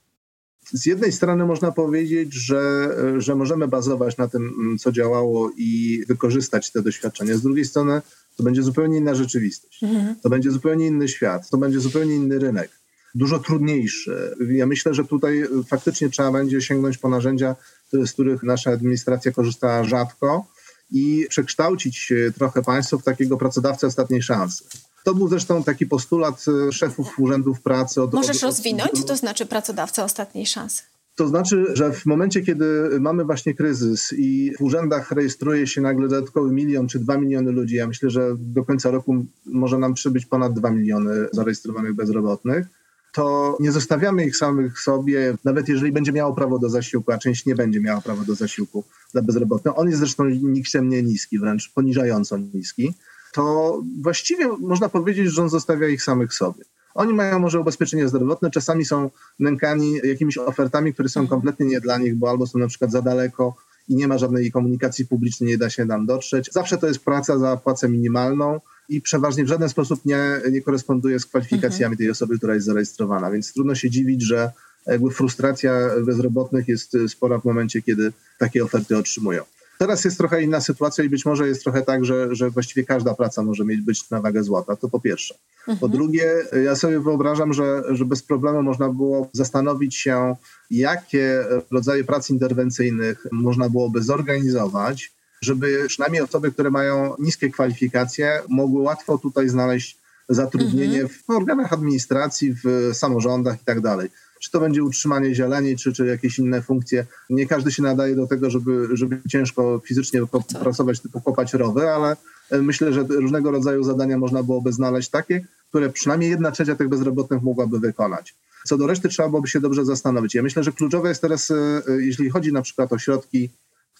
Z 0.74 0.86
jednej 0.86 1.12
strony 1.12 1.46
można 1.46 1.72
powiedzieć, 1.72 2.34
że, 2.34 2.89
że 3.17 3.36
możemy 3.36 3.67
bazować 3.67 4.17
na 4.17 4.28
tym, 4.28 4.76
co 4.80 4.91
działało 4.91 5.52
i 5.58 6.04
wykorzystać 6.08 6.72
te 6.72 6.82
doświadczenia. 6.82 7.38
Z 7.38 7.41
drugiej 7.41 7.65
strony 7.65 8.02
to 8.38 8.44
będzie 8.44 8.63
zupełnie 8.63 8.98
inna 8.98 9.15
rzeczywistość. 9.15 9.84
Mhm. 9.84 10.15
To 10.15 10.30
będzie 10.30 10.52
zupełnie 10.52 10.88
inny 10.88 11.08
świat, 11.08 11.50
to 11.50 11.58
będzie 11.58 11.80
zupełnie 11.80 12.15
inny 12.15 12.39
rynek. 12.39 12.72
Dużo 13.15 13.39
trudniejszy. 13.39 14.36
Ja 14.50 14.65
myślę, 14.65 14.94
że 14.94 15.06
tutaj 15.06 15.44
faktycznie 15.67 16.10
trzeba 16.10 16.32
będzie 16.32 16.62
sięgnąć 16.62 16.98
po 16.98 17.10
narzędzia, 17.10 17.56
z 17.94 18.12
których 18.12 18.44
nasza 18.44 18.72
administracja 18.72 19.32
korzysta 19.32 19.84
rzadko 19.84 20.46
i 20.91 21.25
przekształcić 21.30 22.13
trochę 22.38 22.62
państwo 22.62 22.97
w 22.97 23.04
takiego 23.04 23.38
pracodawcę 23.38 23.88
ostatniej 23.88 24.21
szansy. 24.21 24.63
To 25.04 25.13
był 25.13 25.27
zresztą 25.27 25.63
taki 25.63 25.86
postulat 25.86 26.45
e, 26.67 26.71
szefów 26.71 27.19
urzędów 27.19 27.62
pracy. 27.62 28.01
Od, 28.01 28.13
Możesz 28.13 28.38
od, 28.38 28.43
od, 28.43 28.49
rozwinąć, 28.49 28.91
co 28.91 29.04
to 29.04 29.15
znaczy 29.15 29.45
pracodawca 29.45 30.04
ostatniej 30.04 30.45
szansy? 30.45 30.84
To 31.15 31.27
znaczy, 31.27 31.65
że 31.73 31.93
w 31.93 32.06
momencie, 32.06 32.41
kiedy 32.41 32.89
mamy 32.99 33.25
właśnie 33.25 33.54
kryzys 33.54 34.13
i 34.17 34.51
w 34.60 34.62
urzędach 34.62 35.12
rejestruje 35.12 35.67
się 35.67 35.82
nagle 35.82 36.08
dodatkowy 36.08 36.54
milion 36.54 36.88
czy 36.88 36.99
dwa 36.99 37.17
miliony 37.17 37.51
ludzi, 37.51 37.75
ja 37.75 37.88
myślę, 37.88 38.10
że 38.10 38.36
do 38.38 38.63
końca 38.63 38.91
roku 38.91 39.25
może 39.45 39.77
nam 39.77 39.93
przybyć 39.93 40.25
ponad 40.25 40.54
dwa 40.54 40.71
miliony 40.71 41.27
zarejestrowanych 41.32 41.93
bezrobotnych, 41.93 42.67
to 43.12 43.58
nie 43.60 43.71
zostawiamy 43.71 44.26
ich 44.26 44.38
samych 44.38 44.80
sobie, 44.80 45.38
nawet 45.43 45.69
jeżeli 45.69 45.91
będzie 45.91 46.12
miało 46.12 46.36
prawo 46.36 46.60
do 46.60 46.69
zasiłku, 46.69 47.12
a 47.12 47.17
część 47.17 47.45
nie 47.45 47.56
będzie 47.56 47.80
miała 47.80 48.02
prawa 48.02 48.24
do 48.24 48.36
zasiłku 48.36 48.84
dla 49.13 49.21
bezrobotnych. 49.21 49.80
On 49.80 49.88
jest 49.88 50.00
zresztą 50.00 50.26
nikczemnie 50.26 51.04
niski, 51.04 51.39
wręcz 51.39 51.71
poniżająco 51.74 52.38
niski. 52.38 52.93
To 53.34 53.84
właściwie 54.02 54.47
można 54.47 54.89
powiedzieć, 54.89 55.28
że 55.28 55.41
on 55.41 55.50
zostawia 55.50 55.88
ich 55.88 56.04
samych 56.04 56.34
sobie. 56.34 56.63
Oni 56.93 57.13
mają 57.13 57.39
może 57.39 57.60
ubezpieczenie 57.60 58.08
zdrowotne, 58.08 58.52
czasami 58.52 58.86
są 58.86 59.10
nękani 59.39 60.00
jakimiś 60.04 60.38
ofertami, 60.38 60.93
które 60.93 61.10
są 61.10 61.28
kompletnie 61.28 61.65
nie 61.65 61.82
dla 61.82 61.97
nich, 61.97 62.15
bo 62.15 62.30
albo 62.30 62.47
są 62.47 62.60
na 62.60 62.67
przykład 62.67 62.91
za 62.91 63.02
daleko 63.02 63.56
i 63.89 63.96
nie 63.96 64.08
ma 64.08 64.17
żadnej 64.17 64.52
komunikacji 64.52 65.06
publicznej, 65.06 65.50
nie 65.50 65.58
da 65.58 65.70
się 65.70 65.88
tam 65.88 66.06
dotrzeć. 66.06 66.50
Zawsze 66.52 66.78
to 66.78 66.88
jest 66.88 67.00
praca 67.00 67.38
za 67.39 67.58
płacę 67.58 67.89
minimalną 67.89 68.60
i 68.89 69.02
przeważnie 69.02 69.44
w 69.44 69.48
żaden 69.48 69.70
sposób 69.70 70.06
nie, 70.06 70.41
nie 70.52 70.62
koresponduje 70.62 71.20
z 71.20 71.26
kwalifikacjami 71.26 71.98
tej 71.98 72.12
osoby, 72.12 72.38
która 72.38 72.54
jest 72.54 72.65
zarejestrowana, 72.65 73.32
więc 73.32 73.54
trudno 73.54 73.76
się 73.76 73.89
dziwić, 73.89 74.22
że 74.22 74.52
jakby 74.88 75.12
frustracja 75.12 75.89
bezrobotnych 76.06 76.67
jest 76.67 76.98
spora 77.08 77.39
w 77.39 77.46
momencie, 77.46 77.82
kiedy 77.82 78.12
takie 78.39 78.63
oferty 78.63 78.98
otrzymują. 78.98 79.44
Teraz 79.82 80.06
jest 80.06 80.17
trochę 80.17 80.44
inna 80.44 80.62
sytuacja 80.62 81.04
i 81.04 81.10
być 81.10 81.26
może 81.26 81.48
jest 81.48 81.63
trochę 81.63 81.82
tak, 81.82 82.06
że, 82.06 82.36
że 82.36 82.50
właściwie 82.50 82.84
każda 82.84 83.13
praca 83.13 83.44
może 83.44 83.65
mieć 83.65 83.82
być 83.82 84.10
na 84.10 84.22
wagę 84.22 84.44
złota. 84.44 84.76
To 84.76 84.89
po 84.89 85.00
pierwsze. 85.00 85.36
Mhm. 85.60 85.78
Po 85.78 85.89
drugie, 85.89 86.34
ja 86.63 86.76
sobie 86.76 87.00
wyobrażam, 87.00 87.54
że, 87.54 87.84
że 87.89 88.06
bez 88.06 88.24
problemu 88.24 88.63
można 88.63 88.89
było 88.89 89.30
zastanowić 89.34 89.96
się, 89.96 90.36
jakie 90.72 91.44
rodzaje 91.72 92.04
prac 92.04 92.30
interwencyjnych 92.30 93.28
można 93.32 93.70
byłoby 93.70 94.04
zorganizować, 94.04 95.12
żeby 95.41 95.86
przynajmniej 95.88 96.22
osoby, 96.22 96.52
które 96.52 96.70
mają 96.70 97.15
niskie 97.20 97.50
kwalifikacje, 97.50 98.41
mogły 98.50 98.82
łatwo 98.82 99.17
tutaj 99.17 99.50
znaleźć 99.50 99.98
zatrudnienie 100.30 101.02
mhm. 101.02 101.20
w 101.28 101.30
organach 101.30 101.74
administracji, 101.74 102.56
w 102.63 102.89
samorządach 102.94 103.62
i 103.62 103.65
tak 103.65 103.82
dalej 103.82 104.10
czy 104.41 104.51
to 104.51 104.60
będzie 104.60 104.84
utrzymanie 104.84 105.36
zieleni, 105.36 105.77
czy, 105.77 105.93
czy 105.93 106.06
jakieś 106.06 106.39
inne 106.39 106.62
funkcje. 106.62 107.06
Nie 107.30 107.47
każdy 107.47 107.71
się 107.71 107.84
nadaje 107.84 108.15
do 108.15 108.27
tego, 108.27 108.49
żeby, 108.49 108.88
żeby 108.93 109.21
ciężko 109.30 109.82
fizycznie 109.86 110.21
pracować, 110.60 110.99
typu 110.99 111.21
kopać 111.21 111.54
rowy, 111.54 111.89
ale 111.89 112.17
e, 112.49 112.62
myślę, 112.62 112.93
że 112.93 113.04
różnego 113.04 113.51
rodzaju 113.51 113.84
zadania 113.84 114.17
można 114.17 114.43
byłoby 114.43 114.73
znaleźć 114.73 115.10
takie, 115.10 115.45
które 115.69 115.89
przynajmniej 115.89 116.30
jedna 116.30 116.51
trzecia 116.51 116.75
tych 116.75 116.89
bezrobotnych 116.89 117.41
mogłaby 117.41 117.80
wykonać. 117.80 118.36
Co 118.63 118.77
do 118.77 118.88
reszty 118.88 119.10
trzeba 119.10 119.30
byłoby 119.30 119.47
się 119.47 119.60
dobrze 119.60 119.86
zastanowić. 119.86 120.36
Ja 120.36 120.43
myślę, 120.43 120.63
że 120.63 120.71
kluczowe 120.71 121.10
jest 121.10 121.21
teraz, 121.21 121.51
e, 121.51 121.56
e, 121.88 122.01
jeśli 122.01 122.30
chodzi 122.30 122.54
na 122.54 122.62
przykład 122.62 122.93
o 122.93 122.99
środki 122.99 123.49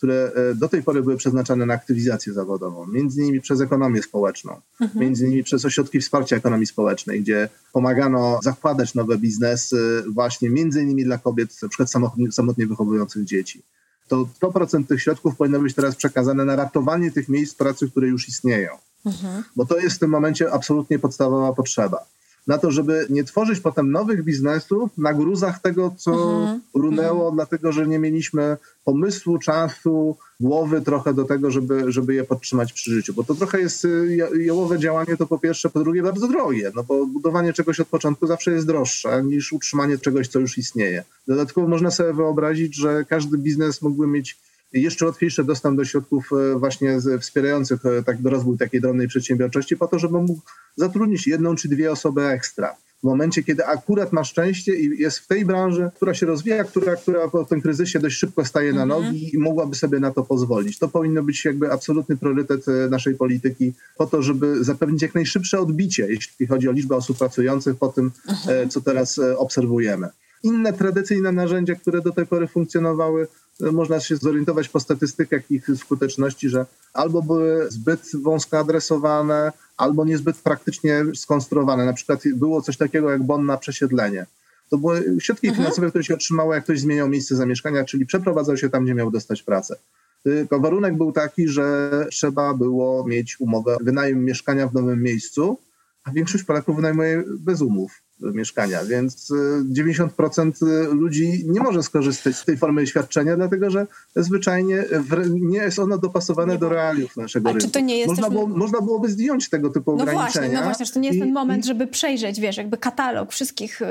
które 0.02 0.32
e, 0.52 0.56
do 0.56 0.70
tej 0.70 0.84
pory 0.84 1.02
były 1.02 1.18
przeznaczane 1.18 1.66
na 1.66 1.74
aktywizację 1.74 2.34
zawodową, 2.34 2.88
między 2.88 3.22
innymi 3.22 3.42
przez 3.42 3.62
ekonomię 3.62 4.04
społeczną, 4.04 4.62
mhm. 4.82 5.00
między 5.06 5.26
innymi 5.26 5.44
przez 5.44 5.66
ośrodki 5.66 6.00
wsparcia 6.00 6.36
ekonomii 6.36 6.68
społecznej, 6.68 7.22
gdzie 7.22 7.50
pomagano 7.74 8.40
zakładać 8.44 8.96
nowe 8.96 9.18
biznesy 9.18 10.04
właśnie 10.14 10.50
między 10.50 10.82
innymi 10.82 11.04
dla 11.04 11.18
kobiet, 11.18 11.62
na 11.62 11.70
przykład 11.70 11.92
samotnie, 11.92 12.32
samotnie 12.32 12.68
wychowujących 12.68 13.26
dzieci. 13.26 13.62
To 14.08 14.28
100% 14.42 14.86
tych 14.86 15.02
środków 15.02 15.36
powinno 15.36 15.60
być 15.60 15.76
teraz 15.76 15.96
przekazane 15.96 16.46
na 16.46 16.56
ratowanie 16.56 17.12
tych 17.12 17.30
miejsc 17.30 17.56
pracy, 17.56 17.92
które 17.92 18.08
już 18.08 18.28
istnieją. 18.28 18.72
Mhm. 19.06 19.44
Bo 19.56 19.66
to 19.66 19.78
jest 19.78 19.96
w 19.96 20.00
tym 20.00 20.10
momencie 20.10 20.52
absolutnie 20.52 21.00
podstawowa 21.00 21.54
potrzeba 21.54 22.06
na 22.48 22.58
to, 22.58 22.72
żeby 22.72 23.06
nie 23.10 23.24
tworzyć 23.24 23.60
potem 23.60 23.92
nowych 23.92 24.24
biznesów 24.24 24.90
na 24.98 25.14
gruzach 25.14 25.62
tego, 25.62 25.96
co 25.98 26.12
mhm. 26.12 26.62
runęło, 26.74 27.20
mhm. 27.20 27.36
dlatego 27.36 27.72
że 27.72 27.88
nie 27.88 28.00
mieliśmy 28.00 28.58
pomysłu, 28.86 29.38
czasu, 29.38 30.18
głowy 30.40 30.82
trochę 30.82 31.14
do 31.14 31.24
tego, 31.24 31.52
żeby, 31.52 31.92
żeby 31.92 32.14
je 32.14 32.24
podtrzymać 32.24 32.74
przy 32.74 32.92
życiu. 32.92 33.14
Bo 33.14 33.24
to 33.24 33.36
trochę 33.36 33.60
jest 33.60 33.86
y, 33.86 34.18
jałowe 34.40 34.80
działanie, 34.80 35.18
to 35.18 35.28
po 35.28 35.40
pierwsze, 35.40 35.70
po 35.70 35.80
drugie 35.80 36.04
bardzo 36.04 36.28
drogie, 36.28 36.72
no 36.76 36.84
bo 36.84 37.06
budowanie 37.06 37.54
czegoś 37.54 37.80
od 37.80 37.88
początku 37.88 38.28
zawsze 38.28 38.52
jest 38.52 38.68
droższe 38.68 39.24
niż 39.24 39.54
utrzymanie 39.54 39.98
czegoś, 39.98 40.28
co 40.28 40.40
już 40.40 40.58
istnieje. 40.58 41.04
Dodatkowo 41.28 41.68
można 41.68 41.92
sobie 41.92 42.14
wyobrazić, 42.14 42.76
że 42.76 43.06
każdy 43.10 43.38
biznes 43.38 43.82
mógłby 43.82 44.08
mieć 44.08 44.38
jeszcze 44.74 45.06
łatwiejszy 45.06 45.44
dostęp 45.44 45.78
do 45.78 45.86
środków 45.86 46.30
e, 46.34 46.60
właśnie 46.60 46.98
wspierających 47.20 47.86
e, 47.86 48.04
tak, 48.04 48.18
rozwój 48.24 48.58
takiej 48.58 48.82
drobnej 48.82 49.08
przedsiębiorczości 49.08 49.78
po 49.78 49.88
to, 49.88 50.00
żeby 50.00 50.22
mógł 50.22 50.42
zatrudnić 50.76 51.28
jedną 51.28 51.56
czy 51.56 51.70
dwie 51.70 51.92
osoby 51.92 52.24
ekstra. 52.24 52.76
W 53.02 53.04
momencie, 53.04 53.44
kiedy 53.44 53.66
akurat 53.66 54.14
ma 54.14 54.24
szczęście 54.24 54.76
i 54.76 55.02
jest 55.02 55.20
w 55.20 55.28
tej 55.28 55.46
branży, 55.46 55.90
która 55.96 56.14
się 56.14 56.26
rozwija, 56.26 56.64
która, 56.64 56.96
która 56.96 57.28
po 57.28 57.46
tym 57.46 57.62
kryzysie 57.62 58.00
dość 58.00 58.18
szybko 58.18 58.46
staje 58.46 58.74
na 58.74 58.84
mhm. 58.84 59.04
nogi 59.04 59.36
i 59.36 59.40
mogłaby 59.40 59.76
sobie 59.76 60.00
na 60.00 60.12
to 60.12 60.24
pozwolić. 60.24 60.80
To 60.80 60.88
powinno 60.88 61.24
być 61.24 61.46
jakby 61.46 61.72
absolutny 61.72 62.18
priorytet 62.18 62.68
e, 62.68 62.90
naszej 62.90 63.16
polityki 63.16 63.74
po 63.98 64.06
to, 64.06 64.22
żeby 64.22 64.64
zapewnić 64.64 65.02
jak 65.02 65.16
najszybsze 65.16 65.60
odbicie, 65.60 66.08
jeśli 66.10 66.48
chodzi 66.48 66.70
o 66.70 66.72
liczbę 66.72 66.96
osób 66.96 67.18
pracujących 67.18 67.76
po 67.76 67.88
tym, 67.88 68.12
mhm. 68.30 68.70
co 68.70 68.82
teraz 68.82 69.20
obserwujemy. 69.38 70.10
Inne 70.44 70.74
tradycyjne 70.74 71.32
narzędzia, 71.32 71.76
które 71.76 72.02
do 72.02 72.12
tej 72.12 72.26
pory 72.26 72.48
funkcjonowały, 72.48 73.28
można 73.60 74.00
się 74.00 74.18
zorientować 74.18 74.70
po 74.70 74.80
statystykach 74.80 75.52
ich 75.52 75.68
skuteczności, 75.76 76.50
że 76.50 76.66
albo 76.94 77.22
były 77.22 77.72
zbyt 77.72 78.02
wąsko 78.22 78.60
adresowane, 78.60 79.52
albo 79.78 80.06
niezbyt 80.06 80.38
praktycznie 80.38 81.04
skonstruowane. 81.16 81.86
Na 81.86 81.94
przykład 81.94 82.24
było 82.36 82.62
coś 82.62 82.78
takiego 82.78 83.12
jak 83.12 83.24
bon 83.24 83.46
na 83.46 83.58
przesiedlenie. 83.58 84.26
To 84.70 84.78
były 84.78 85.18
środki 85.20 85.48
mhm. 85.48 85.64
finansowe, 85.64 85.90
które 85.90 86.04
się 86.04 86.14
otrzymało, 86.14 86.54
jak 86.54 86.64
ktoś 86.64 86.80
zmieniał 86.80 87.10
miejsce 87.10 87.36
zamieszkania, 87.36 87.86
czyli 87.86 88.06
przeprowadzał 88.06 88.58
się 88.58 88.70
tam, 88.70 88.84
gdzie 88.84 88.94
miał 88.94 89.12
dostać 89.12 89.44
pracę. 89.44 89.76
Tylko 90.24 90.60
warunek 90.60 90.98
był 90.98 91.12
taki, 91.12 91.48
że 91.48 91.92
trzeba 92.12 92.54
było 92.54 93.08
mieć 93.08 93.40
umowę 93.40 93.78
wynajem 93.82 94.26
mieszkania 94.26 94.68
w 94.68 94.74
nowym 94.74 95.04
miejscu, 95.04 95.58
a 96.04 96.12
większość 96.12 96.44
Polaków 96.44 96.76
wynajmuje 96.76 97.24
bez 97.40 97.62
umów 97.62 98.02
mieszkania, 98.22 98.86
więc 98.86 99.32
90% 99.74 100.68
y, 100.68 100.94
ludzi 100.94 101.44
nie 101.48 101.60
może 101.60 101.84
skorzystać 101.84 102.36
z 102.36 102.46
tej 102.46 102.58
formy 102.58 102.88
świadczenia, 102.88 103.36
dlatego 103.36 103.70
że 103.70 103.88
zwyczajnie 104.16 104.86
nie 105.30 105.58
jest 105.58 105.80
ono 105.80 105.98
dopasowane 105.98 106.54
nie 106.54 106.60
do 106.60 106.70
realiów 106.70 107.18
naszego 107.18 107.50
A 107.50 107.52
rynku. 107.52 107.68
Czy 107.68 107.74
to 107.74 107.80
nie 107.80 107.98
jest 107.98 108.08
można, 108.08 108.24
też... 108.24 108.34
było, 108.34 108.48
można 108.48 108.82
byłoby 108.82 109.10
zdjąć 109.10 109.50
tego 109.50 109.70
typu 109.70 109.96
no 109.96 110.04
ograniczenia. 110.04 110.48
Właśnie, 110.48 110.58
no 110.58 110.64
właśnie, 110.64 110.86
że 110.86 110.92
to 110.92 111.00
nie 111.00 111.08
jest 111.08 111.18
I, 111.18 111.22
ten 111.22 111.34
moment, 111.34 111.66
żeby 111.66 111.88
przejrzeć, 111.88 112.40
wiesz, 112.40 112.58
jakby 112.58 112.78
katalog 112.78 113.32
wszystkich 113.32 113.82
y, 113.82 113.86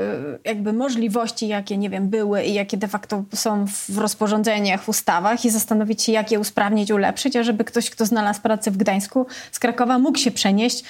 jakby 0.45 0.73
możliwości, 0.73 1.47
jakie, 1.47 1.77
nie 1.77 1.89
wiem, 1.89 2.09
były 2.09 2.43
i 2.43 2.53
jakie 2.53 2.77
de 2.77 2.87
facto 2.87 3.23
są 3.33 3.65
w 3.89 3.97
rozporządzeniach, 3.97 4.83
w 4.83 4.89
ustawach 4.89 5.45
i 5.45 5.49
zastanowić 5.49 6.03
się, 6.03 6.11
jak 6.11 6.31
je 6.31 6.39
usprawnić, 6.39 6.91
ulepszyć, 6.91 7.35
a 7.35 7.43
żeby 7.43 7.63
ktoś, 7.63 7.89
kto 7.89 8.05
znalazł 8.05 8.41
pracę 8.41 8.71
w 8.71 8.77
Gdańsku 8.77 9.25
z 9.51 9.59
Krakowa 9.59 9.99
mógł 9.99 10.17
się 10.17 10.31
przenieść 10.31 10.83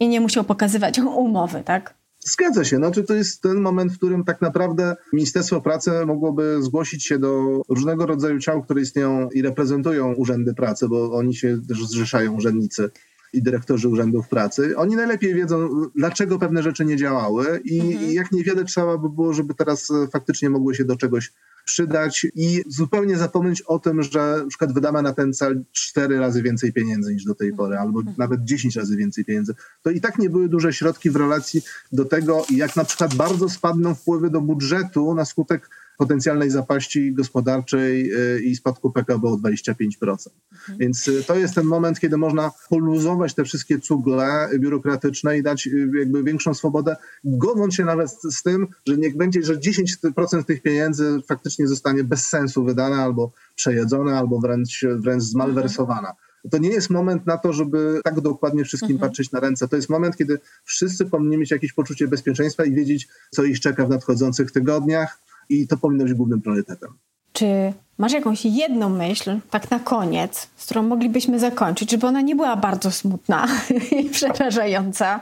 i 0.00 0.08
nie 0.08 0.20
musiał 0.20 0.44
pokazywać 0.44 0.98
umowy, 0.98 1.62
tak? 1.64 1.94
Zgadza 2.26 2.64
się. 2.64 2.76
Znaczy, 2.76 3.04
to 3.04 3.14
jest 3.14 3.42
ten 3.42 3.60
moment, 3.60 3.92
w 3.92 3.96
którym 3.96 4.24
tak 4.24 4.40
naprawdę 4.40 4.96
Ministerstwo 5.12 5.60
Pracy 5.60 5.90
mogłoby 6.06 6.58
zgłosić 6.62 7.06
się 7.06 7.18
do 7.18 7.62
różnego 7.68 8.06
rodzaju 8.06 8.38
ciał, 8.38 8.62
które 8.62 8.80
istnieją 8.80 9.28
i 9.30 9.42
reprezentują 9.42 10.14
urzędy 10.14 10.54
pracy, 10.54 10.88
bo 10.88 11.12
oni 11.12 11.34
się 11.34 11.58
też 11.68 11.86
zrzeszają 11.86 12.32
urzędnicy 12.32 12.90
i 13.36 13.42
dyrektorzy 13.42 13.88
urzędów 13.88 14.28
pracy. 14.28 14.76
Oni 14.76 14.96
najlepiej 14.96 15.34
wiedzą, 15.34 15.68
dlaczego 15.94 16.38
pewne 16.38 16.62
rzeczy 16.62 16.84
nie 16.84 16.96
działały 16.96 17.60
i, 17.64 17.80
mhm. 17.80 18.10
i 18.10 18.14
jak 18.14 18.32
niewiele 18.32 18.64
trzeba 18.64 18.98
by 18.98 19.10
było, 19.10 19.32
żeby 19.32 19.54
teraz 19.54 19.92
faktycznie 20.12 20.50
mogły 20.50 20.74
się 20.74 20.84
do 20.84 20.96
czegoś 20.96 21.32
przydać 21.66 22.26
i 22.34 22.62
zupełnie 22.66 23.16
zapomnieć 23.16 23.62
o 23.62 23.78
tym, 23.78 24.02
że 24.02 24.36
na 24.42 24.48
przykład 24.48 24.72
wydamy 24.72 25.02
na 25.02 25.12
ten 25.12 25.32
cel 25.32 25.64
cztery 25.72 26.18
razy 26.18 26.42
więcej 26.42 26.72
pieniędzy 26.72 27.14
niż 27.14 27.24
do 27.24 27.34
tej 27.34 27.52
pory, 27.52 27.76
albo 27.76 28.02
nawet 28.18 28.44
dziesięć 28.44 28.76
razy 28.76 28.96
więcej 28.96 29.24
pieniędzy. 29.24 29.54
To 29.82 29.90
i 29.90 30.00
tak 30.00 30.18
nie 30.18 30.30
były 30.30 30.48
duże 30.48 30.72
środki 30.72 31.10
w 31.10 31.16
relacji 31.16 31.62
do 31.92 32.04
tego, 32.04 32.44
jak 32.50 32.76
na 32.76 32.84
przykład 32.84 33.14
bardzo 33.14 33.48
spadną 33.48 33.94
wpływy 33.94 34.30
do 34.30 34.40
budżetu 34.40 35.14
na 35.14 35.24
skutek 35.24 35.70
potencjalnej 35.96 36.50
zapaści 36.50 37.12
gospodarczej 37.12 38.12
y, 38.12 38.40
i 38.40 38.56
spadku 38.56 38.90
PKB 38.90 39.28
o 39.28 39.36
25%. 39.36 39.82
Mhm. 40.00 40.78
Więc 40.78 41.08
y, 41.08 41.24
to 41.24 41.36
jest 41.36 41.54
ten 41.54 41.64
moment, 41.64 42.00
kiedy 42.00 42.16
można 42.16 42.50
poluzować 42.68 43.34
te 43.34 43.44
wszystkie 43.44 43.78
cugle 43.78 44.48
biurokratyczne 44.58 45.38
i 45.38 45.42
dać 45.42 45.66
y, 45.66 45.90
jakby 45.98 46.22
większą 46.22 46.54
swobodę, 46.54 46.96
godząc 47.24 47.74
się 47.74 47.84
nawet 47.84 48.10
z 48.10 48.42
tym, 48.42 48.66
że 48.88 48.96
niech 48.96 49.16
będzie, 49.16 49.42
że 49.42 49.56
10% 49.56 50.44
tych 50.44 50.62
pieniędzy 50.62 51.20
faktycznie 51.28 51.68
zostanie 51.68 52.04
bez 52.04 52.26
sensu 52.26 52.64
wydane 52.64 52.96
albo 52.96 53.32
przejedzone, 53.54 54.18
albo 54.18 54.40
wręcz, 54.40 54.84
wręcz 54.98 55.22
zmalwersowana. 55.22 56.12
To 56.50 56.58
nie 56.58 56.68
jest 56.68 56.90
moment 56.90 57.26
na 57.26 57.38
to, 57.38 57.52
żeby 57.52 58.00
tak 58.04 58.20
dokładnie 58.20 58.64
wszystkim 58.64 58.92
mhm. 58.96 59.10
patrzeć 59.10 59.32
na 59.32 59.40
ręce. 59.40 59.68
To 59.68 59.76
jest 59.76 59.88
moment, 59.88 60.16
kiedy 60.16 60.38
wszyscy 60.64 61.06
powinni 61.06 61.38
mieć 61.38 61.50
jakieś 61.50 61.72
poczucie 61.72 62.08
bezpieczeństwa 62.08 62.64
i 62.64 62.72
wiedzieć, 62.72 63.08
co 63.30 63.44
ich 63.44 63.60
czeka 63.60 63.86
w 63.86 63.88
nadchodzących 63.88 64.52
tygodniach, 64.52 65.18
i 65.48 65.68
to 65.68 65.76
powinno 65.76 66.04
być 66.04 66.14
głównym 66.14 66.40
priorytetem. 66.40 66.88
Czy 67.32 67.72
masz 67.98 68.12
jakąś 68.12 68.44
jedną 68.44 68.88
myśl, 68.88 69.38
tak 69.50 69.70
na 69.70 69.78
koniec, 69.78 70.48
z 70.56 70.64
którą 70.64 70.82
moglibyśmy 70.82 71.38
zakończyć, 71.38 71.90
żeby 71.90 72.06
ona 72.06 72.20
nie 72.20 72.36
była 72.36 72.56
bardzo 72.56 72.90
smutna 72.90 73.46
i 74.00 74.10
przerażająca, 74.10 75.20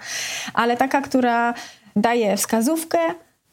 ale 0.54 0.76
taka, 0.76 1.00
która 1.02 1.54
daje 1.96 2.36
wskazówkę 2.36 2.98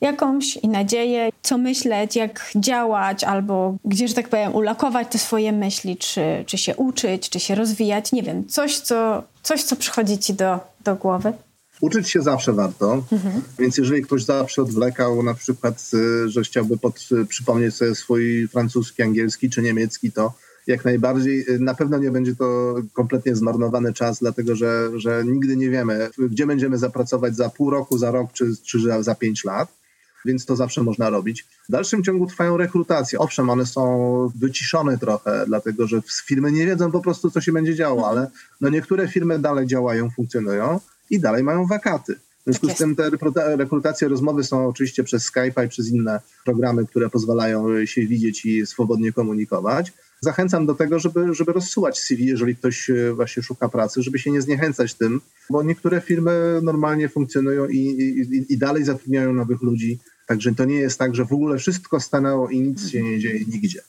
jakąś 0.01 0.57
i 0.57 0.67
nadzieję, 0.67 1.29
co 1.41 1.57
myśleć, 1.57 2.15
jak 2.15 2.51
działać, 2.55 3.23
albo 3.23 3.75
gdzie, 3.85 4.07
że 4.07 4.13
tak 4.13 4.29
powiem, 4.29 4.55
ulakować 4.55 5.07
te 5.11 5.17
swoje 5.17 5.51
myśli, 5.51 5.97
czy, 5.97 6.43
czy 6.45 6.57
się 6.57 6.75
uczyć, 6.75 7.29
czy 7.29 7.39
się 7.39 7.55
rozwijać, 7.55 8.11
nie 8.11 8.23
wiem, 8.23 8.47
coś, 8.47 8.79
co, 8.79 9.23
coś, 9.43 9.63
co 9.63 9.75
przychodzi 9.75 10.17
ci 10.17 10.33
do, 10.33 10.59
do 10.83 10.95
głowy? 10.95 11.33
Uczyć 11.81 12.09
się 12.09 12.21
zawsze 12.21 12.53
warto, 12.53 13.03
mhm. 13.11 13.41
więc 13.59 13.77
jeżeli 13.77 14.01
ktoś 14.01 14.25
zawsze 14.25 14.61
odwlekał 14.61 15.23
na 15.23 15.33
przykład, 15.33 15.91
y, 15.93 16.29
że 16.29 16.41
chciałby 16.41 16.77
pod, 16.77 17.07
y, 17.11 17.25
przypomnieć 17.25 17.75
sobie 17.75 17.95
swój 17.95 18.47
francuski, 18.47 19.03
angielski 19.03 19.49
czy 19.49 19.61
niemiecki, 19.61 20.11
to 20.11 20.33
jak 20.67 20.85
najbardziej. 20.85 21.45
Y, 21.49 21.59
na 21.59 21.75
pewno 21.75 21.97
nie 21.97 22.11
będzie 22.11 22.35
to 22.35 22.75
kompletnie 22.93 23.35
zmarnowany 23.35 23.93
czas, 23.93 24.19
dlatego 24.19 24.55
że, 24.55 24.89
że 24.95 25.23
nigdy 25.25 25.57
nie 25.57 25.69
wiemy, 25.69 26.09
gdzie 26.17 26.47
będziemy 26.47 26.77
zapracować 26.77 27.35
za 27.35 27.49
pół 27.49 27.69
roku, 27.69 27.97
za 27.97 28.11
rok 28.11 28.33
czy, 28.33 28.45
czy 28.65 28.79
za 28.99 29.15
pięć 29.15 29.43
lat. 29.43 29.81
Więc 30.25 30.45
to 30.45 30.55
zawsze 30.55 30.83
można 30.83 31.09
robić. 31.09 31.45
W 31.69 31.71
dalszym 31.71 32.03
ciągu 32.03 32.27
trwają 32.27 32.57
rekrutacje. 32.57 33.19
Owszem, 33.19 33.49
one 33.49 33.65
są 33.65 34.31
wyciszone 34.35 34.97
trochę, 34.97 35.43
dlatego 35.47 35.87
że 35.87 36.01
firmy 36.25 36.51
nie 36.51 36.65
wiedzą 36.65 36.91
po 36.91 37.01
prostu, 37.01 37.31
co 37.31 37.41
się 37.41 37.51
będzie 37.51 37.75
działo, 37.75 38.09
ale 38.09 38.31
no 38.61 38.69
niektóre 38.69 39.07
firmy 39.07 39.39
dalej 39.39 39.67
działają, 39.67 40.09
funkcjonują 40.09 40.79
i 41.11 41.19
dalej 41.19 41.43
mają 41.43 41.65
wakaty. 41.65 42.15
W 42.15 42.43
związku 42.43 42.67
tak 42.67 42.75
z 42.75 42.79
tym 42.79 42.95
te 42.95 43.09
rekrutacje, 43.57 44.07
rozmowy 44.07 44.43
są 44.43 44.67
oczywiście 44.67 45.03
przez 45.03 45.31
Skype'a 45.31 45.65
i 45.65 45.69
przez 45.69 45.89
inne 45.89 46.19
programy, 46.45 46.85
które 46.85 47.09
pozwalają 47.09 47.85
się 47.85 48.05
widzieć 48.05 48.45
i 48.45 48.65
swobodnie 48.65 49.11
komunikować. 49.11 49.93
Zachęcam 50.21 50.65
do 50.65 50.75
tego, 50.75 50.99
żeby, 50.99 51.33
żeby 51.33 51.53
rozsyłać 51.53 51.99
CV, 51.99 52.25
jeżeli 52.25 52.55
ktoś 52.55 52.89
e, 52.89 53.13
właśnie 53.13 53.43
szuka 53.43 53.69
pracy, 53.69 54.03
żeby 54.03 54.19
się 54.19 54.31
nie 54.31 54.41
zniechęcać 54.41 54.93
tym, 54.93 55.21
bo 55.49 55.63
niektóre 55.63 56.01
firmy 56.01 56.59
normalnie 56.63 57.09
funkcjonują 57.09 57.67
i, 57.67 57.77
i, 57.77 58.53
i 58.53 58.57
dalej 58.57 58.83
zatrudniają 58.83 59.33
nowych 59.33 59.61
ludzi. 59.61 59.99
Także 60.27 60.55
to 60.55 60.65
nie 60.65 60.75
jest 60.75 60.99
tak, 60.99 61.15
że 61.15 61.25
w 61.25 61.33
ogóle 61.33 61.57
wszystko 61.57 61.99
stanęło 61.99 62.49
i 62.49 62.61
nic 62.61 62.89
się 62.89 63.03
nie 63.03 63.19
dzieje 63.19 63.39
nigdzie. 63.39 63.81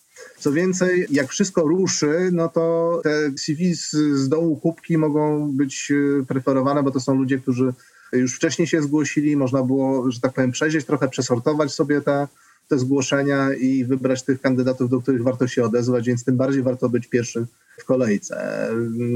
Co 0.43 0.53
więcej, 0.53 1.07
jak 1.11 1.29
wszystko 1.29 1.63
ruszy, 1.63 2.31
no 2.33 2.49
to 2.49 3.01
te 3.05 3.11
CV 3.39 3.75
z, 3.75 3.91
z 4.15 4.29
dołu 4.29 4.57
kubki 4.57 4.99
mogą 4.99 5.53
być 5.53 5.93
e, 6.21 6.27
preferowane, 6.27 6.83
bo 6.83 6.91
to 6.91 7.01
są 7.01 7.15
ludzie, 7.15 7.39
którzy 7.39 7.73
już 8.13 8.37
wcześniej 8.37 8.69
się 8.69 8.83
zgłosili, 8.83 9.37
można 9.37 9.63
było, 9.63 10.11
że 10.11 10.21
tak 10.21 10.33
powiem, 10.33 10.53
przejrzeć 10.53 10.87
trochę, 10.87 11.09
przesortować 11.09 11.73
sobie 11.73 12.01
te, 12.01 12.29
te 12.69 12.79
zgłoszenia 12.79 13.55
i 13.55 13.85
wybrać 13.85 14.23
tych 14.23 14.41
kandydatów, 14.41 14.91
do 14.91 15.01
których 15.01 15.23
warto 15.23 15.49
się 15.49 15.65
odezwać, 15.65 16.07
więc 16.07 16.25
tym 16.25 16.37
bardziej 16.37 16.63
warto 16.63 16.89
być 16.89 17.07
pierwszym 17.07 17.47
w 17.79 17.85
kolejce. 17.85 18.69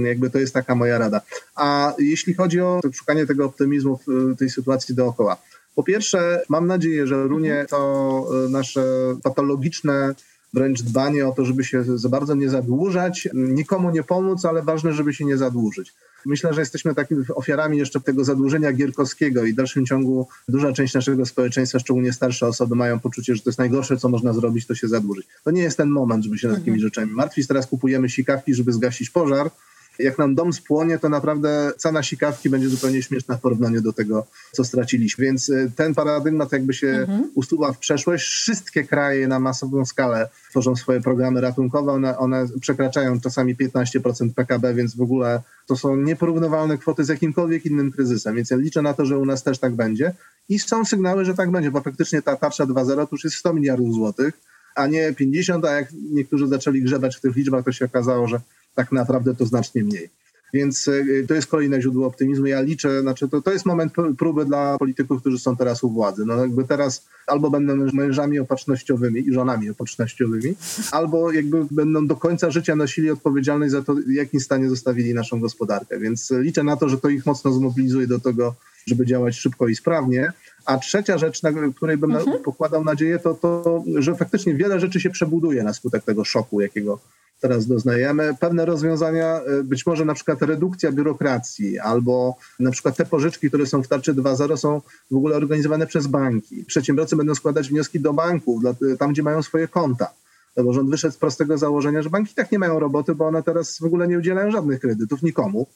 Jakby 0.04 0.30
to 0.30 0.38
jest 0.38 0.54
taka 0.54 0.74
moja 0.74 0.98
rada. 0.98 1.20
A 1.54 1.94
jeśli 1.98 2.34
chodzi 2.34 2.60
o 2.60 2.80
szukanie 2.92 3.26
tego 3.26 3.44
optymizmu 3.44 4.00
w 4.06 4.36
tej 4.38 4.50
sytuacji 4.50 4.94
dookoła. 4.94 5.36
Po 5.74 5.82
pierwsze, 5.82 6.42
mam 6.48 6.66
nadzieję, 6.66 7.06
że 7.06 7.22
runie 7.22 7.66
to 7.70 8.26
e, 8.46 8.48
nasze 8.48 8.84
patologiczne 9.22 10.14
wręcz 10.56 10.82
dbanie 10.82 11.28
o 11.28 11.32
to, 11.32 11.44
żeby 11.44 11.64
się 11.64 11.98
za 11.98 12.08
bardzo 12.08 12.34
nie 12.34 12.50
zadłużać, 12.50 13.28
nikomu 13.34 13.90
nie 13.90 14.02
pomóc, 14.02 14.44
ale 14.44 14.62
ważne, 14.62 14.92
żeby 14.92 15.14
się 15.14 15.24
nie 15.24 15.36
zadłużyć. 15.36 15.94
Myślę, 16.26 16.54
że 16.54 16.60
jesteśmy 16.60 16.94
takimi 16.94 17.24
ofiarami 17.34 17.78
jeszcze 17.78 18.00
tego 18.00 18.24
zadłużenia 18.24 18.72
gierkowskiego 18.72 19.44
i 19.44 19.52
w 19.52 19.56
dalszym 19.56 19.86
ciągu 19.86 20.28
duża 20.48 20.72
część 20.72 20.94
naszego 20.94 21.26
społeczeństwa, 21.26 21.78
szczególnie 21.78 22.12
starsze 22.12 22.46
osoby, 22.46 22.74
mają 22.74 23.00
poczucie, 23.00 23.34
że 23.34 23.42
to 23.42 23.50
jest 23.50 23.58
najgorsze, 23.58 23.96
co 23.96 24.08
można 24.08 24.32
zrobić, 24.32 24.66
to 24.66 24.74
się 24.74 24.88
zadłużyć. 24.88 25.26
To 25.44 25.50
nie 25.50 25.62
jest 25.62 25.76
ten 25.76 25.88
moment, 25.88 26.24
żeby 26.24 26.38
się 26.38 26.48
nad 26.48 26.56
takimi 26.56 26.74
mhm. 26.74 26.88
rzeczami 26.88 27.12
martwić. 27.12 27.46
Teraz 27.46 27.66
kupujemy 27.66 28.08
sikawki, 28.08 28.54
żeby 28.54 28.72
zgasić 28.72 29.10
pożar, 29.10 29.50
jak 29.98 30.18
nam 30.18 30.34
dom 30.34 30.52
spłonie, 30.52 30.98
to 30.98 31.08
naprawdę 31.08 31.72
cena 31.76 32.02
sikawki 32.02 32.50
będzie 32.50 32.68
zupełnie 32.68 33.02
śmieszna 33.02 33.36
w 33.36 33.40
porównaniu 33.40 33.80
do 33.80 33.92
tego, 33.92 34.26
co 34.52 34.64
straciliśmy. 34.64 35.24
Więc 35.24 35.48
y, 35.48 35.72
ten 35.76 35.94
paradygmat 35.94 36.52
jakby 36.52 36.74
się 36.74 36.88
mhm. 36.88 37.30
usuwa 37.34 37.72
w 37.72 37.78
przeszłość. 37.78 38.26
Wszystkie 38.26 38.84
kraje 38.84 39.28
na 39.28 39.40
masową 39.40 39.84
skalę 39.84 40.28
tworzą 40.50 40.76
swoje 40.76 41.00
programy 41.00 41.40
ratunkowe. 41.40 41.92
One, 41.92 42.18
one 42.18 42.46
przekraczają 42.60 43.20
czasami 43.20 43.56
15% 43.56 44.32
PKB, 44.34 44.74
więc 44.74 44.96
w 44.96 45.00
ogóle 45.00 45.42
to 45.66 45.76
są 45.76 45.96
nieporównywalne 45.96 46.78
kwoty 46.78 47.04
z 47.04 47.08
jakimkolwiek 47.08 47.66
innym 47.66 47.92
kryzysem. 47.92 48.36
Więc 48.36 48.50
ja 48.50 48.56
liczę 48.56 48.82
na 48.82 48.94
to, 48.94 49.06
że 49.06 49.18
u 49.18 49.24
nas 49.24 49.42
też 49.42 49.58
tak 49.58 49.74
będzie. 49.74 50.12
I 50.48 50.58
są 50.58 50.84
sygnały, 50.84 51.24
że 51.24 51.34
tak 51.34 51.50
będzie, 51.50 51.70
bo 51.70 51.80
faktycznie 51.80 52.22
ta 52.22 52.36
tarcza 52.36 52.64
2.0 52.64 52.96
to 52.96 53.08
już 53.12 53.24
jest 53.24 53.36
100 53.36 53.54
miliardów 53.54 53.94
złotych 53.94 54.34
a 54.76 54.86
nie 54.86 55.12
50, 55.12 55.64
a 55.64 55.72
jak 55.72 55.88
niektórzy 55.92 56.48
zaczęli 56.48 56.82
grzebać 56.82 57.16
w 57.16 57.20
tych 57.20 57.36
liczbach, 57.36 57.64
to 57.64 57.72
się 57.72 57.84
okazało, 57.84 58.28
że 58.28 58.40
tak 58.76 58.92
naprawdę 58.92 59.34
to 59.34 59.46
znacznie 59.46 59.84
mniej. 59.84 60.10
Więc 60.54 60.88
e, 60.88 61.26
to 61.28 61.34
jest 61.34 61.48
kolejne 61.48 61.82
źródło 61.82 62.06
optymizmu. 62.06 62.46
Ja 62.46 62.60
liczę, 62.60 63.00
znaczy 63.00 63.28
to, 63.28 63.42
to 63.42 63.52
jest 63.52 63.66
moment 63.66 63.92
próby 64.18 64.44
dla 64.44 64.78
polityków, 64.78 65.20
którzy 65.20 65.38
są 65.38 65.56
teraz 65.56 65.84
u 65.84 65.90
władzy. 65.90 66.24
No 66.26 66.36
jakby 66.36 66.64
teraz 66.64 67.06
albo 67.26 67.50
będą 67.50 67.76
mężami 67.92 68.38
opatrznościowymi 68.38 69.28
i 69.28 69.32
żonami 69.32 69.70
opatrznościowymi, 69.70 70.54
albo 70.92 71.32
jakby 71.32 71.64
będą 71.70 72.06
do 72.06 72.16
końca 72.16 72.50
życia 72.50 72.76
nosili 72.76 73.10
odpowiedzialność 73.10 73.72
za 73.72 73.82
to, 73.82 73.94
w 73.94 74.10
jakim 74.10 74.40
stanie 74.40 74.68
zostawili 74.68 75.14
naszą 75.14 75.40
gospodarkę. 75.40 75.98
Więc 75.98 76.30
liczę 76.30 76.62
na 76.62 76.76
to, 76.76 76.88
że 76.88 76.98
to 76.98 77.08
ich 77.08 77.26
mocno 77.26 77.52
zmobilizuje 77.52 78.06
do 78.06 78.20
tego, 78.20 78.54
żeby 78.86 79.06
działać 79.06 79.36
szybko 79.36 79.68
i 79.68 79.76
sprawnie. 79.76 80.32
A 80.64 80.78
trzecia 80.78 81.18
rzecz, 81.18 81.42
na 81.42 81.50
której 81.76 81.96
bym 81.96 82.16
mhm. 82.16 82.42
pokładał 82.42 82.84
nadzieję, 82.84 83.18
to 83.18 83.34
to, 83.34 83.84
że 83.98 84.14
faktycznie 84.14 84.54
wiele 84.54 84.80
rzeczy 84.80 85.00
się 85.00 85.10
przebuduje 85.10 85.62
na 85.62 85.72
skutek 85.72 86.04
tego 86.04 86.24
szoku, 86.24 86.60
jakiego 86.60 86.98
teraz 87.40 87.66
doznajemy. 87.66 88.34
Pewne 88.40 88.64
rozwiązania, 88.64 89.40
e, 89.40 89.62
być 89.62 89.86
może 89.86 90.04
na 90.04 90.14
przykład 90.14 90.42
redukcja 90.42 90.92
biurokracji 90.92 91.78
albo 91.78 92.36
na 92.60 92.70
przykład 92.70 92.96
te 92.96 93.06
pożyczki, 93.06 93.48
które 93.48 93.66
są 93.66 93.82
w 93.82 93.88
tarczy 93.88 94.14
2.0 94.14 94.56
są 94.56 94.82
w 95.10 95.16
ogóle 95.16 95.36
organizowane 95.36 95.86
przez 95.86 96.06
banki. 96.06 96.64
Przedsiębiorcy 96.64 97.16
będą 97.16 97.34
składać 97.34 97.68
wnioski 97.68 98.00
do 98.00 98.12
banków, 98.12 98.62
tam 98.98 99.12
gdzie 99.12 99.22
mają 99.22 99.42
swoje 99.42 99.68
konta. 99.68 100.10
No 100.56 100.64
bo 100.64 100.72
rząd 100.72 100.90
wyszedł 100.90 101.14
z 101.14 101.18
prostego 101.18 101.58
założenia, 101.58 102.02
że 102.02 102.10
banki 102.10 102.34
tak 102.34 102.52
nie 102.52 102.58
mają 102.58 102.78
roboty, 102.78 103.14
bo 103.14 103.26
one 103.26 103.42
teraz 103.42 103.78
w 103.78 103.84
ogóle 103.84 104.08
nie 104.08 104.18
udzielają 104.18 104.50
żadnych 104.50 104.80
kredytów 104.80 105.22
nikomu 105.22 105.66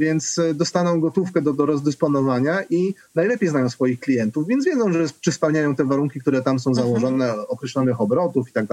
więc 0.00 0.38
e, 0.38 0.54
dostaną 0.54 1.00
gotówkę 1.00 1.42
do, 1.42 1.52
do 1.52 1.66
rozdysponowania 1.66 2.62
i 2.70 2.94
najlepiej 3.14 3.48
znają 3.48 3.70
swoich 3.70 4.00
klientów, 4.00 4.46
więc 4.46 4.64
wiedzą, 4.64 4.92
że 4.92 5.06
czy 5.20 5.32
spełniają 5.32 5.76
te 5.76 5.84
warunki, 5.84 6.20
które 6.20 6.42
tam 6.42 6.58
są 6.58 6.70
mhm. 6.70 6.86
założone, 6.86 7.48
określonych 7.48 8.00
obrotów 8.00 8.48
i 8.48 8.52
tak 8.52 8.66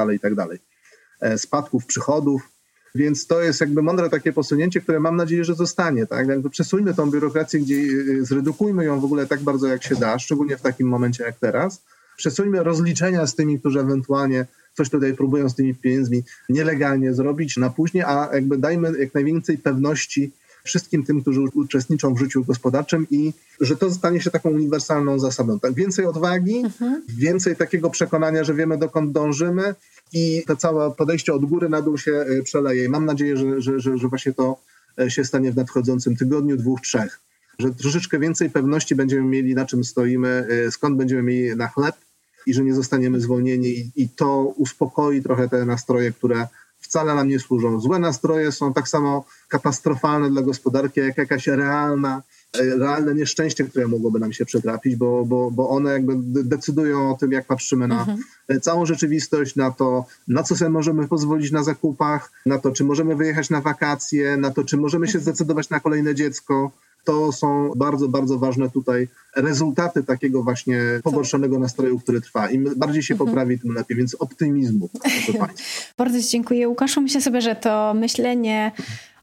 E, 1.21 1.37
spadków 1.37 1.85
przychodów. 1.85 2.49
Więc 2.95 3.27
to 3.27 3.41
jest 3.41 3.61
jakby 3.61 3.81
mądre 3.81 4.09
takie 4.09 4.33
posunięcie, 4.33 4.81
które 4.81 4.99
mam 4.99 5.15
nadzieję, 5.15 5.43
że 5.43 5.55
zostanie. 5.55 6.05
Tak? 6.05 6.27
Jakby 6.27 6.49
przesuńmy 6.49 6.93
tą 6.93 7.11
biurokrację, 7.11 7.59
gdzie 7.59 7.75
e, 7.75 8.25
zredukujmy 8.25 8.85
ją 8.85 8.99
w 8.99 9.05
ogóle 9.05 9.27
tak 9.27 9.41
bardzo, 9.41 9.67
jak 9.67 9.83
się 9.83 9.95
da, 9.95 10.19
szczególnie 10.19 10.57
w 10.57 10.61
takim 10.61 10.87
momencie 10.87 11.23
jak 11.23 11.39
teraz. 11.39 11.83
Przesuńmy 12.17 12.63
rozliczenia 12.63 13.27
z 13.27 13.35
tymi, 13.35 13.59
którzy 13.59 13.79
ewentualnie 13.79 14.45
coś 14.73 14.89
tutaj 14.89 15.13
próbują 15.13 15.49
z 15.49 15.55
tymi 15.55 15.75
pieniędzmi 15.75 16.23
nielegalnie 16.49 17.13
zrobić 17.13 17.57
na 17.57 17.69
później, 17.69 18.03
a 18.03 18.29
jakby 18.33 18.57
dajmy 18.57 18.99
jak 18.99 19.13
najwięcej 19.13 19.57
pewności 19.57 20.31
wszystkim 20.63 21.03
tym, 21.03 21.21
którzy 21.21 21.41
uczestniczą 21.41 22.13
w 22.13 22.19
życiu 22.19 22.43
gospodarczym 22.43 23.07
i 23.11 23.33
że 23.61 23.75
to 23.75 23.91
stanie 23.91 24.21
się 24.21 24.31
taką 24.31 24.49
uniwersalną 24.49 25.19
zasadą. 25.19 25.59
Tak, 25.59 25.73
więcej 25.73 26.05
odwagi, 26.05 26.57
mhm. 26.57 27.01
więcej 27.17 27.55
takiego 27.55 27.89
przekonania, 27.89 28.43
że 28.43 28.53
wiemy 28.53 28.77
dokąd 28.77 29.11
dążymy, 29.11 29.75
i 30.13 30.43
to 30.47 30.55
całe 30.55 30.91
podejście 30.91 31.33
od 31.33 31.45
góry 31.45 31.69
na 31.69 31.81
dół 31.81 31.97
się 31.97 32.11
y, 32.11 32.43
przeleje. 32.43 32.85
I 32.85 32.89
mam 32.89 33.05
nadzieję, 33.05 33.37
że, 33.37 33.61
że, 33.61 33.79
że, 33.79 33.97
że 33.97 34.07
właśnie 34.07 34.33
to 34.33 34.57
się 35.07 35.25
stanie 35.25 35.51
w 35.51 35.55
nadchodzącym 35.55 36.15
tygodniu, 36.15 36.57
dwóch, 36.57 36.81
trzech. 36.81 37.19
Że 37.59 37.69
troszeczkę 37.69 38.19
więcej 38.19 38.49
pewności 38.49 38.95
będziemy 38.95 39.23
mieli, 39.23 39.55
na 39.55 39.65
czym 39.65 39.83
stoimy, 39.83 40.47
skąd 40.71 40.97
będziemy 40.97 41.23
mieli 41.23 41.55
na 41.55 41.67
chleb 41.67 41.95
i 42.45 42.53
że 42.53 42.63
nie 42.63 42.73
zostaniemy 42.73 43.21
zwolnieni 43.21 43.67
i, 43.67 43.91
i 43.95 44.09
to 44.09 44.43
uspokoi 44.43 45.21
trochę 45.21 45.49
te 45.49 45.65
nastroje, 45.65 46.11
które 46.11 46.47
wcale 46.91 47.15
nam 47.15 47.27
nie 47.27 47.39
służą. 47.39 47.79
Złe 47.79 47.99
nastroje 47.99 48.51
są 48.51 48.73
tak 48.73 48.87
samo 48.87 49.25
katastrofalne 49.47 50.29
dla 50.29 50.41
gospodarki, 50.41 50.99
jak 50.99 51.17
jakaś 51.17 51.47
realna, 51.47 52.21
e, 52.57 52.77
realne 52.77 53.15
nieszczęście, 53.15 53.63
które 53.63 53.87
mogłoby 53.87 54.19
nam 54.19 54.33
się 54.33 54.45
przytrafić, 54.45 54.95
bo, 54.95 55.25
bo, 55.25 55.51
bo 55.51 55.69
one 55.69 55.91
jakby 55.91 56.13
decydują 56.43 57.11
o 57.11 57.17
tym, 57.17 57.31
jak 57.31 57.45
patrzymy 57.45 57.87
na 57.87 57.99
mhm. 57.99 58.19
Całą 58.61 58.85
rzeczywistość, 58.85 59.55
na 59.55 59.71
to, 59.71 60.05
na 60.27 60.43
co 60.43 60.55
sobie 60.55 60.69
możemy 60.69 61.07
pozwolić 61.07 61.51
na 61.51 61.63
zakupach, 61.63 62.31
na 62.45 62.57
to, 62.57 62.71
czy 62.71 62.83
możemy 62.83 63.15
wyjechać 63.15 63.49
na 63.49 63.61
wakacje, 63.61 64.37
na 64.37 64.51
to, 64.51 64.63
czy 64.63 64.77
możemy 64.77 65.07
się 65.07 65.19
zdecydować 65.19 65.69
na 65.69 65.79
kolejne 65.79 66.15
dziecko. 66.15 66.71
To 67.03 67.31
są 67.31 67.71
bardzo, 67.75 68.07
bardzo 68.07 68.39
ważne 68.39 68.69
tutaj 68.69 69.07
rezultaty 69.35 70.03
takiego 70.03 70.43
właśnie 70.43 70.79
pogorszonego 71.03 71.59
nastroju, 71.59 71.99
który 71.99 72.21
trwa. 72.21 72.49
Im 72.49 72.73
bardziej 72.75 73.03
się 73.03 73.13
mhm. 73.13 73.29
poprawi, 73.29 73.59
tym 73.59 73.73
lepiej, 73.73 73.97
więc 73.97 74.15
optymizmu. 74.15 74.89
bardzo 75.97 76.19
dziękuję 76.19 76.69
Łukaszu. 76.69 77.01
Myślę 77.01 77.21
sobie, 77.21 77.41
że 77.41 77.55
to 77.55 77.93
myślenie 77.93 78.71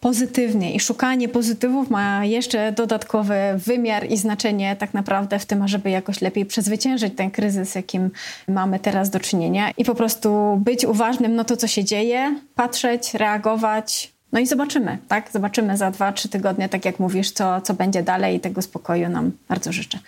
pozytywnie 0.01 0.74
i 0.74 0.81
szukanie 0.81 1.29
pozytywów 1.29 1.91
ma 1.91 2.24
jeszcze 2.24 2.72
dodatkowy 2.72 3.35
wymiar 3.57 4.11
i 4.11 4.16
znaczenie 4.16 4.76
tak 4.76 4.95
naprawdę 4.95 5.39
w 5.39 5.47
tym, 5.47 5.68
żeby 5.68 5.91
jakoś 5.91 6.20
lepiej 6.20 6.47
przezwyciężyć 6.47 7.14
ten 7.16 7.31
kryzys, 7.31 7.74
jakim 7.74 8.11
mamy 8.49 8.79
teraz 8.81 9.11
do 9.11 9.20
czynienia 9.20 9.70
i 9.70 9.85
po 9.85 9.95
prostu 9.95 10.61
być 10.64 10.85
uważnym 10.85 11.35
na 11.35 11.45
to, 11.45 11.57
co 11.57 11.66
się 11.66 11.85
dzieje, 11.85 12.41
patrzeć, 12.55 13.14
reagować, 13.14 14.18
no 14.33 14.41
i 14.41 14.47
zobaczymy, 14.47 14.99
tak? 15.09 15.31
Zobaczymy 15.33 15.76
za 15.76 15.91
dwa, 15.91 16.12
trzy 16.12 16.29
tygodnie, 16.29 16.68
tak 16.68 16.85
jak 16.85 16.99
mówisz, 16.99 17.31
co, 17.31 17.61
co 17.61 17.74
będzie 17.74 18.03
dalej 18.03 18.37
i 18.37 18.41
tego 18.41 18.62
spokoju 18.62 19.09
nam 19.09 19.33
bardzo 19.49 19.72
życzę. 19.72 19.99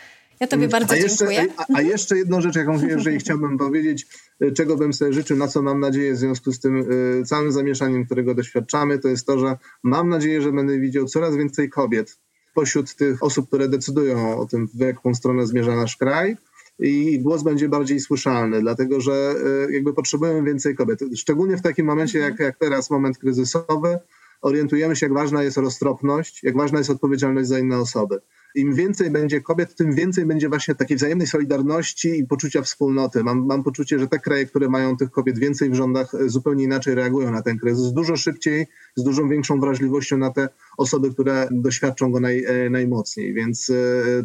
Ja 0.40 0.46
Tobie 0.46 0.64
mm, 0.64 0.70
bardzo 0.70 0.94
a 0.94 0.96
jeszcze, 0.96 1.16
dziękuję. 1.16 1.46
A, 1.56 1.76
a, 1.76 1.82
jeszcze 1.82 2.18
jedną 2.18 2.40
rzecz, 2.40 2.56
jaką 2.56 2.86
jeżeli 2.86 3.18
chciałbym 3.24 3.58
powiedzieć, 3.58 4.06
y, 4.42 4.52
czego 4.52 4.76
bym 4.76 4.92
sobie 4.92 5.12
życzył, 5.12 5.36
na 5.36 5.48
co 5.48 5.62
mam 5.62 5.80
nadzieję 5.80 6.12
w 6.12 6.16
związku 6.16 6.52
z 6.52 6.60
tym 6.60 6.76
y, 7.20 7.24
całym 7.24 7.52
zamieszaniem, 7.52 8.06
którego 8.06 8.34
doświadczamy, 8.34 8.98
to 8.98 9.08
jest 9.08 9.26
to, 9.26 9.38
że 9.38 9.56
mam 9.82 10.08
nadzieję, 10.08 10.42
że 10.42 10.52
będę 10.52 10.78
widział 10.78 11.04
coraz 11.04 11.36
więcej 11.36 11.70
kobiet 11.70 12.18
pośród 12.54 12.94
tych 12.94 13.22
osób, 13.22 13.48
które 13.48 13.68
decydują 13.68 14.38
o 14.38 14.46
tym, 14.46 14.68
w 14.74 14.80
jaką 14.80 15.14
stronę 15.14 15.46
zmierza 15.46 15.76
nasz 15.76 15.96
kraj 15.96 16.36
i 16.80 17.20
głos 17.20 17.42
będzie 17.42 17.68
bardziej 17.68 18.00
słyszalny, 18.00 18.60
dlatego 18.60 19.00
że 19.00 19.34
e, 19.68 19.72
jakby 19.72 19.94
potrzebujemy 19.94 20.42
więcej 20.42 20.74
kobiet. 20.74 21.00
Szczególnie 21.16 21.56
w 21.56 21.62
takim 21.62 21.86
momencie, 21.86 22.18
jak, 22.18 22.38
jak 22.38 22.58
teraz, 22.58 22.90
moment 22.90 23.18
kryzysowy, 23.18 23.98
orientujemy 24.42 24.96
się, 24.96 25.06
jak 25.06 25.14
ważna 25.14 25.42
jest 25.42 25.56
roztropność, 25.56 26.44
jak 26.44 26.56
ważna 26.56 26.78
jest 26.78 26.90
odpowiedzialność 26.90 27.48
za 27.48 27.58
inne 27.58 27.78
osoby. 27.78 28.20
Im 28.54 28.74
więcej 28.74 29.10
będzie 29.10 29.40
kobiet, 29.40 29.74
tym 29.74 29.94
więcej 29.94 30.26
będzie 30.26 30.48
właśnie 30.48 30.74
takiej 30.74 30.96
wzajemnej 30.96 31.26
solidarności 31.26 32.18
i 32.18 32.26
poczucia 32.26 32.62
wspólnoty. 32.62 33.24
Mam, 33.24 33.46
mam 33.46 33.62
poczucie, 33.62 33.98
że 33.98 34.08
te 34.08 34.18
kraje, 34.18 34.46
które 34.46 34.68
mają 34.68 34.96
tych 34.96 35.10
kobiet 35.10 35.38
więcej 35.38 35.70
w 35.70 35.74
rządach, 35.74 36.14
e, 36.14 36.28
zupełnie 36.28 36.64
inaczej 36.64 36.94
reagują 36.94 37.30
na 37.30 37.42
ten 37.42 37.58
kryzys, 37.58 37.92
dużo 37.92 38.16
szybciej, 38.16 38.66
z 38.96 39.02
dużą 39.02 39.28
większą 39.28 39.60
wrażliwością 39.60 40.18
na 40.18 40.30
te 40.30 40.48
osoby, 40.78 41.10
które 41.10 41.48
doświadczą 41.50 42.12
go 42.12 42.20
naj, 42.20 42.44
e, 42.44 42.70
najmocniej. 42.70 43.34
Więc 43.34 43.72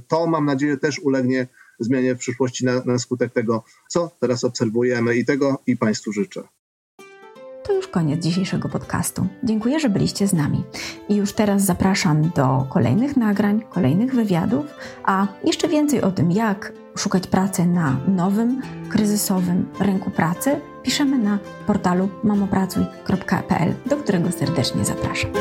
to 0.07 0.27
mam 0.27 0.45
nadzieję 0.45 0.77
też 0.77 0.99
ulegnie 0.99 1.47
zmianie 1.80 2.15
w 2.15 2.19
przyszłości 2.19 2.65
na, 2.65 2.82
na 2.86 2.99
skutek 2.99 3.34
tego, 3.34 3.63
co 3.89 4.11
teraz 4.19 4.43
obserwujemy 4.43 5.15
i 5.15 5.26
tego 5.26 5.61
i 5.67 5.78
Państwu 5.78 6.11
życzę. 6.11 6.43
To 7.63 7.73
już 7.73 7.88
koniec 7.88 8.23
dzisiejszego 8.23 8.69
podcastu. 8.69 9.28
Dziękuję, 9.43 9.80
że 9.80 9.89
byliście 9.89 10.28
z 10.28 10.34
nami. 10.34 10.63
I 11.09 11.15
już 11.15 11.34
teraz 11.34 11.65
zapraszam 11.65 12.30
do 12.36 12.67
kolejnych 12.69 13.17
nagrań, 13.17 13.63
kolejnych 13.69 14.15
wywiadów, 14.15 14.65
a 15.03 15.28
jeszcze 15.43 15.67
więcej 15.67 16.01
o 16.01 16.11
tym, 16.11 16.32
jak 16.32 16.73
szukać 16.97 17.28
pracy 17.28 17.65
na 17.65 17.99
nowym, 18.07 18.61
kryzysowym 18.89 19.65
rynku 19.80 20.11
pracy, 20.11 20.59
piszemy 20.84 21.17
na 21.17 21.39
portalu 21.67 22.09
mamopracuj.pl, 22.23 23.73
do 23.86 23.97
którego 23.97 24.32
serdecznie 24.32 24.86
zapraszam. 24.86 25.32